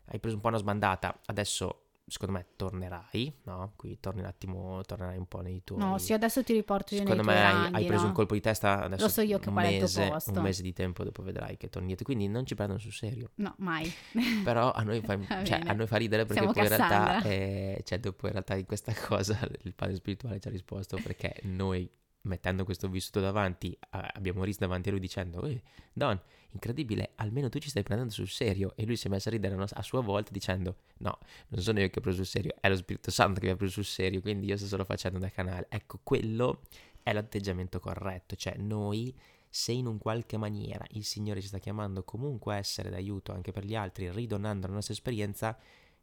hai 0.06 0.20
preso 0.20 0.36
un 0.36 0.42
po' 0.42 0.50
una 0.50 0.58
sbandata, 0.58 1.22
adesso 1.26 1.83
secondo 2.06 2.34
me 2.34 2.48
tornerai, 2.56 3.40
no? 3.44 3.74
Qui 3.76 4.00
torni 4.00 4.20
un 4.20 4.26
attimo, 4.26 4.82
tornerai 4.84 5.18
un 5.18 5.28
po' 5.28 5.42
nei 5.42 5.64
tuoi... 5.64 5.80
No, 5.80 5.98
sì, 5.98 6.14
adesso 6.14 6.44
ti 6.44 6.54
riporto 6.54 6.94
io 6.96 7.02
Secondo 7.02 7.24
me 7.24 7.44
hai, 7.44 7.74
hai, 7.74 7.86
preso 7.86 8.04
no? 8.04 8.08
un 8.10 8.14
colpo 8.14 8.34
di 8.34 8.42
testa, 8.42 8.84
adesso 8.84 9.04
Lo 9.04 9.10
so 9.10 9.22
io 9.22 9.40
che 9.40 9.50
un 9.50 9.56
mese. 9.56 10.12
Un 10.28 10.42
mese 10.42 10.62
di 10.62 10.74
tempo 10.74 11.04
dopo 11.04 11.24
vedrai 11.24 11.58
che 11.58 11.70
torni 11.70 11.96
quindi 12.04 12.28
non 12.28 12.46
ci 12.46 12.56
prendono 12.56 12.80
sul 12.80 12.92
serio. 12.92 13.32
No, 13.36 13.54
mai. 13.60 13.92
Però 14.44 14.72
a 14.72 14.84
noi 14.84 15.02
fa, 15.02 15.18
cioè, 15.44 15.62
a 15.66 15.74
noi 15.74 15.88
fa 15.88 15.98
ridere 15.98 16.26
perché 16.26 16.42
Siamo 16.42 16.54
poi 16.54 16.68
Cassandra. 16.68 16.96
in 16.96 17.10
realtà, 17.10 17.30
eh, 17.30 17.82
cioè 17.84 18.00
dopo 18.00 18.26
in 18.26 18.32
realtà 18.32 18.56
di 18.56 18.66
questa 18.66 18.94
cosa 19.08 19.40
il 19.62 19.74
padre 19.74 19.96
spirituale 19.96 20.40
ci 20.40 20.48
ha 20.48 20.52
risposto 20.52 21.00
perché 21.02 21.40
noi 21.44 21.90
mettendo 22.24 22.64
questo 22.64 22.88
vissuto 22.88 23.20
davanti, 23.20 23.78
abbiamo 23.90 24.44
riso 24.44 24.60
davanti 24.62 24.90
a 24.90 24.92
lui 24.92 25.02
dicendo, 25.02 25.44
eh, 25.46 25.62
Don, 25.92 26.20
incredibile, 26.54 27.12
almeno 27.16 27.50
tu 27.50 27.60
ci 27.60 27.70
stai 27.70 27.84
prendendo 27.84 28.14
sul 28.14 28.30
serio. 28.30 28.74
E 28.76 28.86
lui 28.86 28.96
si 28.96 29.08
è 29.08 29.10
messo 29.10 29.30
a 29.30 29.32
ridere 29.32 29.56
a 29.56 29.82
sua 29.82 30.02
volta 30.02 30.32
dicendo, 30.32 30.78
no, 31.00 31.18
non 31.50 31.62
sono 31.62 31.80
io 31.80 31.90
che 31.90 32.00
ho 32.00 32.02
preso 32.02 32.18
sul 32.18 32.26
serio, 32.26 32.56
è 32.60 32.70
lo 32.70 32.76
Spirito 32.76 33.12
Santo 33.12 33.40
che 33.40 33.48
mi 33.48 33.52
ha 33.52 33.56
preso 33.56 33.74
sul 33.74 33.86
serio, 33.86 34.22
quindi 34.22 34.48
io 34.48 34.58
sto 34.58 34.68
solo 34.68 34.86
facendo 34.86 35.20
da 35.20 35.30
canale. 35.30 35.68
Ecco, 35.70 36.00
quello 36.04 36.62
è 37.02 37.12
l'atteggiamento 37.12 37.80
corretto, 37.80 38.36
cioè 38.36 38.56
noi 38.58 39.14
se 39.50 39.72
in 39.72 39.86
un 39.86 40.00
qualche 40.00 40.38
maniera 40.38 40.84
il 40.92 41.04
Signore 41.04 41.42
ci 41.42 41.48
sta 41.48 41.60
chiamando 41.60 42.04
comunque 42.04 42.56
a 42.56 42.58
essere 42.58 42.90
d'aiuto 42.90 43.34
anche 43.34 43.52
per 43.52 43.66
gli 43.66 43.76
altri, 43.76 44.10
ridonando 44.10 44.68
la 44.68 44.74
nostra 44.74 44.94
esperienza, 44.94 45.56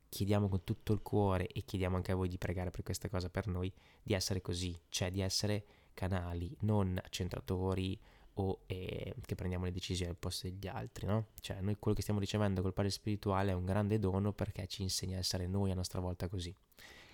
chiediamo 0.09 0.49
con 0.49 0.63
tutto 0.63 0.93
il 0.93 1.01
cuore 1.03 1.47
e 1.49 1.65
chiediamo 1.65 1.97
anche 1.97 2.13
a 2.13 2.15
voi 2.15 2.29
di 2.29 2.39
pregare 2.39 2.71
per 2.71 2.83
questa 2.83 3.09
cosa 3.09 3.29
per 3.29 3.47
noi, 3.47 3.73
di 4.03 4.13
essere 4.13 4.41
così, 4.41 4.79
cioè 4.89 5.11
di 5.11 5.21
essere 5.21 5.65
canali, 5.95 6.55
non 6.61 7.01
accentratori 7.03 7.99
o 8.41 8.61
eh, 8.67 9.15
che 9.25 9.35
prendiamo 9.35 9.65
le 9.65 9.73
decisioni 9.73 10.11
al 10.11 10.17
posto 10.17 10.49
degli 10.49 10.67
altri, 10.67 11.07
no? 11.07 11.27
Cioè 11.41 11.61
noi 11.61 11.77
quello 11.79 11.95
che 11.95 12.03
stiamo 12.03 12.21
ricevendo 12.21 12.63
col 12.63 12.73
padre 12.73 12.91
spirituale 12.91 13.51
è 13.51 13.55
un 13.55 13.65
grande 13.65 13.99
dono 13.99 14.33
perché 14.33 14.67
ci 14.67 14.83
insegna 14.83 15.17
a 15.17 15.21
essere 15.21 15.47
noi 15.47 15.71
a 15.71 15.75
nostra 15.75 16.01
volta 16.01 16.29
così. 16.29 16.55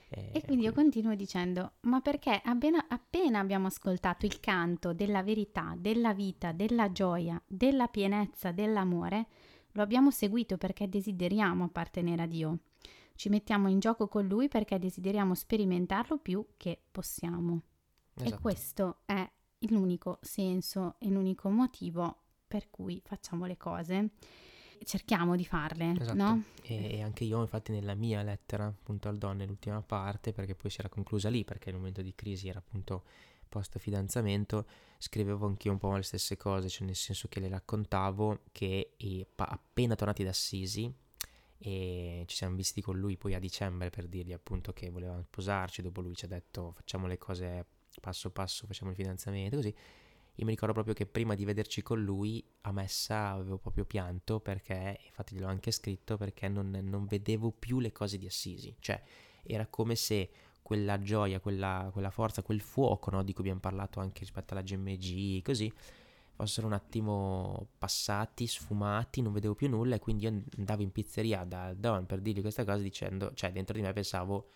Eh, 0.08 0.30
e 0.34 0.42
quindi 0.42 0.64
io 0.64 0.72
continuo 0.72 1.16
dicendo, 1.16 1.72
ma 1.80 2.00
perché 2.00 2.40
appena, 2.44 2.86
appena 2.88 3.40
abbiamo 3.40 3.66
ascoltato 3.66 4.24
il 4.24 4.38
canto 4.38 4.92
della 4.92 5.22
verità, 5.22 5.74
della 5.76 6.14
vita, 6.14 6.52
della 6.52 6.92
gioia, 6.92 7.42
della 7.44 7.88
pienezza, 7.88 8.52
dell'amore, 8.52 9.26
lo 9.72 9.82
abbiamo 9.82 10.10
seguito 10.10 10.56
perché 10.56 10.88
desideriamo 10.88 11.64
appartenere 11.64 12.22
a 12.22 12.26
Dio. 12.26 12.58
Ci 13.16 13.28
mettiamo 13.30 13.68
in 13.68 13.80
gioco 13.80 14.06
con 14.06 14.26
Lui 14.26 14.46
perché 14.46 14.78
desideriamo 14.78 15.34
sperimentarlo 15.34 16.18
più 16.18 16.44
che 16.56 16.80
possiamo. 16.90 17.62
Esatto. 18.14 18.34
E 18.34 18.38
questo 18.40 18.98
è 19.06 19.28
l'unico 19.60 20.18
senso 20.20 20.96
e 20.98 21.08
l'unico 21.08 21.48
motivo 21.48 22.22
per 22.46 22.70
cui 22.70 23.00
facciamo 23.04 23.46
le 23.46 23.56
cose. 23.56 24.10
Cerchiamo 24.84 25.36
di 25.36 25.44
farle, 25.44 25.94
esatto. 25.98 26.14
no? 26.14 26.42
E, 26.62 27.00
anche 27.00 27.24
io, 27.24 27.40
infatti, 27.40 27.72
nella 27.72 27.94
mia 27.94 28.22
lettera 28.22 28.66
appunto 28.66 29.08
al 29.08 29.16
Don, 29.16 29.36
nell'ultima 29.38 29.80
parte, 29.80 30.32
perché 30.32 30.54
poi 30.54 30.70
si 30.70 30.80
era 30.80 30.88
conclusa 30.88 31.30
lì, 31.30 31.44
perché 31.44 31.70
il 31.70 31.76
momento 31.76 32.02
di 32.02 32.14
crisi 32.14 32.48
era 32.48 32.58
appunto 32.58 33.04
post 33.48 33.78
fidanzamento, 33.78 34.66
scrivevo 34.98 35.46
anch'io 35.46 35.72
un 35.72 35.78
po' 35.78 35.94
le 35.94 36.02
stesse 36.02 36.36
cose, 36.36 36.68
cioè 36.68 36.86
nel 36.86 36.94
senso 36.94 37.26
che 37.28 37.40
le 37.40 37.48
raccontavo 37.48 38.40
che 38.52 38.92
eh, 38.96 39.26
appena 39.36 39.94
tornati 39.94 40.22
da 40.22 40.30
Assisi, 40.30 40.92
e 41.58 42.24
ci 42.26 42.36
siamo 42.36 42.54
visti 42.54 42.82
con 42.82 42.98
lui 42.98 43.16
poi 43.16 43.34
a 43.34 43.38
dicembre 43.38 43.88
per 43.88 44.08
dirgli 44.08 44.32
appunto 44.32 44.72
che 44.72 44.90
volevamo 44.90 45.22
sposarci, 45.22 45.80
dopo 45.80 46.02
lui 46.02 46.14
ci 46.14 46.26
ha 46.26 46.28
detto 46.28 46.72
facciamo 46.72 47.06
le 47.06 47.16
cose 47.16 47.66
passo 48.00 48.30
passo 48.30 48.66
facciamo 48.66 48.90
il 48.90 48.96
fidanzamento, 48.96 49.56
così. 49.56 49.74
Io 50.38 50.44
mi 50.44 50.50
ricordo 50.50 50.74
proprio 50.74 50.94
che 50.94 51.06
prima 51.06 51.34
di 51.34 51.46
vederci 51.46 51.82
con 51.82 52.02
lui 52.02 52.44
a 52.62 52.72
messa 52.72 53.30
avevo 53.30 53.56
proprio 53.56 53.86
pianto 53.86 54.38
perché, 54.38 55.00
infatti 55.06 55.34
gliel'ho 55.34 55.48
anche 55.48 55.70
scritto, 55.70 56.18
perché 56.18 56.48
non, 56.48 56.70
non 56.82 57.06
vedevo 57.06 57.50
più 57.50 57.80
le 57.80 57.90
cose 57.90 58.18
di 58.18 58.26
Assisi. 58.26 58.74
Cioè, 58.78 59.02
era 59.44 59.66
come 59.66 59.94
se 59.94 60.30
quella 60.60 61.00
gioia, 61.00 61.40
quella, 61.40 61.88
quella 61.90 62.10
forza, 62.10 62.42
quel 62.42 62.60
fuoco 62.60 63.10
no, 63.10 63.22
di 63.22 63.32
cui 63.32 63.42
abbiamo 63.42 63.60
parlato 63.60 64.00
anche 64.00 64.20
rispetto 64.20 64.52
alla 64.52 64.62
GMG, 64.62 65.42
così, 65.42 65.72
fossero 66.34 66.66
un 66.66 66.74
attimo 66.74 67.68
passati, 67.78 68.46
sfumati, 68.46 69.22
non 69.22 69.32
vedevo 69.32 69.54
più 69.54 69.70
nulla 69.70 69.94
e 69.94 70.00
quindi 70.00 70.24
io 70.24 70.42
andavo 70.58 70.82
in 70.82 70.92
pizzeria 70.92 71.44
da 71.44 71.72
Don 71.72 72.04
per 72.04 72.20
dirgli 72.20 72.42
questa 72.42 72.64
cosa 72.64 72.82
dicendo, 72.82 73.32
cioè 73.32 73.52
dentro 73.52 73.74
di 73.74 73.80
me 73.80 73.92
pensavo 73.94 74.48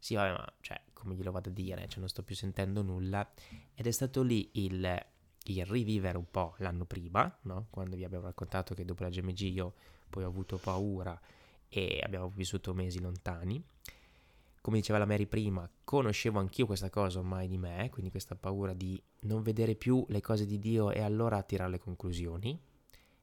sì, 0.00 0.14
vabbè, 0.14 0.30
ma 0.30 0.52
cioè, 0.60 0.80
come 0.98 1.14
glielo 1.14 1.30
vado 1.30 1.48
a 1.48 1.52
dire, 1.52 1.86
cioè, 1.88 2.00
non 2.00 2.08
sto 2.08 2.22
più 2.22 2.34
sentendo 2.34 2.82
nulla. 2.82 3.28
Ed 3.74 3.86
è 3.86 3.90
stato 3.90 4.22
lì 4.22 4.50
il, 4.54 5.06
il 5.44 5.66
rivivere 5.66 6.18
un 6.18 6.30
po' 6.30 6.54
l'anno 6.58 6.84
prima, 6.84 7.34
no? 7.42 7.66
Quando 7.70 7.96
vi 7.96 8.04
abbiamo 8.04 8.24
raccontato 8.24 8.74
che 8.74 8.84
dopo 8.84 9.04
la 9.04 9.08
GMG 9.08 9.40
io 9.40 9.74
poi 10.10 10.24
ho 10.24 10.28
avuto 10.28 10.56
paura 10.58 11.18
e 11.68 12.00
abbiamo 12.02 12.30
vissuto 12.34 12.74
mesi 12.74 13.00
lontani. 13.00 13.62
Come 14.60 14.78
diceva 14.78 14.98
la 14.98 15.06
Mary 15.06 15.26
prima, 15.26 15.70
conoscevo 15.84 16.40
anch'io 16.40 16.66
questa 16.66 16.90
cosa 16.90 17.20
ormai 17.20 17.48
di 17.48 17.56
me, 17.56 17.88
quindi 17.90 18.10
questa 18.10 18.34
paura 18.34 18.74
di 18.74 19.00
non 19.20 19.42
vedere 19.42 19.74
più 19.76 20.04
le 20.08 20.20
cose 20.20 20.44
di 20.44 20.58
Dio 20.58 20.90
e 20.90 21.00
allora 21.00 21.42
tirare 21.42 21.70
le 21.70 21.78
conclusioni. 21.78 22.60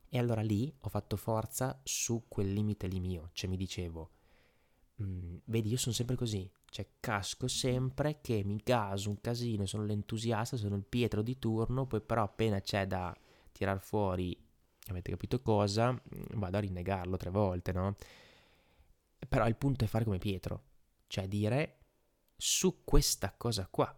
E 0.08 0.18
allora 0.18 0.42
lì 0.42 0.74
ho 0.80 0.90
fatto 0.90 1.18
forza 1.18 1.80
su 1.84 2.24
quel 2.28 2.52
limite 2.54 2.88
lì 2.88 3.00
mio, 3.00 3.30
cioè 3.34 3.50
mi 3.50 3.58
dicevo, 3.58 4.12
mm, 5.04 5.36
vedi, 5.46 5.70
io 5.70 5.78
sono 5.78 5.94
sempre 5.94 6.16
così, 6.16 6.50
cioè 6.76 6.86
casco 7.00 7.48
sempre 7.48 8.20
che 8.20 8.44
mi 8.44 8.62
caso 8.62 9.10
un 9.10 9.22
casino, 9.22 9.66
sono 9.66 9.86
l'entusiasta, 9.86 10.58
sono 10.58 10.76
il 10.76 10.84
Pietro 10.84 11.22
di 11.22 11.40
turno, 11.40 11.86
poi 11.86 12.02
però 12.02 12.24
appena 12.24 12.60
c'è 12.60 12.86
da 12.86 13.16
tirar 13.54 13.80
fuori, 13.80 14.38
avete 14.88 15.12
capito 15.12 15.42
cosa, 15.42 15.94
mm, 15.94 16.38
vado 16.38 16.58
a 16.58 16.60
rinnegarlo 16.60 17.16
tre 17.16 17.30
volte, 17.30 17.72
no? 17.72 17.96
Però 19.26 19.48
il 19.48 19.56
punto 19.56 19.86
è 19.86 19.88
fare 19.88 20.04
come 20.04 20.18
Pietro, 20.18 20.64
cioè 21.08 21.30
dire 21.30 21.78
su 22.36 22.84
questa 22.84 23.34
cosa 23.38 23.66
qua 23.72 23.98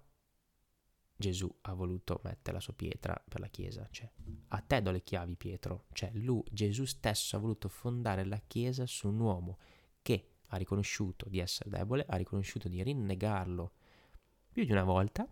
Gesù 1.16 1.52
ha 1.62 1.74
voluto 1.74 2.20
mettere 2.26 2.58
la 2.58 2.62
sua 2.62 2.74
pietra 2.74 3.20
per 3.28 3.40
la 3.40 3.48
Chiesa. 3.48 3.88
Cioè, 3.90 4.08
a 4.50 4.62
te 4.62 4.84
do 4.84 4.92
le 4.92 5.02
chiavi, 5.02 5.36
Pietro. 5.36 5.86
Cioè, 5.94 6.12
lui, 6.14 6.44
Gesù 6.52 6.86
stesso 6.86 7.38
ha 7.38 7.40
voluto 7.40 7.70
fondare 7.70 8.24
la 8.24 8.40
Chiesa 8.46 8.86
su 8.86 9.08
un 9.08 9.20
uomo 9.20 9.58
che 10.04 10.37
ha 10.48 10.58
riconosciuto 10.58 11.28
di 11.30 11.40
essere 11.40 11.70
debole, 11.70 12.06
ha 12.08 12.16
riconosciuto 12.16 12.68
di 12.68 12.82
rinnegarlo 12.82 13.72
più 14.52 14.66
di 14.66 14.72
una 14.72 14.84
volta, 14.84 15.28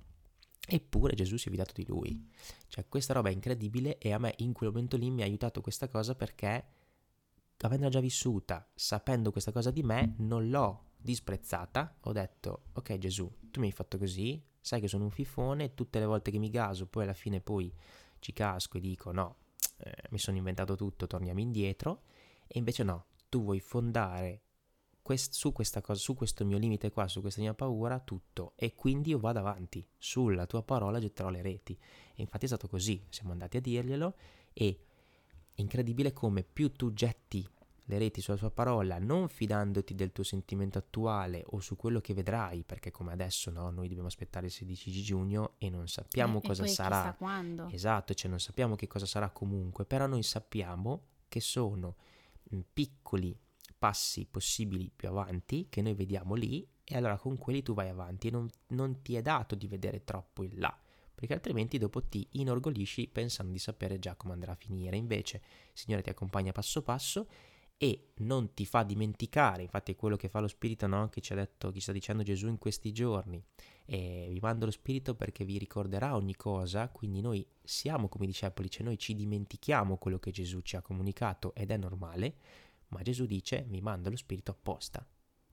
eppure 0.67 1.15
Gesù 1.15 1.37
si 1.37 1.47
è 1.47 1.51
fidato 1.51 1.73
di 1.73 1.85
lui. 1.85 2.29
Cioè, 2.67 2.87
questa 2.87 3.13
roba 3.13 3.29
è 3.29 3.33
incredibile 3.33 3.97
e 3.97 4.13
a 4.13 4.17
me 4.17 4.33
in 4.37 4.53
quel 4.53 4.69
momento 4.69 4.97
lì 4.97 5.09
mi 5.09 5.21
ha 5.21 5.25
aiutato 5.25 5.61
questa 5.61 5.87
cosa 5.87 6.15
perché, 6.15 6.65
avendola 7.57 7.89
già 7.89 7.99
vissuta, 7.99 8.69
sapendo 8.73 9.31
questa 9.31 9.51
cosa 9.51 9.71
di 9.71 9.83
me, 9.83 10.15
non 10.17 10.49
l'ho 10.49 10.91
disprezzata, 10.97 11.97
ho 12.01 12.11
detto, 12.11 12.65
ok 12.73 12.97
Gesù, 12.97 13.31
tu 13.51 13.59
mi 13.59 13.67
hai 13.67 13.71
fatto 13.71 13.97
così, 13.97 14.43
sai 14.59 14.81
che 14.81 14.87
sono 14.87 15.03
un 15.03 15.11
fifone, 15.11 15.73
tutte 15.73 15.99
le 15.99 16.05
volte 16.05 16.31
che 16.31 16.39
mi 16.39 16.49
gaso, 16.49 16.87
poi 16.87 17.03
alla 17.03 17.13
fine 17.13 17.39
poi 17.39 17.71
ci 18.19 18.33
casco 18.33 18.77
e 18.77 18.81
dico 18.81 19.11
no, 19.11 19.37
eh, 19.77 19.93
mi 20.09 20.17
sono 20.17 20.37
inventato 20.37 20.75
tutto, 20.75 21.05
torniamo 21.05 21.39
indietro, 21.39 22.01
e 22.47 22.57
invece 22.57 22.83
no, 22.83 23.05
tu 23.29 23.43
vuoi 23.43 23.59
fondare 23.59 24.41
quest- 25.05 25.33
su 25.33 25.51
questa 25.51 25.81
cosa, 25.81 25.99
su 25.99 26.15
questo 26.15 26.43
mio 26.45 26.57
limite 26.57 26.89
qua, 26.89 27.07
su 27.07 27.21
questa 27.21 27.39
mia 27.39 27.53
paura, 27.53 27.99
tutto, 27.99 28.53
e 28.55 28.73
quindi 28.73 29.11
io 29.11 29.19
vado 29.19 29.37
avanti, 29.37 29.87
sulla 29.99 30.47
tua 30.47 30.63
parola 30.63 30.99
getterò 30.99 31.29
le 31.29 31.43
reti. 31.43 31.77
E 32.15 32.23
infatti 32.23 32.45
è 32.45 32.47
stato 32.47 32.67
così, 32.67 33.05
siamo 33.09 33.31
andati 33.31 33.57
a 33.57 33.61
dirglielo 33.61 34.15
e 34.51 34.79
incredibile 35.57 36.11
come 36.11 36.41
più 36.41 36.71
tu 36.71 36.91
getti 36.91 37.47
le 37.83 37.97
reti 37.99 38.19
sulla 38.19 38.35
sua 38.35 38.49
parola, 38.49 38.97
non 38.97 39.27
fidandoti 39.27 39.93
del 39.93 40.11
tuo 40.11 40.23
sentimento 40.23 40.79
attuale 40.79 41.43
o 41.49 41.59
su 41.59 41.75
quello 41.75 42.01
che 42.01 42.15
vedrai, 42.15 42.63
perché 42.63 42.89
come 42.89 43.11
adesso 43.11 43.51
no, 43.51 43.69
noi 43.69 43.87
dobbiamo 43.87 44.07
aspettare 44.07 44.47
il 44.47 44.51
16 44.51 45.03
giugno 45.03 45.53
e 45.59 45.69
non 45.69 45.87
sappiamo 45.87 46.39
eh, 46.39 46.47
cosa 46.47 46.65
sarà. 46.65 47.13
quando. 47.15 47.69
Esatto, 47.69 48.15
cioè 48.15 48.27
non 48.27 48.39
sappiamo 48.39 48.75
che 48.75 48.87
cosa 48.87 49.05
sarà 49.05 49.29
comunque, 49.29 49.85
però 49.85 50.07
noi 50.07 50.23
sappiamo 50.23 51.03
che 51.27 51.41
sono 51.41 51.95
piccoli 52.73 53.37
passi 53.85 54.25
possibili 54.25 54.91
più 54.93 55.09
avanti 55.09 55.67
che 55.69 55.83
noi 55.83 55.93
vediamo 55.93 56.33
lì 56.33 56.67
e 56.83 56.97
allora 56.97 57.19
con 57.19 57.37
quelli 57.37 57.61
tu 57.61 57.75
vai 57.75 57.87
avanti 57.87 58.29
e 58.29 58.31
non, 58.31 58.49
non 58.69 59.03
ti 59.03 59.13
è 59.13 59.21
dato 59.21 59.53
di 59.53 59.67
vedere 59.67 60.03
troppo 60.03 60.41
in 60.41 60.57
là 60.57 60.75
perché 61.13 61.35
altrimenti 61.35 61.77
dopo 61.77 62.01
ti 62.01 62.27
inorgoglisci 62.31 63.07
pensando 63.07 63.51
di 63.51 63.59
sapere 63.59 63.99
già 63.99 64.15
come 64.15 64.33
andrà 64.33 64.51
a 64.51 64.55
finire. 64.55 64.97
Invece, 64.97 65.37
il 65.37 65.79
Signore 65.79 66.01
ti 66.01 66.09
accompagna 66.09 66.51
passo 66.51 66.81
passo 66.81 67.27
e 67.77 68.09
non 68.15 68.53
ti 68.53 68.65
fa 68.65 68.83
dimenticare, 68.83 69.61
infatti 69.61 69.93
è 69.93 69.95
quello 69.95 70.17
che 70.17 70.27
fa 70.27 70.39
lo 70.39 70.47
Spirito 70.47 70.87
no? 70.87 71.07
che 71.07 71.21
ci 71.21 71.31
ha 71.31 71.35
detto, 71.37 71.71
che 71.71 71.79
sta 71.79 71.93
dicendo 71.93 72.21
Gesù 72.21 72.47
in 72.47 72.57
questi 72.57 72.91
giorni, 72.91 73.41
e 73.85 74.27
vi 74.29 74.39
mando 74.41 74.65
lo 74.65 74.71
Spirito 74.71 75.15
perché 75.15 75.45
vi 75.45 75.57
ricorderà 75.57 76.15
ogni 76.15 76.35
cosa, 76.35 76.89
quindi 76.89 77.21
noi 77.21 77.45
siamo 77.63 78.09
come 78.09 78.25
discepoli, 78.25 78.69
cioè 78.69 78.83
noi 78.83 78.97
ci 78.97 79.15
dimentichiamo 79.15 79.97
quello 79.97 80.19
che 80.19 80.31
Gesù 80.31 80.59
ci 80.61 80.75
ha 80.75 80.81
comunicato 80.81 81.53
ed 81.55 81.71
è 81.71 81.77
normale, 81.77 82.35
ma 82.89 83.01
Gesù 83.01 83.25
dice 83.25 83.65
vi 83.67 83.81
mando 83.81 84.09
lo 84.09 84.15
Spirito 84.15 84.51
apposta. 84.51 85.05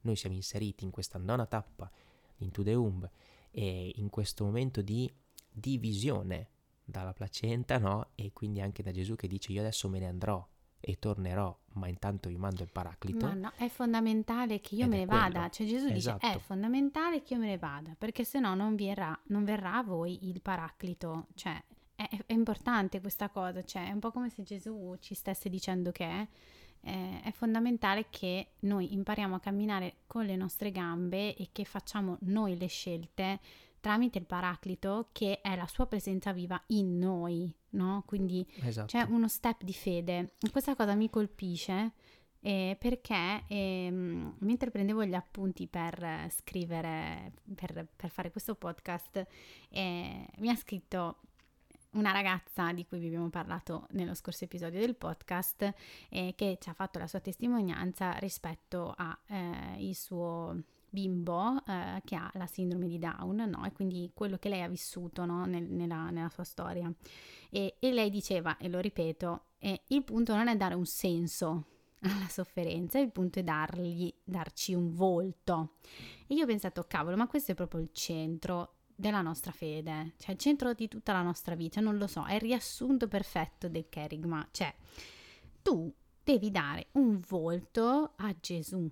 Noi 0.02 0.16
siamo 0.16 0.34
inseriti 0.34 0.84
in 0.84 0.90
questa 0.90 1.18
nona 1.18 1.46
tappa, 1.46 1.90
into 2.38 2.62
the 2.62 2.74
umb, 2.74 3.08
e 3.50 3.92
in 3.96 4.10
questo 4.10 4.44
momento 4.44 4.82
di 4.82 5.12
divisione 5.50 6.48
dalla 6.84 7.12
placenta, 7.12 7.78
no? 7.78 8.10
E 8.14 8.32
quindi 8.32 8.60
anche 8.60 8.82
da 8.82 8.90
Gesù 8.90 9.14
che 9.14 9.28
dice 9.28 9.52
io 9.52 9.60
adesso 9.60 9.88
me 9.88 9.98
ne 10.00 10.08
andrò, 10.08 10.46
e 10.84 10.98
tornerò, 10.98 11.56
ma 11.74 11.86
intanto 11.86 12.28
vi 12.28 12.36
mando 12.36 12.64
il 12.64 12.68
paraclito. 12.72 13.26
Ma 13.26 13.34
no, 13.34 13.52
è 13.56 13.68
fondamentale 13.68 14.60
che 14.60 14.74
io 14.74 14.88
me 14.88 14.98
ne 14.98 15.06
quello. 15.06 15.20
vada. 15.20 15.48
Cioè 15.48 15.64
Gesù 15.64 15.86
Esatto. 15.86 16.26
dice 16.26 16.38
è 16.38 16.40
fondamentale 16.40 17.22
che 17.22 17.34
io 17.34 17.40
me 17.40 17.46
ne 17.46 17.58
vada, 17.58 17.94
perché 17.96 18.24
se 18.24 18.40
no 18.40 18.56
non 18.56 18.74
verrà, 18.74 19.16
non 19.26 19.44
verrà 19.44 19.76
a 19.76 19.82
voi 19.84 20.28
il 20.28 20.42
paraclito. 20.42 21.28
Cioè 21.34 21.62
è, 21.94 22.08
è 22.26 22.32
importante 22.32 23.00
questa 23.00 23.28
cosa, 23.28 23.62
cioè 23.62 23.86
è 23.86 23.92
un 23.92 24.00
po' 24.00 24.10
come 24.10 24.28
se 24.28 24.42
Gesù 24.42 24.96
ci 24.98 25.14
stesse 25.14 25.48
dicendo 25.48 25.92
che 25.92 26.28
eh, 26.82 27.20
è 27.22 27.30
fondamentale 27.32 28.06
che 28.10 28.52
noi 28.60 28.92
impariamo 28.92 29.34
a 29.34 29.40
camminare 29.40 29.96
con 30.06 30.24
le 30.24 30.36
nostre 30.36 30.70
gambe 30.70 31.34
e 31.34 31.48
che 31.52 31.64
facciamo 31.64 32.18
noi 32.22 32.56
le 32.56 32.66
scelte 32.66 33.40
tramite 33.80 34.18
il 34.18 34.26
paraclito 34.26 35.08
che 35.10 35.40
è 35.40 35.56
la 35.56 35.66
sua 35.66 35.86
presenza 35.86 36.32
viva 36.32 36.60
in 36.68 36.98
noi, 36.98 37.52
no? 37.70 38.04
Quindi 38.06 38.46
Esatto. 38.62 38.86
c'è 38.86 39.02
uno 39.02 39.26
step 39.26 39.64
di 39.64 39.72
fede. 39.72 40.34
Questa 40.50 40.76
cosa 40.76 40.94
mi 40.94 41.10
colpisce 41.10 41.92
eh, 42.44 42.76
perché 42.78 43.44
ehm, 43.46 44.36
mentre 44.40 44.70
prendevo 44.70 45.04
gli 45.04 45.14
appunti 45.14 45.68
per 45.68 46.02
eh, 46.02 46.28
scrivere, 46.30 47.32
per, 47.54 47.86
per 47.94 48.10
fare 48.10 48.30
questo 48.30 48.54
podcast, 48.54 49.24
eh, 49.68 50.26
mi 50.38 50.48
ha 50.48 50.56
scritto 50.56 51.18
una 51.92 52.12
ragazza 52.12 52.72
di 52.72 52.86
cui 52.86 52.98
vi 52.98 53.06
abbiamo 53.06 53.28
parlato 53.28 53.86
nello 53.90 54.14
scorso 54.14 54.44
episodio 54.44 54.80
del 54.80 54.96
podcast 54.96 55.74
eh, 56.08 56.32
che 56.36 56.58
ci 56.60 56.68
ha 56.68 56.72
fatto 56.72 56.98
la 56.98 57.06
sua 57.06 57.20
testimonianza 57.20 58.12
rispetto 58.12 58.94
a 58.96 59.18
eh, 59.26 59.92
suo 59.94 60.56
bimbo 60.88 61.62
eh, 61.66 62.00
che 62.04 62.16
ha 62.16 62.30
la 62.34 62.46
sindrome 62.46 62.88
di 62.88 62.98
Down, 62.98 63.48
no? 63.48 63.64
E 63.66 63.72
quindi 63.72 64.10
quello 64.14 64.38
che 64.38 64.48
lei 64.48 64.62
ha 64.62 64.68
vissuto 64.68 65.24
no? 65.24 65.44
Nel- 65.44 65.70
nella, 65.70 66.10
nella 66.10 66.30
sua 66.30 66.44
storia. 66.44 66.90
E, 67.50 67.76
e 67.78 67.92
lei 67.92 68.10
diceva, 68.10 68.56
e 68.56 68.68
lo 68.68 68.80
ripeto, 68.80 69.44
il 69.88 70.02
punto 70.02 70.34
non 70.34 70.48
è 70.48 70.56
dare 70.56 70.74
un 70.74 70.86
senso 70.86 71.66
alla 72.00 72.28
sofferenza, 72.28 72.98
il 72.98 73.12
punto 73.12 73.38
è 73.38 73.42
dargli, 73.42 74.12
darci 74.24 74.74
un 74.74 74.92
volto. 74.92 75.74
E 76.26 76.34
io 76.34 76.44
ho 76.44 76.46
pensato, 76.46 76.84
cavolo, 76.88 77.16
ma 77.16 77.26
questo 77.26 77.52
è 77.52 77.54
proprio 77.54 77.80
il 77.80 77.90
centro 77.92 78.76
della 78.94 79.20
nostra 79.22 79.52
fede, 79.52 80.14
cioè 80.18 80.32
il 80.32 80.38
centro 80.38 80.72
di 80.74 80.88
tutta 80.88 81.12
la 81.12 81.22
nostra 81.22 81.54
vita, 81.54 81.80
non 81.80 81.96
lo 81.98 82.06
so, 82.06 82.24
è 82.24 82.34
il 82.34 82.40
riassunto 82.40 83.08
perfetto 83.08 83.68
del 83.68 83.88
kerigma, 83.88 84.46
cioè 84.50 84.74
tu 85.62 85.92
devi 86.22 86.50
dare 86.50 86.88
un 86.92 87.20
volto 87.28 88.12
a 88.16 88.34
Gesù, 88.40 88.88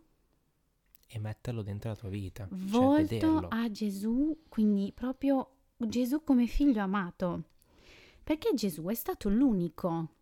E 1.13 1.19
metterlo 1.19 1.63
dentro 1.63 1.91
la 1.91 1.97
tua 1.97 2.09
vita. 2.09 2.47
cioè 2.49 2.59
volto 2.59 3.03
vederlo. 3.03 3.49
a 3.49 3.71
Gesù, 3.71 4.45
quindi 4.49 4.93
proprio 4.93 5.57
Gesù 5.77 6.23
come 6.23 6.47
figlio 6.47 6.81
amato. 6.83 7.45
Perché 8.23 8.53
Gesù 8.55 8.85
è 8.85 8.95
stato 8.95 9.29
l'unico 9.29 10.15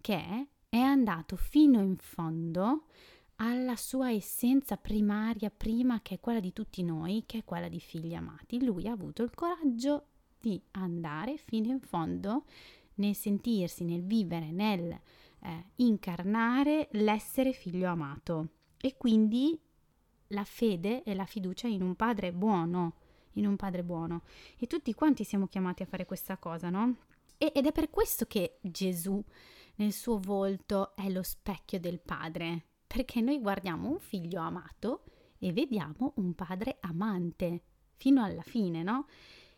che 0.00 0.48
è 0.68 0.76
andato 0.78 1.36
fino 1.36 1.80
in 1.80 1.96
fondo 1.96 2.86
alla 3.36 3.76
sua 3.76 4.10
essenza 4.10 4.76
primaria, 4.76 5.50
prima 5.50 6.00
che 6.02 6.16
è 6.16 6.20
quella 6.20 6.40
di 6.40 6.52
tutti 6.52 6.82
noi, 6.82 7.24
che 7.26 7.38
è 7.38 7.44
quella 7.44 7.68
di 7.68 7.80
figli 7.80 8.14
amati. 8.14 8.64
Lui 8.64 8.86
ha 8.86 8.92
avuto 8.92 9.22
il 9.22 9.34
coraggio 9.34 10.06
di 10.38 10.60
andare 10.72 11.36
fino 11.36 11.70
in 11.70 11.80
fondo 11.80 12.44
nel 12.96 13.14
sentirsi, 13.14 13.84
nel 13.84 14.04
vivere, 14.04 14.50
nel 14.50 14.90
eh, 14.90 15.64
incarnare 15.76 16.88
l'essere 16.92 17.52
figlio 17.52 17.88
amato. 17.88 18.48
E 18.80 18.96
quindi 18.96 19.58
la 20.28 20.44
fede 20.44 21.02
e 21.02 21.14
la 21.14 21.24
fiducia 21.24 21.66
in 21.66 21.82
un 21.82 21.94
padre 21.96 22.32
buono, 22.32 22.94
in 23.32 23.46
un 23.46 23.56
padre 23.56 23.82
buono. 23.82 24.22
E 24.58 24.66
tutti 24.66 24.92
quanti 24.94 25.24
siamo 25.24 25.46
chiamati 25.46 25.82
a 25.82 25.86
fare 25.86 26.04
questa 26.04 26.36
cosa, 26.36 26.70
no? 26.70 26.96
E- 27.38 27.52
ed 27.54 27.66
è 27.66 27.72
per 27.72 27.90
questo 27.90 28.26
che 28.26 28.58
Gesù 28.60 29.22
nel 29.76 29.92
suo 29.92 30.18
volto 30.18 30.94
è 30.94 31.08
lo 31.10 31.22
specchio 31.22 31.80
del 31.80 32.00
padre, 32.00 32.66
perché 32.86 33.20
noi 33.20 33.40
guardiamo 33.40 33.88
un 33.88 33.98
figlio 33.98 34.40
amato 34.40 35.04
e 35.38 35.52
vediamo 35.52 36.12
un 36.16 36.34
padre 36.34 36.78
amante 36.80 37.62
fino 37.96 38.22
alla 38.22 38.42
fine, 38.42 38.82
no? 38.82 39.06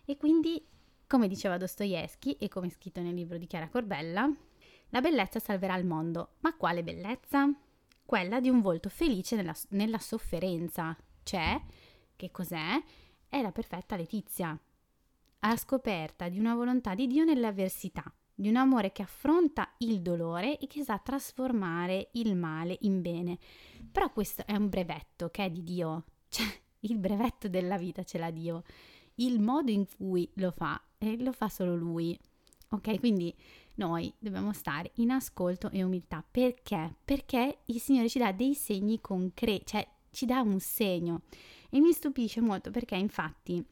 E 0.04 0.16
quindi, 0.16 0.64
come 1.06 1.28
diceva 1.28 1.56
Dostoevsky 1.56 2.32
e 2.32 2.48
come 2.48 2.70
scritto 2.70 3.00
nel 3.00 3.14
libro 3.14 3.38
di 3.38 3.46
Chiara 3.46 3.68
Corbella, 3.68 4.30
la 4.90 5.00
bellezza 5.00 5.40
salverà 5.40 5.76
il 5.76 5.84
mondo. 5.84 6.34
Ma 6.40 6.54
quale 6.54 6.82
bellezza? 6.82 7.52
Quella 8.04 8.40
di 8.40 8.48
un 8.48 8.60
volto 8.60 8.88
felice 8.88 9.36
nella, 9.36 9.54
nella 9.70 9.98
sofferenza. 9.98 10.96
Cioè, 11.22 11.60
che 12.14 12.30
cos'è? 12.30 12.82
È 13.28 13.42
la 13.42 13.52
perfetta 13.52 13.96
Letizia. 13.96 14.58
La 15.40 15.56
scoperta 15.56 16.28
di 16.28 16.38
una 16.38 16.54
volontà 16.54 16.94
di 16.94 17.06
Dio 17.06 17.24
nell'avversità, 17.24 18.02
di 18.38 18.48
un 18.48 18.56
amore 18.56 18.92
che 18.92 19.02
affronta 19.02 19.72
il 19.78 20.02
dolore 20.02 20.58
e 20.58 20.66
che 20.66 20.84
sa 20.84 20.98
trasformare 20.98 22.10
il 22.12 22.36
male 22.36 22.76
in 22.82 23.00
bene. 23.00 23.38
Però 23.90 24.12
questo 24.12 24.44
è 24.46 24.54
un 24.54 24.68
brevetto 24.68 25.30
che 25.30 25.46
è 25.46 25.50
di 25.50 25.64
Dio. 25.64 26.04
Cioè, 26.28 26.46
il 26.80 26.98
brevetto 26.98 27.48
della 27.48 27.78
vita 27.78 28.02
ce 28.02 28.18
l'ha 28.18 28.30
Dio. 28.30 28.62
Il 29.16 29.40
modo 29.40 29.70
in 29.70 29.86
cui 29.96 30.28
lo 30.34 30.50
fa, 30.50 30.80
eh, 30.98 31.16
lo 31.22 31.32
fa 31.32 31.48
solo 31.48 31.74
Lui. 31.74 32.18
Ok, 32.70 32.98
quindi 32.98 33.34
noi 33.76 34.12
dobbiamo 34.18 34.52
stare 34.52 34.90
in 34.96 35.10
ascolto 35.10 35.70
e 35.70 35.82
umiltà. 35.82 36.22
Perché? 36.28 36.96
Perché 37.04 37.60
il 37.66 37.80
Signore 37.80 38.10
ci 38.10 38.18
dà 38.18 38.32
dei 38.32 38.54
segni 38.54 39.00
concreti, 39.00 39.64
cioè 39.66 39.88
ci 40.10 40.26
dà 40.26 40.42
un 40.42 40.60
segno. 40.60 41.22
E 41.70 41.80
mi 41.80 41.92
stupisce 41.92 42.40
molto 42.40 42.70
perché 42.70 42.96
infatti 42.96 43.64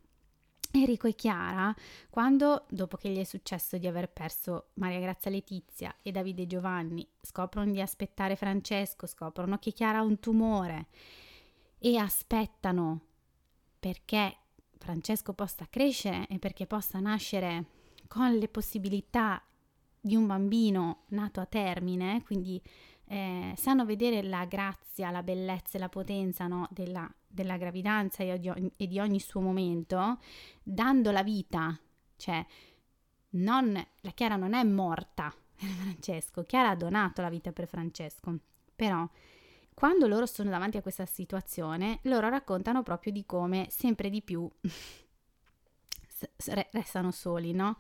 Enrico 0.77 1.07
e 1.07 1.15
Chiara, 1.15 1.75
quando 2.11 2.65
dopo 2.69 2.97
che 2.97 3.09
gli 3.09 3.19
è 3.19 3.25
successo 3.25 3.79
di 3.79 3.87
aver 3.87 4.11
perso 4.11 4.71
Maria 4.75 4.99
Grazia 4.99 5.31
Letizia 5.31 5.95
e 6.03 6.11
Davide 6.11 6.43
e 6.43 6.47
Giovanni, 6.47 7.07
scoprono 7.21 7.71
di 7.71 7.81
aspettare 7.81 8.35
Francesco, 8.35 9.07
scoprono 9.07 9.59
che 9.59 9.73
Chiara 9.73 9.99
ha 9.99 10.03
un 10.03 10.19
tumore 10.19 10.87
e 11.79 11.97
aspettano 11.97 13.01
perché 13.79 14.37
Francesco 14.79 15.33
possa 15.33 15.67
crescere 15.71 16.27
e 16.27 16.39
perché 16.41 16.67
possa 16.67 16.99
nascere 16.99 17.67
con 18.09 18.35
le 18.35 18.49
possibilità 18.49 19.41
di 20.01 20.17
un 20.17 20.27
bambino 20.27 21.05
nato 21.09 21.41
a 21.41 21.47
termine, 21.47 22.23
quindi 22.25 22.61
eh, 23.07 23.55
sanno 23.57 23.85
vedere 23.85 24.23
la 24.23 24.45
grazia, 24.45 25.11
la 25.11 25.23
bellezza 25.23 25.77
e 25.77 25.81
la 25.81 25.89
potenza 25.89 26.47
no, 26.47 26.69
della, 26.71 27.09
della, 27.35 27.57
gravidanza 27.57 28.23
e 28.23 28.39
di, 28.39 28.49
ogni, 28.49 28.71
e 28.77 28.87
di, 28.87 28.99
ogni 28.99 29.21
suo 29.21 29.41
momento, 29.41 30.19
dando 30.63 31.11
la 31.11 31.23
vita, 31.23 31.79
cioè 32.17 32.45
non, 33.31 33.73
la 33.73 34.11
Chiara 34.11 34.37
non 34.37 34.55
è 34.55 34.63
morta 34.63 35.35
per 35.55 35.69
Francesco, 35.83 36.43
Chiara 36.45 36.71
ha 36.71 36.77
donato 36.77 37.21
la 37.21 37.29
vita 37.29 37.53
per 37.53 37.67
Francesco, 37.67 38.39
però 38.75 39.09
quando 39.75 40.07
loro 40.07 40.27
sono 40.27 40.51
davanti 40.51 40.77
a 40.77 40.83
questa 40.83 41.05
situazione, 41.05 41.99
loro 42.03 42.29
raccontano 42.29 42.83
proprio 42.83 43.13
di 43.13 43.27
come 43.27 43.67
sempre 43.71 44.09
di 44.09 44.23
più 44.23 44.49
restano 46.71 47.11
soli, 47.11 47.53
no? 47.53 47.79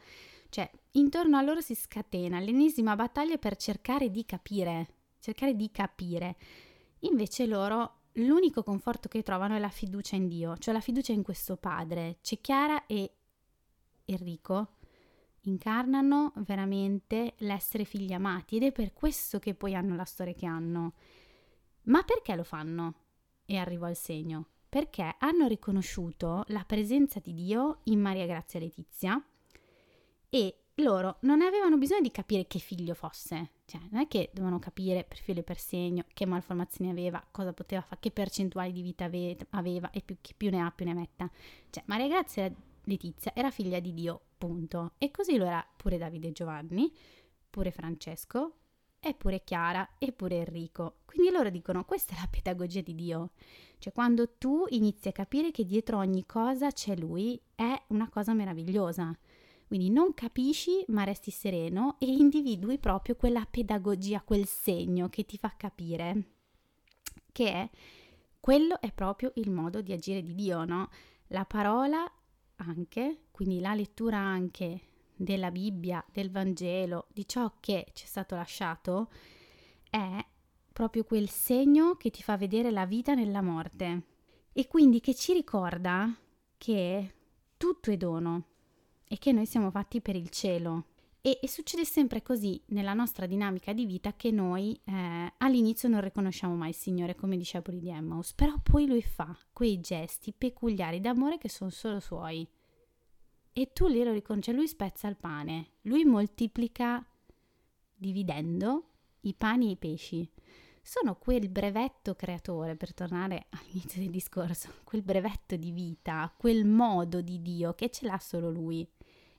Cioè, 0.49 0.71
intorno 0.93 1.37
a 1.37 1.43
loro 1.43 1.61
si 1.61 1.75
scatena 1.75 2.39
l'ennesima 2.39 2.95
battaglia 2.95 3.39
per 3.39 3.57
cercare 3.57 4.11
di 4.11 4.25
capire, 4.25 4.89
cercare 5.19 5.55
di 5.55 5.71
capire. 5.71 6.37
Invece 7.01 7.47
loro 7.47 8.03
l'unico 8.15 8.63
conforto 8.63 9.09
che 9.09 9.23
trovano 9.23 9.57
è 9.57 9.59
la 9.59 9.69
fiducia 9.69 10.17
in 10.17 10.29
Dio, 10.29 10.57
cioè 10.59 10.75
la 10.75 10.81
fiducia 10.81 11.13
in 11.13 11.23
questo 11.23 11.57
padre. 11.57 12.19
C'è 12.21 12.41
Chiara 12.41 12.87
e 12.87 13.11
Enrico 14.05 14.77
incarnano 15.47 16.33
veramente 16.37 17.35
l'essere 17.39 17.85
figli 17.85 18.13
amati 18.13 18.57
ed 18.57 18.63
è 18.65 18.73
per 18.73 18.93
questo 18.93 19.39
che 19.39 19.55
poi 19.55 19.75
hanno 19.75 19.95
la 19.95 20.05
storia 20.05 20.35
che 20.35 20.47
hanno. 20.47 20.95
Ma 21.85 22.03
perché 22.03 22.35
lo 22.35 22.45
fanno? 22.45 22.95
E 23.45 23.57
arrivo 23.57 23.87
al 23.87 23.97
segno. 23.97 24.47
Perché 24.69 25.17
hanno 25.19 25.47
riconosciuto 25.47 26.45
la 26.49 26.65
presenza 26.65 27.21
di 27.21 27.35
Dio 27.35 27.81
in 27.85 28.01
Maria 28.01 28.27
Grazia 28.27 28.59
Letizia 28.59 29.23
e 30.29 30.64
loro 30.77 31.19
non 31.21 31.41
avevano 31.41 31.77
bisogno 31.77 32.01
di 32.01 32.11
capire 32.11 32.47
che 32.47 32.59
figlio 32.59 32.95
fosse, 32.95 33.51
cioè 33.67 33.81
non 33.91 34.01
è 34.03 34.09
che 34.09 34.31
dovevano 34.33 34.59
capire 34.59 35.05
per 35.05 35.19
filo 35.19 35.41
e 35.41 35.45
per 35.45 35.59
segno 35.59 36.05
che 36.13 36.27
malformazioni 36.27 36.91
aveva, 36.91 37.25
cosa 37.31 37.53
poteva 37.53 37.81
fare, 37.83 38.01
che 38.01 38.11
percentuali 38.11 38.73
di 38.73 38.83
vita 38.83 39.05
ave- 39.05 39.37
aveva 39.51 39.91
e 39.91 40.03
più, 40.03 40.17
chi 40.21 40.35
più 40.35 40.51
ne 40.51 40.61
ha 40.61 40.71
più 40.71 40.85
ne 40.85 40.95
metta. 40.95 41.31
Cioè 41.71 41.83
Maria 41.87 42.09
Grazia 42.09 42.53
Letizia 42.85 43.33
era 43.35 43.51
figlia 43.51 43.81
di 43.81 43.95
Dio, 43.95 44.21
punto. 44.37 44.93
E 44.99 45.11
così 45.11 45.37
lo 45.37 45.45
era 45.45 45.67
pure 45.77 45.97
Davide 45.97 46.33
Giovanni, 46.33 46.93
pure 47.49 47.71
Francesco, 47.71 48.57
e 49.01 49.15
pure 49.15 49.43
Chiara, 49.45 49.97
e 49.99 50.13
pure 50.13 50.37
Enrico. 50.37 50.97
Quindi 51.05 51.31
loro 51.31 51.51
dicono 51.51 51.85
questa 51.85 52.15
è 52.15 52.19
la 52.19 52.29
pedagogia 52.31 52.81
di 52.81 52.95
Dio. 52.95 53.31
Cioè 53.79 53.93
quando 53.93 54.31
tu 54.37 54.65
inizi 54.71 55.09
a 55.09 55.13
capire 55.13 55.51
che 55.51 55.65
dietro 55.65 55.99
ogni 55.99 56.25
cosa 56.27 56.71
c'è 56.71 56.97
Lui, 56.97 57.41
è 57.55 57.83
una 57.89 58.09
cosa 58.09 58.33
meravigliosa. 58.35 59.17
Quindi 59.67 59.91
non 59.91 60.15
capisci 60.15 60.85
ma 60.89 61.05
resti 61.05 61.31
sereno 61.31 61.97
e 61.99 62.07
individui 62.07 62.79
proprio 62.79 63.17
quella 63.17 63.47
pedagogia, 63.51 64.23
quel 64.23 64.47
segno 64.47 65.09
che 65.09 65.25
ti 65.25 65.39
fa 65.39 65.55
capire 65.57 66.33
che 67.35 67.71
quello 68.39 68.81
è 68.81 68.93
proprio 68.93 69.33
il 69.37 69.51
modo 69.51 69.81
di 69.81 69.93
agire 69.93 70.23
di 70.23 70.35
Dio, 70.35 70.65
no? 70.65 70.89
La 71.29 71.45
parola 71.45 72.05
anche, 72.57 73.25
quindi 73.33 73.59
la 73.59 73.75
lettura 73.75 74.19
anche 74.19 74.81
della 75.17 75.51
Bibbia, 75.51 76.05
del 76.13 76.31
Vangelo, 76.31 77.07
di 77.13 77.27
ciò 77.27 77.55
che 77.59 77.87
ci 77.93 78.05
è 78.05 78.07
stato 78.07 78.37
lasciato, 78.37 79.11
è 79.91 80.25
proprio 80.73 81.05
quel 81.05 81.29
segno 81.29 81.97
che 81.97 82.11
ti 82.11 82.23
fa 82.23 82.37
vedere 82.37 82.71
la 82.71 82.87
vita 82.87 83.15
nella 83.15 83.43
morte 83.43 84.03
e 84.53 84.67
quindi 84.69 85.01
che 85.01 85.15
ci 85.15 85.33
ricorda 85.33 86.15
che 86.57 87.15
tutto 87.57 87.91
è 87.91 87.97
dono, 87.97 88.45
e 89.07 89.19
che 89.19 89.33
noi 89.33 89.47
siamo 89.47 89.71
fatti 89.71 90.01
per 90.01 90.17
il 90.17 90.29
cielo. 90.31 90.87
E, 91.21 91.39
e 91.41 91.49
succede 91.49 91.85
sempre 91.85 92.23
così 92.23 92.61
nella 92.67 92.93
nostra 92.93 93.27
dinamica 93.27 93.73
di 93.73 93.87
vita 93.87 94.13
che 94.15 94.31
noi 94.31 94.79
eh, 94.85 95.33
all'inizio 95.39 95.89
non 95.89 96.03
riconosciamo 96.03 96.55
mai 96.55 96.71
il 96.71 96.75
Signore 96.75 97.15
come 97.15 97.39
discepoli 97.39 97.79
di 97.79 97.89
Emmaus, 97.89 98.35
però 98.35 98.55
poi 98.63 98.87
Lui 98.87 99.03
fa 99.03 99.35
quei 99.53 99.81
gesti 99.81 100.35
peculiari 100.37 101.01
d'amore 101.01 101.39
che 101.39 101.49
sono 101.49 101.71
solo 101.71 102.01
Suoi. 102.01 102.47
E 103.53 103.73
tu 103.73 103.87
lì 103.87 104.03
riconosci, 104.03 104.51
cioè 104.51 104.55
Lui 104.55 104.69
spezza 104.69 105.09
il 105.09 105.17
pane, 105.17 105.69
Lui 105.83 106.05
moltiplica 106.05 107.03
dividendo 107.95 108.91
i 109.21 109.33
pani 109.33 109.69
e 109.69 109.71
i 109.71 109.77
pesci 109.77 110.29
sono 110.85 111.17
quel 111.17 111.49
brevetto 111.49 112.15
creatore, 112.15 112.77
per 112.77 112.93
tornare 112.93 113.47
all'inizio 113.49 114.03
del 114.03 114.11
discorso, 114.11 114.69
quel 114.85 115.03
brevetto 115.03 115.57
di 115.57 115.73
vita, 115.73 116.33
quel 116.37 116.67
modo 116.67 117.23
di 117.23 117.41
Dio 117.41 117.73
che 117.73 117.91
ce 117.91 118.07
l'ha 118.07 118.19
solo 118.19 118.51
Lui. 118.51 118.87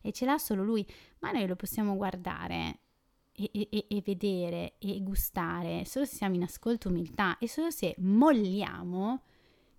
E 0.02 0.12
ce 0.12 0.26
l'ha 0.26 0.40
solo 0.40 0.64
Lui, 0.64 0.86
ma 1.20 1.32
noi 1.32 1.48
lo 1.48 1.56
possiamo 1.56 1.96
guardare 1.96 2.80
e, 3.32 3.50
e, 3.54 3.86
e 3.88 4.02
vedere 4.04 4.76
e 4.80 5.02
gustare 5.02 5.86
solo 5.86 6.06
se 6.06 6.16
siamo 6.16 6.36
in 6.36 6.44
ascolto 6.44 6.90
umiltà 6.90 7.38
e 7.38 7.48
solo 7.48 7.70
se 7.70 7.96
molliamo 8.00 9.22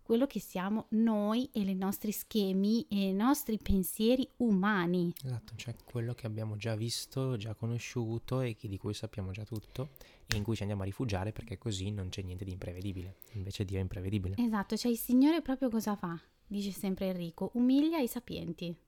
quello 0.07 0.29
che 0.29 0.39
siamo 0.39 0.87
noi 0.91 1.51
e 1.53 1.63
i 1.63 1.75
nostri 1.75 2.13
schemi 2.13 2.87
e 2.89 3.09
i 3.09 3.13
nostri 3.13 3.59
pensieri 3.59 4.27
umani. 4.37 5.13
Esatto, 5.25 5.55
cioè 5.57 5.75
quello 5.85 6.15
che 6.15 6.27
abbiamo 6.27 6.57
già 6.57 6.77
visto, 6.77 7.37
già 7.37 7.55
conosciuto 7.55 8.41
e 8.41 8.57
di 8.57 8.79
cui 8.79 8.95
sappiamo 8.95 9.33
già 9.33 9.43
tutto 9.43 9.91
e 10.29 10.37
in 10.37 10.45
cui 10.45 10.55
ci 10.55 10.63
andiamo 10.63 10.83
a 10.83 10.85
rifugiare 10.85 11.33
perché 11.33 11.59
così 11.59 11.91
non 11.91 12.09
c'è 12.09 12.23
niente 12.23 12.45
di 12.45 12.53
imprevedibile. 12.53 13.17
Invece 13.33 13.65
Dio 13.65 13.79
è 13.79 13.81
imprevedibile. 13.81 14.37
Esatto, 14.39 14.77
cioè 14.77 14.93
il 14.93 14.99
Signore 14.99 15.43
proprio 15.43 15.69
cosa 15.69 15.97
fa? 15.97 16.17
Dice 16.47 16.71
sempre 16.71 17.09
Enrico, 17.09 17.51
umilia 17.55 17.99
i 17.99 18.07
sapienti. 18.07 18.86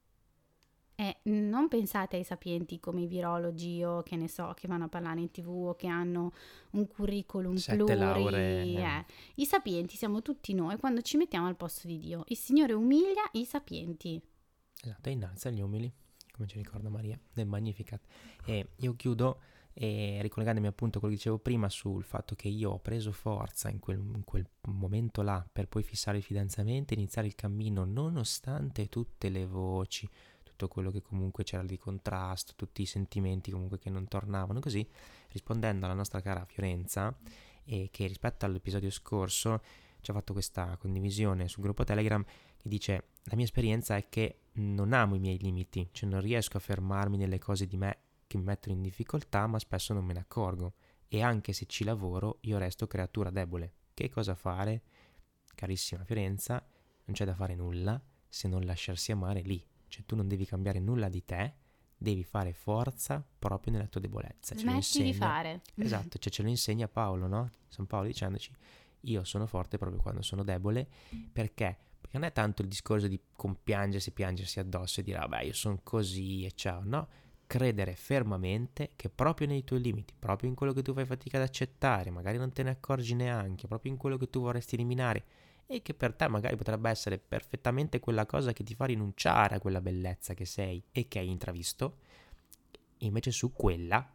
E 1.01 1.19
non 1.31 1.69
pensate 1.69 2.17
ai 2.17 2.25
sapienti 2.25 2.81
come 2.81 3.03
i 3.03 3.07
virologi 3.07 3.85
o 3.85 4.03
che 4.03 4.17
ne 4.17 4.27
so, 4.27 4.53
che 4.57 4.67
vanno 4.67 4.87
a 4.87 4.89
parlare 4.89 5.21
in 5.21 5.31
tv 5.31 5.49
o 5.49 5.77
che 5.77 5.87
hanno 5.87 6.33
un 6.71 6.89
curriculum 6.89 7.55
Sette 7.55 7.77
pluri. 7.77 7.95
lauree. 7.97 8.63
Eh. 8.75 9.05
I 9.37 9.47
sapienti 9.47 9.95
siamo 9.95 10.23
tutti 10.23 10.53
noi 10.55 10.77
quando 10.77 11.01
ci 11.03 11.17
mettiamo 11.17 11.47
al 11.47 11.55
posto 11.55 11.87
di 11.87 12.01
Dio. 12.01 12.25
Il 12.27 12.37
Signore 12.37 12.73
umilia 12.73 13.23
i 13.35 13.45
sapienti. 13.45 14.21
Esatto, 14.83 15.09
innalza 15.09 15.51
gli 15.51 15.61
umili, 15.61 15.89
come 16.33 16.49
ci 16.49 16.57
ricorda 16.57 16.89
Maria 16.89 17.17
nel 17.35 17.47
Magnificat. 17.47 18.03
E 18.45 18.71
io 18.75 18.97
chiudo 18.97 19.39
e 19.81 20.19
ricollegandomi 20.23 20.67
appunto 20.67 20.99
a 20.99 21.01
quello 21.01 21.15
che 21.15 21.21
dicevo 21.21 21.39
prima 21.39 21.69
sul 21.69 22.03
fatto 22.03 22.35
che 22.35 22.49
io 22.49 22.73
ho 22.73 22.79
preso 22.81 23.13
forza 23.13 23.69
in 23.69 23.79
quel, 23.79 23.99
in 23.99 24.25
quel 24.25 24.45
momento 24.63 25.23
là 25.23 25.47
per 25.53 25.69
poi 25.69 25.85
fissare 25.85 26.17
il 26.17 26.25
fidanzamento 26.25 26.93
e 26.93 26.97
iniziare 26.97 27.29
il 27.29 27.37
cammino 27.37 27.85
nonostante 27.85 28.89
tutte 28.89 29.29
le 29.29 29.47
voci, 29.47 30.09
tutto 30.59 30.67
quello 30.67 30.91
che 30.91 31.01
comunque 31.01 31.45
c'era 31.45 31.63
di 31.63 31.79
contrasto, 31.79 32.55
tutti 32.57 32.83
i 32.83 32.87
sentimenti 32.87 33.53
comunque 33.53 33.79
che 33.79 33.91
non 33.91 34.09
tornavano 34.09 34.59
così, 34.59 34.87
rispondendo 35.29 35.87
alla 35.87 35.95
nostra 35.95 36.21
cara 36.21 36.45
Fiorenza 36.45 37.17
e 37.65 37.89
che 37.93 38.07
rispetto 38.09 38.45
all'episodio 38.45 38.91
scorso 38.91 39.63
ci 40.01 40.11
ha 40.11 40.15
fatto 40.15 40.33
questa 40.33 40.77
condivisione 40.77 41.47
sul 41.47 41.63
gruppo 41.63 41.85
Telegram 41.85 42.25
che 42.25 42.69
dice 42.69 43.11
la 43.25 43.37
mia 43.37 43.45
esperienza 43.45 43.97
è 43.97 44.09
che 44.09 44.41
non 44.55 44.93
amo 44.93 45.15
i 45.15 45.21
miei 45.21 45.39
limiti, 45.39 45.89
cioè 45.93 46.09
non 46.09 46.21
riesco 46.21 46.57
a 46.57 46.61
fermarmi 46.61 47.17
nelle 47.17 47.39
cose 47.39 47.67
di 47.67 47.77
me 47.77 47.99
che 48.27 48.37
mi 48.37 48.45
mettono 48.45 48.75
in 48.75 48.83
difficoltà 48.83 49.47
ma 49.47 49.61
spesso 49.61 49.95
non 49.95 50.05
me 50.05 50.15
ne 50.15 50.21
accorgo 50.21 50.75
e 51.07 51.23
anche 51.23 51.53
se 51.53 51.67
ci 51.67 51.85
lavoro 51.85 52.39
io 52.43 52.59
resto 52.59 52.89
creatura 52.89 53.31
debole. 53.31 53.75
Che 53.95 54.11
cosa 54.11 54.35
fare? 54.35 54.83
Carissima 55.55 56.05
Fiorenza, 56.05 56.65
non 57.05 57.15
c'è 57.15 57.25
da 57.25 57.35
fare 57.35 57.55
nulla 57.55 58.01
se 58.29 58.49
non 58.49 58.63
lasciarsi 58.63 59.13
amare 59.13 59.41
lì, 59.41 59.65
cioè 59.89 60.05
tu 60.05 60.15
non 60.17 60.29
devi 60.29 60.47
cambiare 60.47 60.79
nulla 60.79 61.09
di 61.09 61.25
te, 61.25 61.55
devi 61.97 62.23
fare 62.23 62.53
forza 62.53 63.25
proprio 63.39 63.73
nella 63.73 63.89
tua 63.89 64.01
debolezza. 64.01 64.55
Ce 64.55 64.61
Smetti 64.61 65.03
di 65.03 65.13
fare. 65.13 65.63
Esatto, 65.75 66.19
cioè 66.19 66.33
ce 66.33 66.43
lo 66.43 66.49
insegna 66.49 66.89
Paolo, 66.89 67.27
no? 67.27 67.51
San 67.69 67.87
Paolo 67.87 68.07
dicendoci 68.07 68.53
io 69.03 69.25
sono 69.25 69.47
forte 69.47 69.79
proprio 69.79 70.01
quando 70.01 70.23
sono 70.23 70.43
debole, 70.43 70.89
perché? 71.33 71.77
Perché 72.01 72.19
non 72.19 72.25
è 72.25 72.33
tanto 72.33 72.63
il 72.63 72.69
discorso 72.69 73.07
di 73.09 73.21
compiangersi, 73.33 74.13
piangersi 74.13 74.61
addosso 74.61 75.01
e 75.01 75.03
dire 75.03 75.19
vabbè 75.19 75.43
io 75.43 75.53
sono 75.53 75.81
così 75.83 76.45
e 76.45 76.53
ciao, 76.55 76.83
no? 76.85 77.09
Credere 77.47 77.95
fermamente 77.95 78.93
che 78.95 79.09
proprio 79.09 79.47
nei 79.47 79.65
tuoi 79.65 79.81
limiti, 79.81 80.15
proprio 80.19 80.49
in 80.49 80.55
quello 80.55 80.73
che 80.73 80.83
tu 80.83 80.93
fai 80.93 81.07
fatica 81.07 81.39
ad 81.39 81.45
accettare, 81.45 82.11
magari 82.11 82.37
non 82.39 82.53
te 82.53 82.63
ne 82.63 82.71
accorgi 82.71 83.15
neanche, 83.15 83.67
proprio 83.67 83.91
in 83.91 83.99
quello 83.99 84.17
che 84.17 84.29
tu 84.29 84.41
vorresti 84.41 84.75
eliminare, 84.75 85.25
e 85.71 85.83
che 85.83 85.93
per 85.93 86.15
te 86.15 86.29
magari 86.29 86.57
potrebbe 86.57 86.89
essere 86.89 87.19
perfettamente 87.19 88.01
quella 88.01 88.25
cosa 88.25 88.55
che 88.55 88.65
ti 88.65 88.75
fa 88.75 88.87
rinunciare 88.87 89.57
a 89.57 89.61
quella 89.61 89.83
bellezza 89.83 90.33
che 90.33 90.47
sei 90.47 90.83
e 90.91 91.09
che 91.09 91.19
hai 91.19 91.29
intravisto, 91.29 91.99
invece 92.99 93.31
su 93.31 93.53
quella 93.53 94.11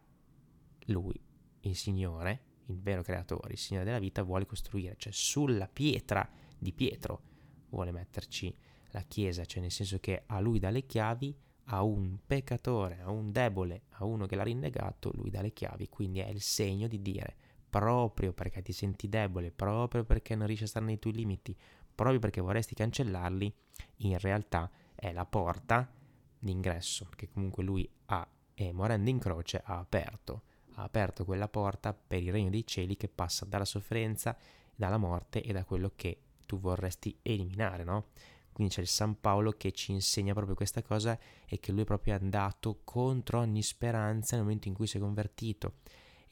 lui, 0.86 1.18
il 1.60 1.76
Signore, 1.76 2.42
il 2.66 2.80
vero 2.80 3.02
creatore, 3.02 3.52
il 3.52 3.58
Signore 3.58 3.84
della 3.84 4.00
vita, 4.00 4.24
vuole 4.24 4.46
costruire, 4.46 4.96
cioè 4.98 5.12
sulla 5.12 5.68
pietra 5.68 6.28
di 6.58 6.72
Pietro 6.72 7.22
vuole 7.68 7.92
metterci 7.92 8.52
la 8.90 9.02
Chiesa, 9.02 9.44
cioè 9.44 9.62
nel 9.62 9.70
senso 9.70 10.00
che 10.00 10.24
a 10.26 10.40
lui 10.40 10.58
dà 10.58 10.70
le 10.70 10.86
chiavi, 10.86 11.38
a 11.68 11.82
un 11.82 12.18
peccatore, 12.26 13.00
a 13.00 13.10
un 13.10 13.30
debole, 13.30 13.82
a 13.90 14.04
uno 14.04 14.26
che 14.26 14.34
l'ha 14.34 14.42
rinnegato, 14.42 15.12
lui 15.14 15.30
dà 15.30 15.40
le 15.40 15.52
chiavi, 15.52 15.88
quindi 15.88 16.18
è 16.18 16.28
il 16.28 16.40
segno 16.40 16.88
di 16.88 17.00
dire 17.00 17.36
proprio 17.74 18.32
perché 18.32 18.62
ti 18.62 18.72
senti 18.72 19.08
debole, 19.08 19.50
proprio 19.50 20.04
perché 20.04 20.36
non 20.36 20.46
riesci 20.46 20.62
a 20.62 20.68
stare 20.68 20.86
nei 20.86 21.00
tuoi 21.00 21.12
limiti, 21.12 21.56
proprio 21.92 22.20
perché 22.20 22.40
vorresti 22.40 22.72
cancellarli, 22.72 23.52
in 23.96 24.16
realtà 24.20 24.70
è 24.94 25.12
la 25.12 25.24
porta 25.24 25.92
d'ingresso 26.38 27.08
che 27.16 27.28
comunque 27.28 27.64
lui 27.64 27.90
ha, 28.06 28.24
e 28.54 28.72
morendo 28.72 29.10
in 29.10 29.18
croce, 29.18 29.60
ha 29.64 29.78
aperto. 29.78 30.42
Ha 30.76 30.84
aperto 30.84 31.24
quella 31.24 31.48
porta 31.48 31.92
per 31.92 32.22
il 32.22 32.30
regno 32.30 32.48
dei 32.48 32.64
cieli 32.64 32.96
che 32.96 33.08
passa 33.08 33.44
dalla 33.44 33.64
sofferenza, 33.64 34.36
dalla 34.72 34.96
morte 34.96 35.42
e 35.42 35.52
da 35.52 35.64
quello 35.64 35.90
che 35.96 36.18
tu 36.46 36.60
vorresti 36.60 37.18
eliminare, 37.22 37.82
no? 37.82 38.06
Quindi 38.52 38.72
c'è 38.72 38.82
il 38.82 38.86
San 38.86 39.20
Paolo 39.20 39.50
che 39.50 39.72
ci 39.72 39.90
insegna 39.90 40.32
proprio 40.32 40.54
questa 40.54 40.80
cosa 40.80 41.18
e 41.44 41.58
che 41.58 41.72
lui 41.72 41.82
è 41.82 41.84
proprio 41.84 42.14
andato 42.14 42.82
contro 42.84 43.40
ogni 43.40 43.62
speranza 43.62 44.36
nel 44.36 44.44
momento 44.44 44.68
in 44.68 44.74
cui 44.74 44.86
si 44.86 44.96
è 44.96 45.00
convertito 45.00 45.78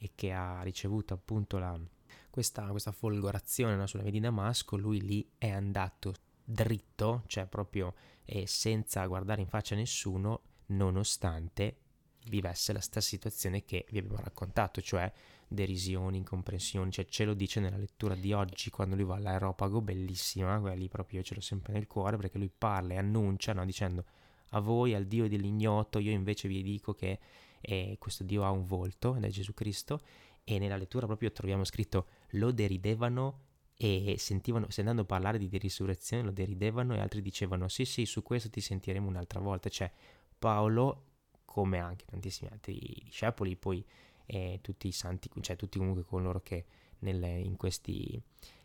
e 0.02 0.10
che 0.16 0.32
ha 0.32 0.62
ricevuto 0.62 1.14
appunto 1.14 1.58
la, 1.58 1.78
questa, 2.28 2.66
questa, 2.66 2.90
folgorazione 2.90 3.76
no, 3.76 3.86
sulla 3.86 4.02
via 4.02 4.10
di 4.10 4.18
Damasco, 4.18 4.76
lui 4.76 5.00
lì 5.00 5.30
è 5.38 5.48
andato 5.48 6.14
dritto, 6.44 7.22
cioè 7.28 7.46
proprio 7.46 7.94
eh, 8.24 8.48
senza 8.48 9.06
guardare 9.06 9.42
in 9.42 9.46
faccia 9.46 9.76
nessuno, 9.76 10.40
nonostante 10.66 11.76
vivesse 12.26 12.72
la 12.72 12.80
stessa 12.80 13.08
situazione 13.08 13.64
che 13.64 13.86
vi 13.90 13.98
abbiamo 13.98 14.18
raccontato, 14.18 14.80
cioè 14.80 15.10
derisioni, 15.46 16.16
incomprensioni, 16.16 16.90
cioè 16.90 17.04
ce 17.04 17.24
lo 17.24 17.34
dice 17.34 17.60
nella 17.60 17.76
lettura 17.76 18.16
di 18.16 18.32
oggi 18.32 18.70
quando 18.70 18.96
lui 18.96 19.04
va 19.04 19.14
all'aeropago, 19.14 19.80
bellissima, 19.82 20.58
quella 20.58 20.74
lì 20.74 20.88
proprio 20.88 21.20
io 21.20 21.24
ce 21.24 21.36
l'ho 21.36 21.40
sempre 21.40 21.74
nel 21.74 21.86
cuore 21.86 22.16
perché 22.16 22.38
lui 22.38 22.50
parla 22.50 22.94
e 22.94 22.98
annuncia 22.98 23.52
no, 23.52 23.64
dicendo 23.64 24.04
a 24.50 24.58
voi, 24.58 24.94
al 24.94 25.06
Dio 25.06 25.28
dell'ignoto, 25.28 26.00
io 26.00 26.10
invece 26.10 26.48
vi 26.48 26.60
dico 26.62 26.92
che 26.92 27.20
eh, 27.62 27.96
questo 27.98 28.24
Dio 28.24 28.44
ha 28.44 28.50
un 28.50 28.66
volto 28.66 29.16
ed 29.16 29.24
è 29.24 29.28
Gesù 29.28 29.54
Cristo 29.54 30.00
e 30.44 30.58
nella 30.58 30.76
lettura 30.76 31.06
proprio 31.06 31.32
troviamo 31.32 31.64
scritto 31.64 32.06
lo 32.30 32.50
deridevano 32.50 33.50
e 33.76 34.16
sentivano, 34.18 34.66
sentendo 34.70 35.04
parlare 35.04 35.38
di 35.38 35.48
risurrezione 35.58 36.22
lo 36.22 36.30
deridevano 36.30 36.94
e 36.94 37.00
altri 37.00 37.22
dicevano 37.22 37.68
sì 37.68 37.84
sì 37.84 38.04
su 38.04 38.22
questo 38.22 38.50
ti 38.50 38.60
sentiremo 38.60 39.08
un'altra 39.08 39.40
volta, 39.40 39.68
cioè 39.68 39.90
Paolo 40.38 41.06
come 41.44 41.78
anche 41.78 42.04
tantissimi 42.04 42.50
altri 42.50 42.78
discepoli 43.04 43.56
poi 43.56 43.84
e 44.26 44.60
tutti 44.62 44.88
i 44.88 44.92
santi, 44.92 45.30
cioè 45.40 45.56
tutti 45.56 45.78
comunque 45.78 46.04
coloro 46.04 46.40
che 46.40 46.64
nel, 47.00 47.22
in, 47.22 47.56
questi, 47.56 48.20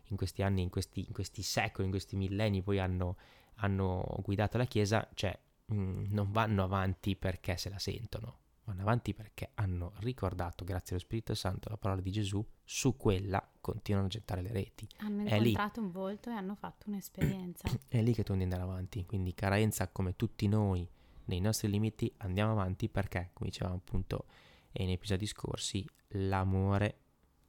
in, 0.05 0.15
questi, 0.15 0.41
anni, 0.41 0.61
in 0.61 0.69
questi, 0.69 1.05
in 1.05 1.13
questi, 1.13 1.41
secoli, 1.41 1.85
in 1.85 1.91
questi 1.91 2.15
millenni 2.15 2.61
poi 2.61 2.79
hanno, 2.79 3.17
hanno 3.55 4.05
guidato 4.23 4.57
la 4.57 4.65
Chiesa, 4.65 5.07
cioè 5.13 5.37
mh, 5.65 5.75
mm, 5.75 6.05
non 6.09 6.31
vanno 6.31 6.63
avanti 6.63 7.15
perché 7.15 7.57
se 7.57 7.69
la 7.69 7.79
sentono, 7.79 8.37
vanno 8.68 8.82
avanti 8.82 9.13
perché 9.13 9.51
hanno 9.55 9.93
ricordato, 9.99 10.65
grazie 10.65 10.95
allo 10.95 11.03
Spirito 11.03 11.34
Santo, 11.34 11.70
la 11.70 11.78
parola 11.78 12.01
di 12.01 12.11
Gesù, 12.11 12.45
su 12.63 12.97
quella 12.97 13.41
continuano 13.61 14.07
a 14.07 14.09
gettare 14.09 14.41
le 14.41 14.51
reti. 14.51 14.86
Hanno 14.97 15.22
incontrato 15.22 15.80
un 15.80 15.91
volto 15.91 16.30
e 16.30 16.34
hanno 16.34 16.53
fatto 16.53 16.89
un'esperienza. 16.89 17.68
È 17.88 18.01
lì 18.01 18.13
che 18.13 18.24
tu 18.24 18.34
devi 18.34 18.43
andare 18.43 18.63
avanti, 18.63 19.05
quindi 19.05 19.34
carenza 19.34 19.88
come 19.88 20.18
tutti 20.18 20.47
noi 20.47 20.88
nei 21.26 21.39
nostri 21.39 21.70
limiti 21.70 22.13
andiamo 22.18 22.51
avanti 22.51 22.89
perché, 22.89 23.30
come 23.34 23.49
dicevamo 23.49 23.76
appunto 23.76 24.26
nei 24.74 24.91
episodi 24.91 25.26
scorsi 25.26 25.88
l'amore, 26.09 26.99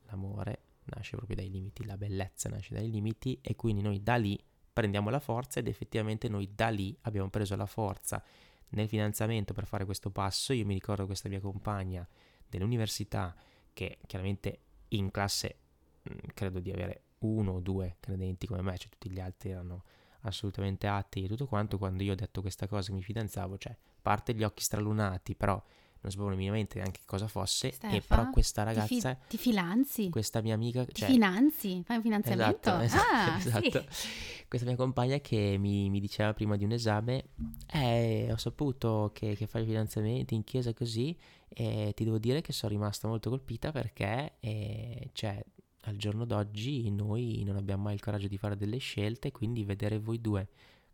l'amore 0.06 0.62
nasce 0.84 1.16
proprio 1.16 1.36
dai 1.36 1.50
limiti, 1.50 1.84
la 1.84 1.96
bellezza 1.96 2.48
nasce 2.48 2.74
dai 2.74 2.90
limiti 2.90 3.38
e 3.42 3.56
quindi 3.56 3.82
noi 3.82 4.02
da 4.02 4.16
lì 4.16 4.40
prendiamo 4.72 5.10
la 5.10 5.18
forza 5.18 5.58
ed 5.58 5.66
effettivamente 5.66 6.28
noi 6.28 6.54
da 6.54 6.68
lì 6.68 6.96
abbiamo 7.02 7.28
preso 7.28 7.56
la 7.56 7.66
forza 7.66 8.22
nel 8.70 8.88
finanziamento 8.88 9.52
per 9.54 9.66
fare 9.66 9.84
questo 9.84 10.10
passo. 10.10 10.52
Io 10.52 10.66
mi 10.66 10.74
ricordo 10.74 11.06
questa 11.06 11.28
mia 11.28 11.40
compagna 11.40 12.06
dell'università 12.46 13.34
che 13.72 13.98
chiaramente 14.06 14.60
in 14.88 15.10
classe 15.10 15.56
mh, 16.02 16.10
credo 16.34 16.60
di 16.60 16.70
avere 16.70 17.02
uno 17.20 17.52
o 17.52 17.60
due 17.60 17.96
credenti 18.00 18.46
come 18.46 18.62
me, 18.62 18.76
cioè 18.78 18.88
tutti 18.90 19.10
gli 19.10 19.20
altri 19.20 19.50
erano 19.50 19.84
assolutamente 20.22 20.86
atei 20.86 21.24
e 21.24 21.28
tutto 21.28 21.46
quanto. 21.46 21.78
Quando 21.78 22.02
io 22.02 22.12
ho 22.12 22.16
detto 22.16 22.40
questa 22.40 22.66
cosa 22.66 22.92
mi 22.92 23.02
fidanzavo, 23.02 23.58
cioè 23.58 23.76
parte 24.00 24.34
gli 24.34 24.42
occhi 24.42 24.62
stralunati, 24.62 25.34
però 25.34 25.62
non 26.00 26.12
sapevo 26.12 26.28
minimamente 26.30 26.78
neanche 26.78 27.00
cosa 27.04 27.26
fosse, 27.26 27.72
Stefa, 27.72 27.94
e 27.94 28.00
però 28.00 28.30
questa 28.30 28.62
ragazza... 28.62 28.86
Ti, 28.86 29.00
fi- 29.00 29.16
ti 29.28 29.36
filanzi? 29.36 30.10
Questa 30.10 30.40
mia 30.40 30.54
amica... 30.54 30.84
Cioè, 30.84 31.06
ti 31.06 31.12
finanzi? 31.12 31.82
Fai 31.84 31.96
un 31.96 32.02
finanziamento? 32.02 32.78
Esatto, 32.78 33.10
ah, 33.12 33.36
esatto. 33.38 33.84
Sì. 33.90 34.08
Questa 34.46 34.66
mia 34.66 34.76
compagna 34.76 35.18
che 35.18 35.56
mi, 35.58 35.90
mi, 35.90 36.00
diceva 36.00 36.32
prima 36.34 36.56
di 36.56 36.64
un 36.64 36.72
esame, 36.72 37.30
eh, 37.72 38.28
ho 38.30 38.36
saputo 38.36 39.10
che, 39.12 39.34
che 39.34 39.46
fai 39.46 39.64
finanziamenti 39.64 40.34
in 40.34 40.44
chiesa 40.44 40.72
così, 40.72 41.16
e 41.48 41.92
ti 41.94 42.04
devo 42.04 42.18
dire 42.18 42.40
che 42.40 42.52
sono 42.52 42.72
rimasta 42.72 43.08
molto 43.08 43.30
colpita 43.30 43.72
perché, 43.72 44.34
eh, 44.40 45.10
cioè, 45.12 45.42
al 45.82 45.96
giorno 45.96 46.24
d'oggi 46.24 46.90
noi 46.90 47.42
non 47.44 47.56
abbiamo 47.56 47.84
mai 47.84 47.94
il 47.94 48.00
coraggio 48.00 48.28
di 48.28 48.36
fare 48.36 48.56
delle 48.56 48.78
scelte, 48.78 49.32
quindi 49.32 49.64
vedere 49.64 49.98
voi 49.98 50.20
due 50.20 50.48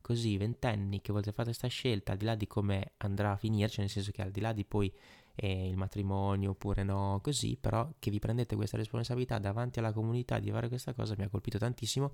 così 0.05 0.37
ventenni 0.37 1.01
che 1.01 1.13
volete 1.13 1.33
fare 1.33 1.45
questa 1.45 1.69
scelta 1.69 2.13
al 2.13 2.19
di 2.19 2.27
là 2.27 2.35
di 2.35 2.47
come 2.47 2.93
andrà 2.99 3.33
a 3.33 3.37
finirci, 3.39 3.81
nel 3.81 3.89
senso 3.89 4.11
che 4.11 4.21
al 4.21 4.31
di 4.31 4.41
là 4.41 4.53
di 4.53 4.67
poi 4.67 4.95
eh, 5.35 5.67
il 5.67 5.79
matrimonio 5.79 6.51
oppure 6.51 6.83
no, 6.83 7.21
così, 7.23 7.57
però 7.57 7.91
che 7.99 8.11
vi 8.11 8.19
prendete 8.19 8.55
questa 8.55 8.77
responsabilità 8.77 9.39
davanti 9.39 9.79
alla 9.79 9.95
comunità 9.95 10.39
di 10.41 10.51
fare 10.51 10.69
questa 10.69 10.93
cosa 10.93 11.15
mi 11.17 11.25
ha 11.25 11.31
colpito 11.31 11.57
tantissimo 11.57 12.13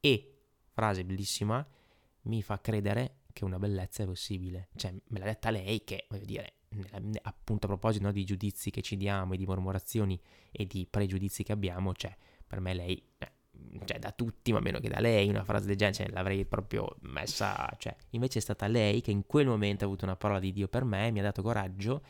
e, 0.00 0.38
frase 0.72 1.04
bellissima, 1.04 1.64
mi 2.22 2.42
fa 2.42 2.60
credere 2.60 3.20
che 3.32 3.44
una 3.44 3.60
bellezza 3.60 4.02
è 4.02 4.06
possibile. 4.06 4.70
Cioè, 4.74 4.92
me 5.06 5.18
l'ha 5.20 5.26
detta 5.26 5.50
lei 5.50 5.84
che, 5.84 6.06
voglio 6.08 6.24
dire, 6.24 6.54
appunto 7.22 7.66
a 7.66 7.68
proposito 7.68 8.04
no, 8.06 8.10
di 8.10 8.24
giudizi 8.24 8.70
che 8.70 8.82
ci 8.82 8.96
diamo 8.96 9.34
e 9.34 9.36
di 9.36 9.46
mormorazioni 9.46 10.20
e 10.50 10.66
di 10.66 10.88
pregiudizi 10.90 11.44
che 11.44 11.52
abbiamo, 11.52 11.94
cioè, 11.94 12.12
per 12.44 12.58
me 12.58 12.74
lei... 12.74 13.00
Eh, 13.18 13.36
cioè 13.84 13.98
da 13.98 14.12
tutti, 14.12 14.52
ma 14.52 14.60
meno 14.60 14.78
che 14.78 14.88
da 14.88 15.00
lei, 15.00 15.28
una 15.28 15.44
frase 15.44 15.66
del 15.66 15.76
genere, 15.76 15.96
cioè, 15.96 16.10
l'avrei 16.10 16.44
proprio 16.44 16.96
messa, 17.00 17.68
cioè, 17.78 17.94
invece 18.10 18.38
è 18.38 18.42
stata 18.42 18.66
lei 18.66 19.00
che 19.00 19.10
in 19.10 19.26
quel 19.26 19.46
momento 19.46 19.84
ha 19.84 19.86
avuto 19.86 20.04
una 20.04 20.16
parola 20.16 20.40
di 20.40 20.52
Dio 20.52 20.68
per 20.68 20.84
me, 20.84 21.10
mi 21.10 21.20
ha 21.20 21.22
dato 21.22 21.42
coraggio 21.42 22.02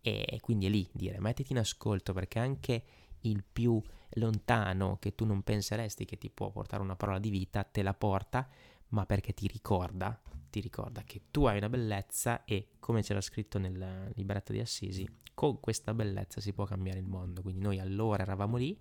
e 0.00 0.38
quindi 0.40 0.66
è 0.66 0.68
lì 0.68 0.88
dire 0.92 1.18
mettiti 1.18 1.52
in 1.52 1.58
ascolto 1.58 2.12
perché 2.12 2.38
anche 2.38 2.82
il 3.22 3.42
più 3.42 3.82
lontano 4.10 4.98
che 5.00 5.16
tu 5.16 5.24
non 5.24 5.42
penseresti 5.42 6.04
che 6.04 6.16
ti 6.16 6.30
può 6.30 6.50
portare 6.50 6.82
una 6.82 6.94
parola 6.94 7.18
di 7.18 7.30
vita 7.30 7.64
te 7.64 7.82
la 7.82 7.94
porta, 7.94 8.48
ma 8.88 9.04
perché 9.04 9.34
ti 9.34 9.48
ricorda, 9.48 10.20
ti 10.48 10.60
ricorda 10.60 11.02
che 11.02 11.22
tu 11.30 11.44
hai 11.46 11.58
una 11.58 11.68
bellezza 11.68 12.44
e 12.44 12.68
come 12.78 13.02
c'era 13.02 13.20
scritto 13.20 13.58
nel 13.58 14.12
libretto 14.14 14.52
di 14.52 14.60
Assisi, 14.60 15.08
con 15.34 15.60
questa 15.60 15.92
bellezza 15.92 16.40
si 16.40 16.52
può 16.52 16.64
cambiare 16.64 16.98
il 16.98 17.06
mondo. 17.06 17.42
Quindi 17.42 17.60
noi 17.60 17.78
allora 17.78 18.22
eravamo 18.22 18.56
lì 18.56 18.78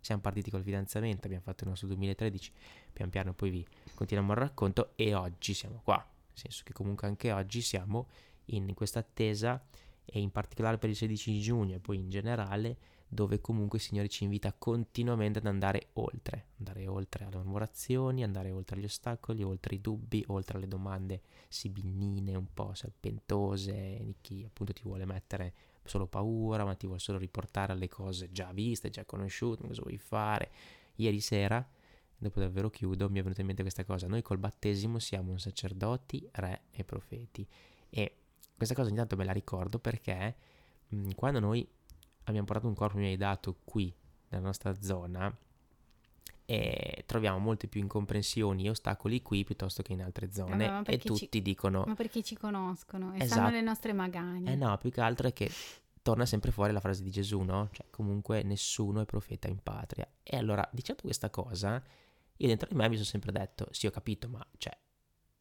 siamo 0.00 0.20
partiti 0.20 0.50
col 0.50 0.62
fidanzamento, 0.62 1.26
abbiamo 1.26 1.44
fatto 1.44 1.64
il 1.64 1.70
nostro 1.70 1.88
2013, 1.88 2.52
pian 2.92 3.10
piano 3.10 3.32
poi 3.34 3.50
vi 3.50 3.66
continuiamo 3.94 4.32
il 4.32 4.38
racconto 4.38 4.92
e 4.96 5.14
oggi 5.14 5.54
siamo 5.54 5.80
qua, 5.82 5.96
nel 5.96 6.38
senso 6.38 6.62
che 6.64 6.72
comunque 6.72 7.06
anche 7.06 7.32
oggi 7.32 7.60
siamo 7.60 8.08
in 8.46 8.72
questa 8.74 9.00
attesa 9.00 9.62
e 10.04 10.20
in 10.20 10.30
particolare 10.30 10.78
per 10.78 10.88
il 10.88 10.96
16 10.96 11.40
giugno 11.40 11.74
e 11.74 11.80
poi 11.80 11.98
in 11.98 12.08
generale 12.08 12.76
dove 13.08 13.40
comunque 13.40 13.78
il 13.78 13.84
Signore 13.84 14.08
ci 14.08 14.24
invita 14.24 14.52
continuamente 14.52 15.38
ad 15.38 15.46
andare 15.46 15.88
oltre, 15.94 16.48
andare 16.58 16.86
oltre 16.86 17.24
alle 17.24 17.36
murmurazioni, 17.36 18.22
andare 18.22 18.50
oltre 18.50 18.76
agli 18.76 18.84
ostacoli, 18.84 19.42
oltre 19.42 19.76
i 19.76 19.80
dubbi, 19.80 20.22
oltre 20.28 20.58
alle 20.58 20.68
domande 20.68 21.22
sibilline, 21.48 22.34
un 22.34 22.52
po' 22.52 22.74
serpentose, 22.74 24.00
di 24.02 24.16
chi 24.20 24.44
appunto 24.44 24.74
ti 24.74 24.82
vuole 24.82 25.06
mettere 25.06 25.54
solo 25.88 26.06
paura, 26.06 26.64
ma 26.64 26.74
ti 26.74 26.86
vuole 26.86 27.00
solo 27.00 27.18
riportare 27.18 27.72
alle 27.72 27.88
cose 27.88 28.30
già 28.30 28.52
viste, 28.52 28.90
già 28.90 29.04
conosciute, 29.04 29.66
cosa 29.66 29.82
vuoi 29.82 29.98
fare. 29.98 30.50
Ieri 30.96 31.20
sera, 31.20 31.66
dopo 32.16 32.40
davvero 32.40 32.70
chiudo, 32.70 33.08
mi 33.08 33.18
è 33.18 33.22
venuta 33.22 33.40
in 33.40 33.46
mente 33.46 33.62
questa 33.62 33.84
cosa. 33.84 34.06
Noi 34.06 34.22
col 34.22 34.38
battesimo 34.38 34.98
siamo 34.98 35.36
sacerdoti, 35.38 36.28
re 36.32 36.62
e 36.70 36.84
profeti. 36.84 37.46
E 37.90 38.16
questa 38.56 38.74
cosa 38.74 38.88
ogni 38.88 38.96
tanto 38.96 39.16
me 39.16 39.24
la 39.24 39.32
ricordo 39.32 39.78
perché 39.78 40.36
mh, 40.88 41.10
quando 41.12 41.40
noi 41.40 41.66
abbiamo 42.24 42.46
portato 42.46 42.68
un 42.68 42.74
corpo 42.74 42.98
mi 42.98 43.06
hai 43.06 43.16
dato 43.16 43.56
qui, 43.64 43.94
nella 44.28 44.44
nostra 44.44 44.74
zona, 44.80 45.34
e 46.50 47.04
troviamo 47.04 47.36
molte 47.36 47.68
più 47.68 47.78
incomprensioni 47.82 48.64
e 48.64 48.70
ostacoli 48.70 49.20
qui 49.20 49.44
piuttosto 49.44 49.82
che 49.82 49.92
in 49.92 50.00
altre 50.00 50.32
zone 50.32 50.66
Vabbè, 50.66 50.92
e 50.92 50.96
tutti 50.96 51.28
ci, 51.30 51.42
dicono 51.42 51.84
ma 51.86 51.94
perché 51.94 52.22
ci 52.22 52.38
conoscono 52.38 53.12
e 53.12 53.24
esatto. 53.24 53.42
sanno 53.42 53.50
le 53.50 53.60
nostre 53.60 53.92
magagne 53.92 54.52
eh 54.52 54.56
no 54.56 54.78
più 54.78 54.90
che 54.90 55.02
altro 55.02 55.28
è 55.28 55.34
che 55.34 55.50
torna 56.00 56.24
sempre 56.24 56.50
fuori 56.50 56.72
la 56.72 56.80
frase 56.80 57.02
di 57.02 57.10
Gesù 57.10 57.42
no? 57.42 57.68
cioè 57.70 57.84
comunque 57.90 58.42
nessuno 58.44 59.02
è 59.02 59.04
profeta 59.04 59.46
in 59.46 59.62
patria 59.62 60.08
e 60.22 60.38
allora 60.38 60.66
dicendo 60.72 61.02
questa 61.02 61.28
cosa 61.28 61.82
io 62.36 62.46
dentro 62.46 62.66
di 62.66 62.74
me 62.76 62.88
mi 62.88 62.94
sono 62.94 63.04
sempre 63.04 63.30
detto 63.30 63.68
sì 63.70 63.86
ho 63.86 63.90
capito 63.90 64.30
ma 64.30 64.42
cioè 64.56 64.74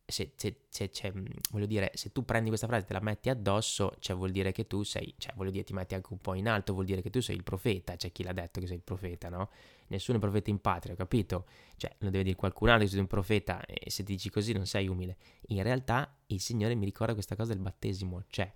se, 0.10 0.32
se, 0.38 0.62
se, 0.70 0.90
cioè, 0.90 1.12
voglio 1.52 1.66
dire, 1.66 1.92
se 1.94 2.14
tu 2.14 2.24
prendi 2.24 2.48
questa 2.48 2.66
frase 2.66 2.84
e 2.84 2.88
te 2.88 2.94
la 2.94 3.02
metti 3.02 3.30
addosso, 3.30 3.94
cioè 4.00 4.16
vuol 4.16 4.32
dire 4.32 4.54
che 4.54 4.66
tu 4.66 4.84
sei, 4.84 5.14
cioè 5.18 5.34
voglio 5.36 5.52
dire, 5.52 5.66
ti 5.66 5.74
metti 5.74 5.96
anche 5.96 6.08
un 6.12 6.20
po' 6.20 6.34
in 6.34 6.48
alto, 6.48 6.72
vuol 6.72 6.86
dire 6.86 7.02
che 7.02 7.10
tu 7.10 7.20
sei 7.20 7.36
il 7.36 7.44
profeta, 7.44 7.92
c'è 7.92 7.98
cioè, 7.98 8.12
chi 8.14 8.24
l'ha 8.24 8.32
detto 8.32 8.62
che 8.62 8.68
sei 8.68 8.78
il 8.78 8.84
profeta, 8.84 9.28
no? 9.28 9.50
Nessuno 9.88 10.18
è 10.18 10.22
profeta 10.22 10.50
in 10.50 10.60
patria, 10.62 10.96
capito? 10.96 11.46
Cioè, 11.76 11.94
lo 12.00 12.10
deve 12.10 12.24
dire 12.24 12.36
qualcun 12.38 12.70
altro 12.70 12.86
che 12.86 12.92
sei 12.92 13.02
un 13.02 13.08
profeta 13.08 13.66
e 13.66 13.90
se 13.90 14.04
ti 14.04 14.14
dici 14.14 14.30
così 14.30 14.54
non 14.54 14.66
sei 14.66 14.88
umile. 14.88 15.18
In 15.48 15.62
realtà 15.62 16.18
il 16.28 16.40
Signore 16.40 16.74
mi 16.76 16.86
ricorda 16.86 17.14
questa 17.14 17.36
cosa 17.36 17.52
del 17.52 17.62
battesimo, 17.62 18.24
cioè 18.30 18.50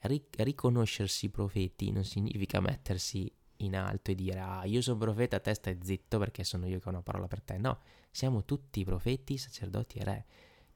ric- 0.00 0.40
riconoscersi 0.40 1.28
profeti 1.28 1.90
non 1.90 2.04
significa 2.04 2.60
mettersi 2.60 3.30
in 3.60 3.76
alto 3.76 4.10
e 4.10 4.14
dire 4.14 4.38
ah 4.38 4.64
io 4.64 4.80
sono 4.80 4.98
profeta, 4.98 5.40
te 5.40 5.54
stai 5.54 5.78
zitto 5.82 6.18
perché 6.18 6.44
sono 6.44 6.66
io 6.66 6.78
che 6.78 6.88
ho 6.88 6.90
una 6.90 7.02
parola 7.02 7.26
per 7.26 7.42
te. 7.42 7.58
No, 7.58 7.80
siamo 8.10 8.44
tutti 8.44 8.84
profeti, 8.84 9.36
sacerdoti 9.36 9.98
e 9.98 10.04
re. 10.04 10.26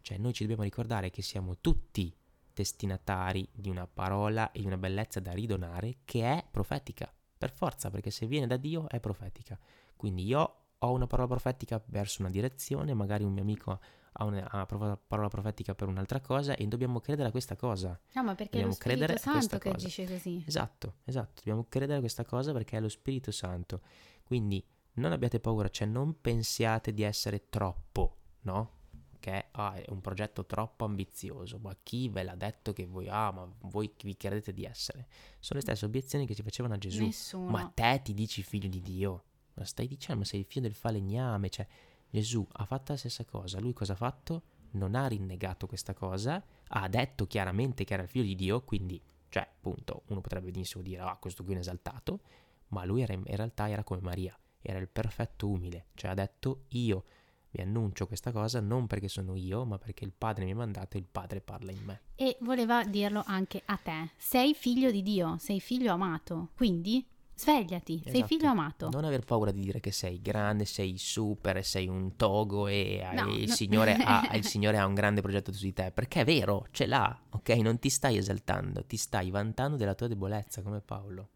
Cioè 0.03 0.19
noi 0.19 0.33
ci 0.33 0.43
dobbiamo 0.43 0.63
ricordare 0.63 1.11
che 1.11 1.23
siamo 1.23 1.59
tutti 1.59 2.15
destinatari 2.53 3.49
di 3.53 3.69
una 3.69 3.87
parola 3.87 4.53
e 4.53 4.61
di 4.61 4.67
una 4.67 4.77
bellezza 4.77 5.21
da 5.21 5.33
ridonare 5.33 5.99
che 6.05 6.23
è 6.25 6.45
profetica, 6.51 7.13
per 7.37 7.51
forza, 7.51 7.91
perché 7.91 8.11
se 8.11 8.27
viene 8.27 8.47
da 8.47 8.57
Dio 8.57 8.89
è 8.89 9.01
profetica. 9.01 9.59
Quindi 9.97 10.25
io 10.25 10.55
ho 10.79 10.93
una 10.93 11.07
parola 11.07 11.29
profetica 11.29 11.83
verso 11.87 12.23
una 12.23 12.31
direzione, 12.31 12.95
magari 12.95 13.25
un 13.25 13.33
mio 13.33 13.43
amico 13.43 13.81
ha 14.13 14.25
una, 14.25 14.51
ha 14.51 14.67
una 14.71 14.97
parola 14.97 15.29
profetica 15.29 15.75
per 15.75 15.89
un'altra 15.89 16.21
cosa 16.21 16.55
e 16.55 16.67
dobbiamo 16.67 17.01
credere 17.01 17.29
a 17.29 17.31
questa 17.31 17.57
cosa. 17.57 17.99
No, 18.15 18.23
ma 18.23 18.35
perché 18.35 18.61
dobbiamo 18.61 18.77
è 18.79 18.89
lo 18.89 18.95
Spirito 18.95 19.19
Santo 19.19 19.59
che 19.59 19.69
agisce 19.71 20.07
così. 20.07 20.43
Esatto, 20.47 20.97
esatto, 21.05 21.35
dobbiamo 21.37 21.67
credere 21.69 21.97
a 21.97 22.01
questa 22.01 22.25
cosa 22.25 22.53
perché 22.53 22.77
è 22.77 22.81
lo 22.81 22.89
Spirito 22.89 23.31
Santo. 23.31 23.83
Quindi 24.25 24.65
non 24.95 25.13
abbiate 25.13 25.39
paura, 25.39 25.69
cioè 25.69 25.87
non 25.87 26.21
pensiate 26.21 26.93
di 26.93 27.03
essere 27.03 27.49
troppo, 27.49 28.17
no? 28.43 28.79
Che 29.21 29.49
ah, 29.51 29.75
è 29.75 29.85
un 29.91 30.01
progetto 30.01 30.47
troppo 30.47 30.87
ambizioso, 30.87 31.59
ma 31.59 31.77
chi 31.83 32.09
ve 32.09 32.23
l'ha 32.23 32.35
detto 32.35 32.73
che 32.73 32.87
voi, 32.87 33.07
ah, 33.09 33.31
ma 33.31 33.47
voi 33.61 33.93
vi 34.03 34.17
credete 34.17 34.53
di 34.53 34.65
essere? 34.65 35.07
Sono 35.39 35.61
le 35.61 35.67
stesse 35.67 35.85
obiezioni 35.85 36.27
che 36.27 36.35
ci 36.35 36.43
facevano 36.43 36.75
a 36.75 36.79
Gesù. 36.79 37.05
Nessuno. 37.05 37.51
Ma 37.51 37.71
te 37.73 38.01
ti 38.03 38.15
dici 38.15 38.43
figlio 38.43 38.69
di 38.69 38.81
Dio? 38.81 39.25
Ma 39.55 39.65
stai 39.65 39.87
dicendo, 39.87 40.25
sei 40.25 40.41
il 40.41 40.47
figlio 40.47 40.63
del 40.63 40.75
falegname, 40.75 41.51
cioè 41.51 41.67
Gesù 42.09 42.47
ha 42.53 42.65
fatto 42.65 42.93
la 42.93 42.99
stessa 42.99 43.25
cosa, 43.25 43.61
lui 43.61 43.75
cosa 43.75 43.93
ha 43.93 43.97
fatto? 43.97 44.43
Non 44.73 44.95
ha 44.95 45.07
rinnegato 45.07 45.67
questa 45.67 45.93
cosa, 45.95 46.43
ha 46.67 46.89
detto 46.89 47.27
chiaramente 47.27 47.85
che 47.85 47.93
era 47.93 48.03
il 48.03 48.09
figlio 48.09 48.25
di 48.25 48.35
Dio, 48.35 48.63
quindi, 48.63 49.01
cioè, 49.29 49.43
appunto, 49.43 50.03
uno 50.07 50.21
potrebbe 50.21 50.51
benissimo 50.51 50.83
dire, 50.83 51.03
ah, 51.03 51.17
questo 51.21 51.43
qui 51.43 51.53
è 51.53 51.57
un 51.57 51.61
esaltato, 51.61 52.21
ma 52.69 52.85
lui 52.85 53.03
era, 53.03 53.13
in 53.13 53.25
realtà 53.25 53.69
era 53.69 53.85
come 53.85 54.01
Maria, 54.01 54.37
era 54.63 54.79
il 54.79 54.89
perfetto 54.89 55.49
umile, 55.49 55.87
cioè 55.95 56.11
ha 56.11 56.15
detto 56.15 56.65
io 56.69 57.05
vi 57.51 57.63
annuncio 57.63 58.07
questa 58.07 58.33
cosa 58.33 58.61
non 58.61 58.87
perché 58.87 59.09
sono 59.09 59.35
io, 59.35 59.65
ma 59.65 59.79
perché 59.79 60.05
il 60.05 60.13
Padre 60.17 60.45
mi 60.45 60.53
ha 60.53 60.57
mandato 60.57 60.97
e 60.97 61.01
il 61.01 61.07
Padre 61.11 61.41
parla 61.41 61.73
in 61.73 61.83
me. 61.85 62.01
E 62.15 62.37
voleva 62.41 62.85
dirlo 62.85 63.23
anche 63.27 63.63
a 63.65 63.77
te, 63.77 64.11
sei 64.17 64.55
figlio 64.55 64.91
di 64.91 65.03
Dio, 65.03 65.37
sei 65.39 65.61
figlio 65.61 65.93
amato, 65.93 66.51
quindi 66.55 67.05
Svegliati, 67.41 67.95
esatto. 67.95 68.11
sei 68.11 68.23
figlio 68.25 68.51
amato. 68.51 68.91
Non 68.91 69.07
aver 69.07 69.25
paura 69.25 69.51
di 69.51 69.63
dire 69.63 69.81
che 69.81 69.93
sei 69.93 70.21
grande, 70.21 70.67
sei 70.67 70.99
super, 70.99 71.65
sei 71.65 71.89
un 71.89 72.15
togo 72.15 72.67
e 72.67 73.03
no, 73.15 73.35
il, 73.35 73.49
no. 73.49 73.55
Signore 73.55 73.95
ha, 73.95 74.29
il, 74.37 74.45
Signore 74.45 74.77
ha, 74.77 74.85
un 74.85 74.93
grande 74.93 75.23
progetto 75.23 75.51
su 75.51 75.65
di 75.65 75.73
te, 75.73 75.91
perché 75.91 76.21
è 76.21 76.25
vero, 76.27 76.67
ce 76.71 76.85
l'ha, 76.85 77.19
ok? 77.31 77.49
Non 77.61 77.79
ti 77.79 77.89
stai 77.89 78.19
esaltando, 78.19 78.85
ti 78.85 78.99
stai 78.99 79.31
vantando 79.31 79.79
della 79.79 79.95
tua 79.95 80.07
debolezza 80.07 80.61
come 80.61 80.83
Paolo. 80.83 81.31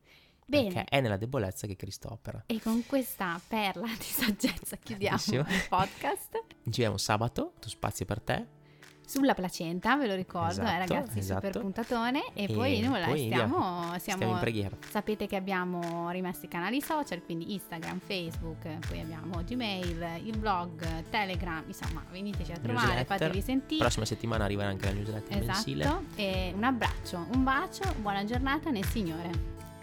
Bene. 0.47 0.73
Perché 0.73 0.85
è 0.89 1.01
nella 1.01 1.17
debolezza 1.17 1.67
che 1.67 1.77
Cristo 1.77 2.13
opera. 2.13 2.43
E 2.47 2.61
con 2.61 2.85
questa 2.87 3.41
perla 3.47 3.87
di 3.87 4.05
saggezza 4.05 4.77
chiudiamo 4.77 5.19
il 5.27 5.67
podcast. 5.69 6.45
Ci 6.49 6.65
vediamo 6.65 6.99
sabato, 6.99 7.53
tu 7.61 7.69
spazio 7.69 8.05
per 8.05 8.21
te 8.21 8.63
sulla 9.07 9.35
placenta, 9.35 9.97
ve 9.97 10.07
lo 10.07 10.15
ricordo, 10.15 10.63
eh, 10.63 10.65
esatto, 10.65 10.71
eh, 10.71 10.79
ragazzi, 10.79 11.19
esatto. 11.19 11.47
super 11.47 11.63
puntatone. 11.63 12.33
E, 12.33 12.45
e 12.45 12.53
poi 12.53 12.81
nulla, 12.81 13.07
poi 13.07 13.27
stiamo, 13.27 13.61
siamo, 13.99 13.99
stiamo 13.99 14.33
in 14.33 14.39
preghiera. 14.39 14.77
Sapete 14.89 15.27
che 15.27 15.37
abbiamo 15.37 16.11
rimesso 16.11 16.45
i 16.47 16.49
canali 16.49 16.81
social, 16.81 17.23
quindi 17.23 17.53
Instagram, 17.53 18.01
Facebook, 18.01 18.67
poi 18.89 19.01
abbiamo 19.01 19.43
Gmail, 19.45 20.21
il 20.25 20.39
blog, 20.39 21.05
Telegram, 21.11 21.63
insomma, 21.67 22.05
veniteci 22.11 22.53
a 22.53 22.59
trovare, 22.59 23.05
fatevi 23.05 23.41
sentire. 23.41 23.81
Prossima 23.81 24.07
settimana 24.07 24.45
arriverà 24.45 24.69
anche 24.69 24.87
la 24.87 24.93
newsletter 24.93 25.39
esatto. 25.39 25.53
mensile. 25.53 25.99
E 26.17 26.53
un 26.55 26.65
abbraccio, 26.65 27.27
un 27.33 27.45
bacio, 27.45 27.83
buona 28.01 28.25
giornata 28.25 28.71
nel 28.71 28.85
Signore. 28.87 29.54